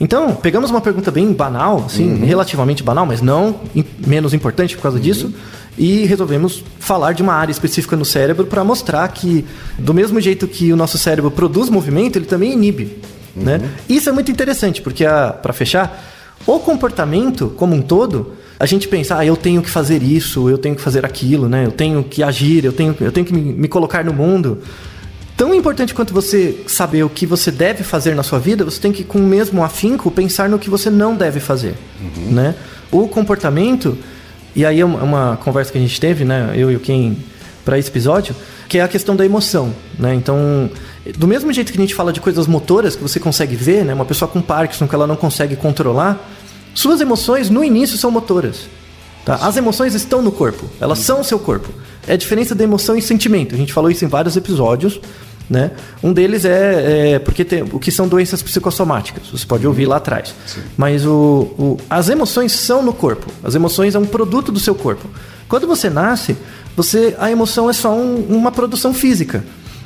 Então, 0.00 0.34
pegamos 0.34 0.70
uma 0.70 0.80
pergunta 0.80 1.10
bem 1.10 1.32
banal, 1.32 1.84
assim, 1.86 2.24
relativamente 2.24 2.82
banal, 2.82 3.06
mas 3.06 3.22
não 3.22 3.60
menos 4.04 4.34
importante 4.34 4.74
por 4.76 4.82
causa 4.82 4.98
disso, 4.98 5.32
e 5.78 6.04
resolvemos 6.04 6.64
falar 6.78 7.12
de 7.12 7.22
uma 7.22 7.34
área 7.34 7.52
específica 7.52 7.96
no 7.96 8.04
cérebro 8.04 8.46
para 8.46 8.64
mostrar 8.64 9.06
que, 9.08 9.44
do 9.78 9.94
mesmo 9.94 10.20
jeito 10.20 10.48
que 10.48 10.72
o 10.72 10.76
nosso 10.76 10.98
cérebro 10.98 11.30
produz 11.30 11.70
movimento, 11.70 12.16
ele 12.18 12.26
também 12.26 12.52
inibe. 12.52 12.98
Né? 13.34 13.60
Isso 13.88 14.08
é 14.08 14.12
muito 14.12 14.30
interessante, 14.30 14.82
porque 14.82 15.04
para 15.42 15.52
fechar, 15.52 16.02
o 16.46 16.58
comportamento 16.58 17.52
como 17.56 17.74
um 17.74 17.82
todo, 17.82 18.32
a 18.58 18.66
gente 18.66 18.88
pensa, 18.88 19.18
ah, 19.18 19.26
eu 19.26 19.36
tenho 19.36 19.62
que 19.62 19.70
fazer 19.70 20.02
isso, 20.02 20.48
eu 20.48 20.58
tenho 20.58 20.74
que 20.74 20.80
fazer 20.80 21.04
aquilo, 21.04 21.48
né? 21.48 21.64
Eu 21.64 21.72
tenho 21.72 22.02
que 22.04 22.22
agir, 22.22 22.64
eu 22.64 22.72
tenho, 22.72 22.94
eu 23.00 23.12
tenho 23.12 23.26
que 23.26 23.32
me, 23.32 23.40
me 23.40 23.68
colocar 23.68 24.04
no 24.04 24.12
mundo. 24.12 24.58
Tão 25.36 25.54
importante 25.54 25.94
quanto 25.94 26.12
você 26.12 26.62
saber 26.66 27.02
o 27.02 27.08
que 27.08 27.26
você 27.26 27.50
deve 27.50 27.82
fazer 27.82 28.14
na 28.14 28.22
sua 28.22 28.38
vida, 28.38 28.64
você 28.64 28.80
tem 28.80 28.92
que, 28.92 29.02
com 29.02 29.18
o 29.18 29.22
mesmo 29.22 29.64
afinco, 29.64 30.10
pensar 30.10 30.48
no 30.48 30.58
que 30.58 30.70
você 30.70 30.90
não 30.90 31.16
deve 31.16 31.40
fazer, 31.40 31.74
né? 32.30 32.54
O 32.90 33.08
comportamento, 33.08 33.96
e 34.54 34.64
aí 34.64 34.80
é 34.80 34.84
uma, 34.84 35.02
uma 35.02 35.36
conversa 35.38 35.72
que 35.72 35.78
a 35.78 35.80
gente 35.80 35.98
teve, 36.00 36.24
né? 36.24 36.52
Eu 36.54 36.70
e 36.70 36.76
o 36.76 36.80
Ken, 36.80 37.16
para 37.64 37.78
esse 37.78 37.88
episódio, 37.88 38.34
que 38.68 38.78
é 38.78 38.82
a 38.82 38.88
questão 38.88 39.14
da 39.14 39.24
emoção, 39.24 39.74
né? 39.98 40.14
Então, 40.14 40.70
do 41.16 41.26
mesmo 41.26 41.52
jeito 41.52 41.72
que 41.72 41.78
a 41.78 41.80
gente 41.80 41.94
fala 41.94 42.12
de 42.12 42.20
coisas 42.20 42.46
motoras 42.46 42.96
que 42.96 43.02
você 43.02 43.20
consegue 43.20 43.56
ver, 43.56 43.84
né? 43.84 43.94
Uma 43.94 44.04
pessoa 44.04 44.28
com 44.28 44.40
Parkinson 44.40 44.86
que 44.86 44.94
ela 44.94 45.06
não 45.06 45.16
consegue 45.16 45.56
controlar, 45.56 46.30
suas 46.74 47.00
emoções 47.00 47.50
no 47.50 47.62
início 47.62 47.96
são 47.98 48.10
motoras. 48.10 48.68
Tá? 49.24 49.36
As 49.36 49.56
emoções 49.56 49.94
estão 49.94 50.20
no 50.20 50.32
corpo, 50.32 50.68
elas 50.80 50.98
são 50.98 51.20
o 51.20 51.24
seu 51.24 51.38
corpo. 51.38 51.68
É 52.06 52.14
a 52.14 52.16
diferença 52.16 52.54
da 52.54 52.64
emoção 52.64 52.96
e 52.96 53.02
sentimento. 53.02 53.54
A 53.54 53.58
gente 53.58 53.72
falou 53.72 53.90
isso 53.90 54.04
em 54.04 54.08
vários 54.08 54.36
episódios. 54.36 55.00
Né? 55.50 55.72
Um 56.02 56.12
deles 56.12 56.44
é, 56.44 57.12
é 57.12 57.18
porque 57.18 57.44
tem, 57.44 57.62
o 57.62 57.78
que 57.78 57.90
são 57.90 58.08
doenças 58.08 58.42
psicossomáticas. 58.42 59.24
Você 59.30 59.44
pode 59.44 59.66
ouvir 59.66 59.86
lá 59.86 59.96
atrás. 59.96 60.34
Sim. 60.46 60.62
Mas 60.76 61.04
o, 61.04 61.10
o, 61.58 61.76
as 61.90 62.08
emoções 62.08 62.52
são 62.52 62.82
no 62.82 62.92
corpo. 62.92 63.26
As 63.44 63.54
emoções 63.54 63.94
é 63.94 63.98
um 63.98 64.06
produto 64.06 64.50
do 64.50 64.58
seu 64.58 64.74
corpo. 64.74 65.08
Quando 65.48 65.66
você 65.66 65.90
nasce, 65.90 66.36
você 66.76 67.14
a 67.18 67.30
emoção 67.30 67.68
é 67.68 67.72
só 67.72 67.92
um, 67.94 68.16
uma 68.28 68.50
produção 68.52 68.92
física. 68.94 69.44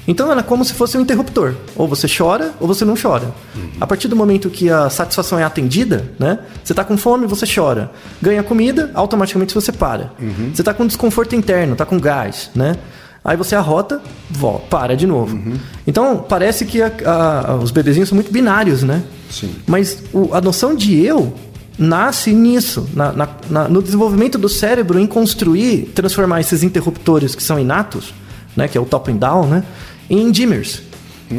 Então 0.08 0.30
ela 0.30 0.40
é 0.40 0.44
como 0.44 0.64
se 0.64 0.72
fosse 0.72 0.96
um 0.96 1.00
interruptor. 1.00 1.54
Ou 1.74 1.88
você 1.88 2.06
chora 2.06 2.52
ou 2.60 2.68
você 2.68 2.84
não 2.84 2.94
chora. 3.00 3.34
A 3.80 3.86
partir 3.88 4.06
do 4.06 4.14
momento 4.14 4.48
que 4.48 4.70
a 4.70 4.88
satisfação 4.88 5.36
é 5.38 5.42
atendida, 5.42 6.12
né? 6.18 6.38
Você 6.62 6.72
está 6.72 6.84
com 6.84 6.96
fome, 6.96 7.26
você 7.26 7.44
chora. 7.52 7.90
Ganha 8.22 8.42
comida, 8.44 8.90
automaticamente 8.94 9.52
você 9.52 9.72
para. 9.72 10.12
Você 10.54 10.62
está 10.62 10.72
com 10.72 10.86
desconforto 10.86 11.34
interno, 11.34 11.72
está 11.72 11.84
com 11.84 11.98
gás, 11.98 12.50
né? 12.54 12.76
Aí 13.24 13.36
você 13.36 13.56
arrota, 13.56 14.00
volta, 14.30 14.66
para 14.68 14.96
de 14.96 15.04
novo. 15.08 15.36
Então 15.84 16.24
parece 16.28 16.64
que 16.64 16.80
a- 16.80 16.92
a- 17.04 17.54
os 17.56 17.72
bebezinhos 17.72 18.08
são 18.08 18.14
muito 18.14 18.30
binários, 18.30 18.84
né? 18.84 19.02
Sim. 19.28 19.52
Mas 19.66 20.04
o- 20.12 20.32
a 20.32 20.40
noção 20.40 20.76
de 20.76 21.04
eu 21.04 21.34
nasce 21.78 22.32
nisso, 22.32 22.88
na- 22.94 23.12
na- 23.12 23.28
na- 23.50 23.68
no 23.68 23.82
desenvolvimento 23.82 24.38
do 24.38 24.48
cérebro 24.48 24.98
em 24.98 25.06
construir, 25.06 25.92
transformar 25.94 26.40
esses 26.40 26.62
interruptores 26.62 27.34
que 27.34 27.42
são 27.42 27.58
inatos, 27.58 28.14
né, 28.56 28.66
que 28.68 28.76
é 28.78 28.80
o 28.80 28.84
top 28.84 29.10
and 29.12 29.16
down, 29.16 29.46
né, 29.46 29.62
em 30.08 30.30
dimmers. 30.30 30.82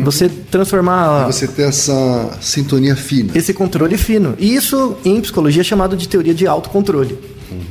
Você 0.03 0.27
transformar 0.27 1.25
Você 1.27 1.47
ter 1.47 1.61
essa 1.63 2.37
sintonia 2.41 2.93
fina. 2.95 3.31
esse 3.33 3.53
controle 3.53 3.97
fino. 3.97 4.35
E 4.37 4.53
isso 4.53 4.97
em 5.05 5.21
psicologia 5.21 5.61
é 5.61 5.63
chamado 5.63 5.95
de 5.95 6.09
teoria 6.09 6.33
de 6.33 6.45
autocontrole. 6.45 7.17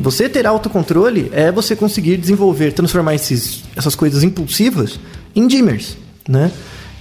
Você 0.00 0.26
ter 0.26 0.46
autocontrole 0.46 1.29
é 1.31 1.52
você 1.52 1.76
conseguir 1.76 2.16
desenvolver, 2.16 2.72
transformar 2.72 3.14
esses, 3.14 3.64
essas 3.76 3.94
coisas 3.94 4.22
impulsivas 4.22 4.98
em 5.35 5.46
dimmers, 5.46 5.98
né? 6.26 6.50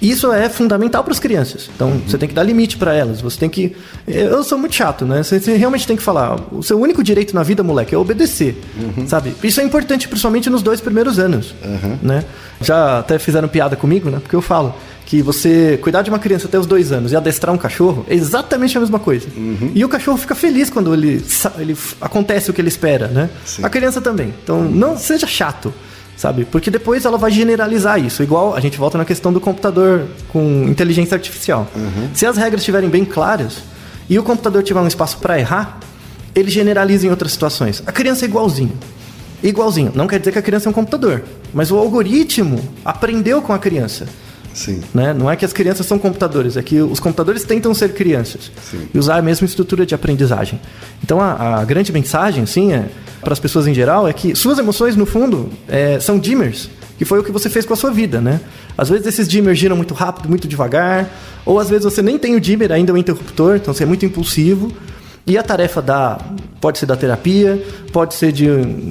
Isso 0.02 0.32
é 0.32 0.50
fundamental 0.50 1.04
para 1.04 1.14
as 1.14 1.20
crianças. 1.20 1.70
Então, 1.74 2.02
você 2.06 2.18
tem 2.18 2.28
que 2.28 2.36
dar 2.36 2.44
limite 2.44 2.78
para 2.78 2.94
elas. 2.94 3.22
Você 3.22 3.40
tem 3.40 3.50
que. 3.50 3.76
Eu 4.08 4.44
sou 4.44 4.58
muito 4.58 4.76
chato, 4.76 5.06
né? 5.06 5.24
Você, 5.24 5.40
você 5.40 5.56
realmente 5.56 5.88
tem 5.88 5.96
que 5.96 6.04
falar. 6.04 6.40
O 6.52 6.62
seu 6.62 6.80
único 6.80 7.04
direito 7.04 7.34
na 7.34 7.44
vida, 7.44 7.64
moleque, 7.64 7.96
é 7.96 7.98
obedecer. 7.98 8.62
Sabe? 9.08 9.34
Isso 9.44 9.62
é 9.62 9.64
importante, 9.64 10.08
principalmente 10.08 10.50
nos 10.50 10.62
dois 10.62 10.82
primeiros 10.82 11.18
anos. 11.18 11.56
Né? 12.02 12.24
Já 12.62 13.00
até 13.00 13.18
fizeram 13.18 13.48
piada 13.48 13.76
comigo, 13.76 14.10
né? 14.10 14.20
Porque 14.20 14.36
eu 14.36 14.42
falo 14.42 14.76
que 15.06 15.22
você 15.22 15.78
cuidar 15.82 16.02
de 16.02 16.10
uma 16.10 16.18
criança 16.20 16.48
até 16.48 16.58
os 16.58 16.66
dois 16.66 16.92
anos 16.92 17.12
e 17.12 17.16
adestrar 17.16 17.54
um 17.54 17.58
cachorro 17.58 18.06
é 18.10 18.16
exatamente 18.16 18.76
a 18.78 18.82
mesma 18.82 19.00
coisa. 19.00 19.28
E 19.74 19.86
o 19.86 19.90
cachorro 19.90 20.18
fica 20.18 20.36
feliz 20.36 20.70
quando 20.70 20.94
ele, 20.94 21.24
ele 21.58 21.78
acontece 22.02 22.50
o 22.50 22.54
que 22.54 22.60
ele 22.60 22.70
espera, 22.70 23.08
né? 23.08 23.30
Sim. 23.46 23.64
A 23.64 23.70
criança 23.70 24.02
também. 24.02 24.34
Então, 24.44 24.64
não 24.64 24.98
seja 24.98 25.28
chato, 25.28 25.74
sabe? 26.16 26.46
Porque 26.46 26.72
depois 26.72 27.06
ela 27.06 27.18
vai 27.18 27.32
generalizar 27.32 28.00
isso. 28.00 28.24
Igual 28.24 28.56
a 28.56 28.60
gente 28.60 28.78
volta 28.78 28.98
na 28.98 29.06
questão 29.06 29.32
do 29.34 29.40
computador 29.40 30.06
com 30.30 30.66
inteligência 30.68 31.16
artificial. 31.16 31.68
Se 32.14 32.26
as 32.26 32.38
regras 32.38 32.62
estiverem 32.62 32.90
bem 32.90 33.06
claras 33.06 33.58
e 34.10 34.18
o 34.18 34.24
computador 34.24 34.64
tiver 34.64 34.80
um 34.80 34.88
espaço 34.88 35.18
para 35.18 35.40
errar, 35.40 35.80
ele 36.34 36.50
generaliza 36.52 37.08
em 37.08 37.10
outras 37.10 37.32
situações. 37.32 37.82
A 37.86 37.92
criança 37.92 38.26
é 38.26 38.28
igualzinho. 38.28 38.74
Igualzinho. 39.44 39.92
Não 39.96 40.08
quer 40.08 40.20
dizer 40.20 40.32
que 40.32 40.40
a 40.40 40.42
criança 40.42 40.68
é 40.68 40.70
um 40.70 40.74
computador, 40.74 41.24
mas 41.54 41.72
o 41.72 41.78
algoritmo 41.78 42.60
aprendeu 42.84 43.42
com 43.42 43.54
a 43.54 43.60
criança. 43.60 44.08
Sim. 44.56 44.82
Né? 44.94 45.14
Não 45.14 45.30
é 45.30 45.36
que 45.36 45.44
as 45.44 45.52
crianças 45.52 45.86
são 45.86 46.00
computadores, 46.00 46.56
é 46.56 46.64
que 46.64 46.82
os 46.82 47.00
computadores 47.00 47.44
tentam 47.44 47.74
ser 47.74 47.94
crianças 47.94 48.50
Sim. 48.72 48.88
e 48.94 48.98
usar 48.98 49.18
a 49.18 49.22
mesma 49.22 49.46
estrutura 49.46 49.86
de 49.86 49.94
aprendizagem. 49.94 50.60
Então 51.04 51.20
a, 51.20 51.60
a 51.60 51.66
grande 51.66 51.92
mensagem, 51.92 52.46
sim, 52.46 52.72
é, 52.72 52.86
para 53.20 53.34
as 53.34 53.40
pessoas 53.40 53.68
em 53.68 53.74
geral, 53.74 54.08
é 54.08 54.14
que 54.14 54.34
suas 54.34 54.58
emoções, 54.58 54.96
no 54.96 55.06
fundo, 55.06 55.50
é, 55.68 56.00
são 56.00 56.18
dimmers, 56.18 56.70
que 56.98 57.04
foi 57.04 57.20
o 57.20 57.24
que 57.24 57.34
você 57.34 57.50
fez 57.50 57.66
com 57.66 57.74
a 57.74 57.76
sua 57.76 57.92
vida, 57.92 58.22
né? 58.22 58.40
Às 58.78 58.88
vezes 58.88 59.06
esses 59.06 59.28
dimmers 59.28 59.60
giram 59.60 59.76
muito 59.76 59.94
rápido, 59.94 60.30
muito 60.30 60.48
devagar, 60.48 61.10
ou 61.46 61.60
às 61.60 61.70
vezes 61.70 61.84
você 61.84 62.02
nem 62.02 62.18
tem 62.18 62.36
o 62.36 62.40
dimmer, 62.40 62.72
ainda 62.72 62.92
é 62.92 62.96
um 62.96 62.98
interruptor, 62.98 63.58
então 63.58 63.74
você 63.74 63.84
é 63.84 63.86
muito 63.86 64.06
impulsivo. 64.06 64.72
E 65.28 65.38
a 65.38 65.44
tarefa 65.44 65.82
da 65.82 66.20
pode 66.62 66.78
ser 66.78 66.86
da 66.86 66.96
terapia, 66.96 67.62
pode 67.92 68.14
ser 68.14 68.32
de 68.32 68.48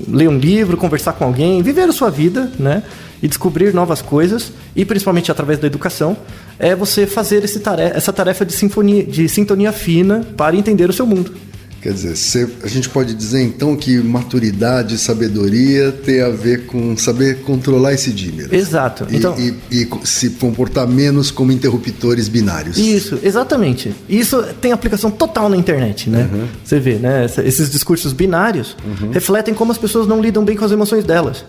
ler 0.09 0.29
um 0.29 0.37
livro, 0.37 0.77
conversar 0.77 1.13
com 1.15 1.25
alguém, 1.25 1.63
viver 1.63 1.89
a 1.89 1.93
sua 1.93 2.11
vida, 2.11 2.53
né? 2.59 2.83
E 3.25 3.29
descobrir 3.29 3.73
novas 3.73 4.03
coisas, 4.03 4.53
e 4.77 4.85
principalmente 4.85 5.31
através 5.33 5.59
da 5.59 5.67
educação, 5.67 6.15
é 6.59 6.77
você 6.77 7.07
fazer 7.07 7.43
esse 7.43 7.59
tare- 7.59 7.85
essa 7.95 8.13
tarefa 8.13 8.45
de, 8.45 8.53
sinfonia, 8.53 9.03
de 9.03 9.27
sintonia 9.31 9.73
fina 9.73 10.21
para 10.37 10.55
entender 10.55 10.91
o 10.91 10.93
seu 10.93 11.07
mundo. 11.07 11.33
Quer 11.81 11.93
dizer, 11.95 12.51
a 12.63 12.69
gente 12.69 12.89
pode 12.91 13.15
dizer 13.15 13.43
então 13.43 13.77
que 13.77 13.97
maturidade 13.99 14.95
e 14.95 14.99
sabedoria 14.99 15.91
tem 15.93 16.21
a 16.21 16.29
ver 16.29 16.67
com 16.67 16.97
saber 16.99 17.41
controlar 17.43 17.95
esse 17.95 18.11
dimmer. 18.11 18.53
Exato. 18.53 19.07
E, 19.11 19.17
Então- 19.17 19.35
e- 19.39 19.55
e 19.71 19.89
se 20.05 20.31
comportar 20.31 20.87
menos 20.87 21.31
como 21.31 21.51
interruptores 21.51 22.29
binários. 22.29 22.77
Isso, 22.77 23.19
exatamente. 23.23 23.95
Isso 24.09 24.43
tem 24.61 24.73
aplicação 24.73 25.11
total 25.11 25.49
na 25.49 25.57
internet, 25.57 26.11
né? 26.11 26.29
Você 26.63 26.79
vê, 26.79 26.95
né? 26.97 27.25
Esses 27.45 27.71
discursos 27.71 28.13
binários 28.13 28.77
refletem 29.13 29.55
como 29.55 29.73
as 29.73 29.79
pessoas 29.79 30.07
não 30.07 30.21
lidam 30.21 30.45
bem 30.45 30.57
com 30.57 30.65
as 30.67 30.73
emoções 30.73 31.05
delas. 31.05 31.45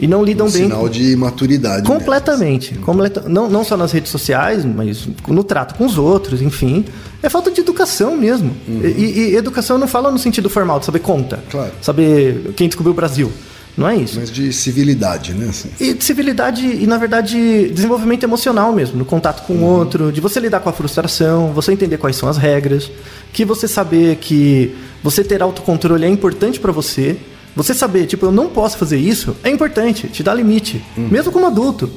E 0.00 0.06
não 0.06 0.24
lidam 0.24 0.46
Um 0.46 0.50
bem 0.50 0.62
sinal 0.64 0.80
com... 0.82 0.88
de 0.88 1.14
maturidade. 1.14 1.86
Completamente. 1.86 2.74
Completa- 2.78 3.24
Não, 3.28 3.50
não 3.50 3.62
só 3.62 3.76
nas 3.76 3.92
redes 3.92 4.10
sociais, 4.10 4.64
mas 4.64 5.06
no 5.28 5.44
trato 5.44 5.74
com 5.74 5.84
os 5.84 5.98
outros, 5.98 6.40
enfim. 6.40 6.84
É 7.22 7.28
falta 7.28 7.50
de 7.50 7.60
educação 7.60 8.16
mesmo. 8.16 8.56
E, 8.66 9.30
e 9.32 9.36
educação 9.36 9.76
não 9.76 9.86
fala 9.86 10.10
no 10.10 10.18
sentido 10.18 10.48
formal, 10.48 10.80
de 10.80 10.86
saber 10.86 11.00
conta. 11.00 11.38
Claro. 11.50 11.72
Saber 11.82 12.52
quem 12.56 12.66
descobriu 12.66 12.92
o 12.92 12.96
Brasil. 12.96 13.30
Não 13.76 13.88
é 13.88 13.96
isso. 13.96 14.18
Mas 14.18 14.30
de 14.32 14.52
civilidade, 14.52 15.32
né? 15.32 15.48
assim. 15.50 15.68
E 15.78 15.94
de 15.94 16.02
civilidade 16.02 16.66
e, 16.66 16.86
na 16.86 16.98
verdade, 16.98 17.68
desenvolvimento 17.70 18.24
emocional 18.24 18.72
mesmo, 18.72 18.98
no 18.98 19.04
contato 19.04 19.46
com 19.46 19.52
o 19.54 19.62
outro, 19.62 20.10
de 20.10 20.20
você 20.20 20.40
lidar 20.40 20.60
com 20.60 20.68
a 20.68 20.72
frustração, 20.72 21.52
você 21.52 21.72
entender 21.72 21.96
quais 21.96 22.16
são 22.16 22.28
as 22.28 22.36
regras, 22.36 22.90
que 23.32 23.44
você 23.44 23.68
saber 23.68 24.16
que 24.16 24.74
você 25.04 25.22
ter 25.22 25.40
autocontrole 25.42 26.04
é 26.04 26.08
importante 26.08 26.58
pra 26.58 26.72
você. 26.72 27.16
Você 27.60 27.74
saber, 27.74 28.06
tipo, 28.06 28.24
eu 28.24 28.32
não 28.32 28.48
posso 28.48 28.78
fazer 28.78 28.96
isso, 28.96 29.36
é 29.44 29.50
importante, 29.50 30.08
te 30.08 30.22
dá 30.22 30.32
limite. 30.32 30.82
Mesmo 30.96 31.30
como 31.30 31.46
adulto, 31.46 31.90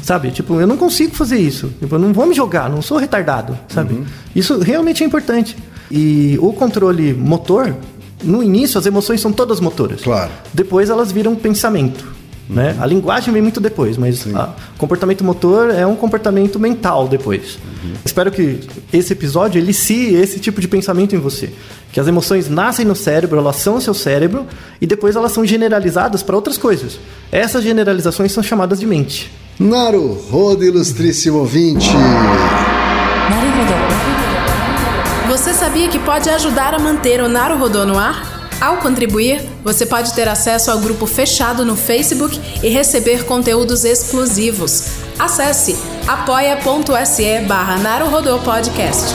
sabe? 0.00 0.30
Tipo, 0.30 0.60
eu 0.60 0.66
não 0.66 0.76
consigo 0.76 1.12
fazer 1.16 1.38
isso. 1.38 1.72
Tipo, 1.80 1.96
eu 1.96 1.98
não 1.98 2.12
vou 2.12 2.24
me 2.24 2.34
jogar, 2.34 2.70
não 2.70 2.80
sou 2.80 2.98
retardado, 2.98 3.58
sabe? 3.66 4.04
Isso 4.32 4.60
realmente 4.60 5.02
é 5.02 5.06
importante. 5.06 5.56
E 5.90 6.38
o 6.40 6.52
controle 6.52 7.12
motor, 7.12 7.74
no 8.22 8.44
início, 8.44 8.78
as 8.78 8.86
emoções 8.86 9.20
são 9.20 9.32
todas 9.32 9.58
motoras. 9.58 10.02
Claro. 10.02 10.30
Depois 10.54 10.88
elas 10.88 11.10
viram 11.10 11.34
pensamento. 11.34 12.06
Né? 12.48 12.72
Uhum. 12.72 12.82
A 12.82 12.86
linguagem 12.86 13.32
vem 13.32 13.42
muito 13.42 13.60
depois, 13.60 13.98
mas 13.98 14.24
o 14.24 14.78
comportamento 14.78 15.22
motor 15.22 15.70
é 15.70 15.86
um 15.86 15.94
comportamento 15.94 16.58
mental 16.58 17.06
depois. 17.06 17.56
Uhum. 17.56 17.92
Espero 18.04 18.30
que 18.30 18.60
esse 18.92 19.12
episódio 19.12 19.58
elicie 19.58 20.14
esse 20.14 20.40
tipo 20.40 20.60
de 20.60 20.66
pensamento 20.66 21.14
em 21.14 21.18
você. 21.18 21.50
Que 21.92 22.00
as 22.00 22.06
emoções 22.06 22.48
nascem 22.48 22.84
no 22.84 22.96
cérebro, 22.96 23.38
elas 23.38 23.56
são 23.56 23.76
o 23.76 23.80
seu 23.80 23.92
cérebro 23.92 24.46
e 24.80 24.86
depois 24.86 25.14
elas 25.14 25.32
são 25.32 25.44
generalizadas 25.44 26.22
para 26.22 26.36
outras 26.36 26.56
coisas. 26.56 26.98
Essas 27.30 27.62
generalizações 27.62 28.32
são 28.32 28.42
chamadas 28.42 28.80
de 28.80 28.86
mente. 28.86 29.30
Naru 29.58 30.14
Rodo, 30.30 30.64
ilustríssimo 30.64 31.38
ouvinte! 31.38 31.90
Você 35.28 35.52
sabia 35.52 35.88
que 35.88 35.98
pode 35.98 36.30
ajudar 36.30 36.72
a 36.72 36.78
manter 36.78 37.20
o 37.22 37.28
Naru 37.28 37.58
Rodô 37.58 37.84
no 37.84 37.98
ar? 37.98 38.37
Ao 38.60 38.78
contribuir, 38.78 39.40
você 39.62 39.86
pode 39.86 40.12
ter 40.14 40.28
acesso 40.28 40.70
ao 40.70 40.80
grupo 40.80 41.06
fechado 41.06 41.64
no 41.64 41.76
Facebook 41.76 42.40
e 42.62 42.68
receber 42.68 43.24
conteúdos 43.24 43.84
exclusivos. 43.84 44.98
Acesse 45.16 45.76
apoia.se 46.06 47.40
barra 47.46 47.78
Podcast. 48.40 49.14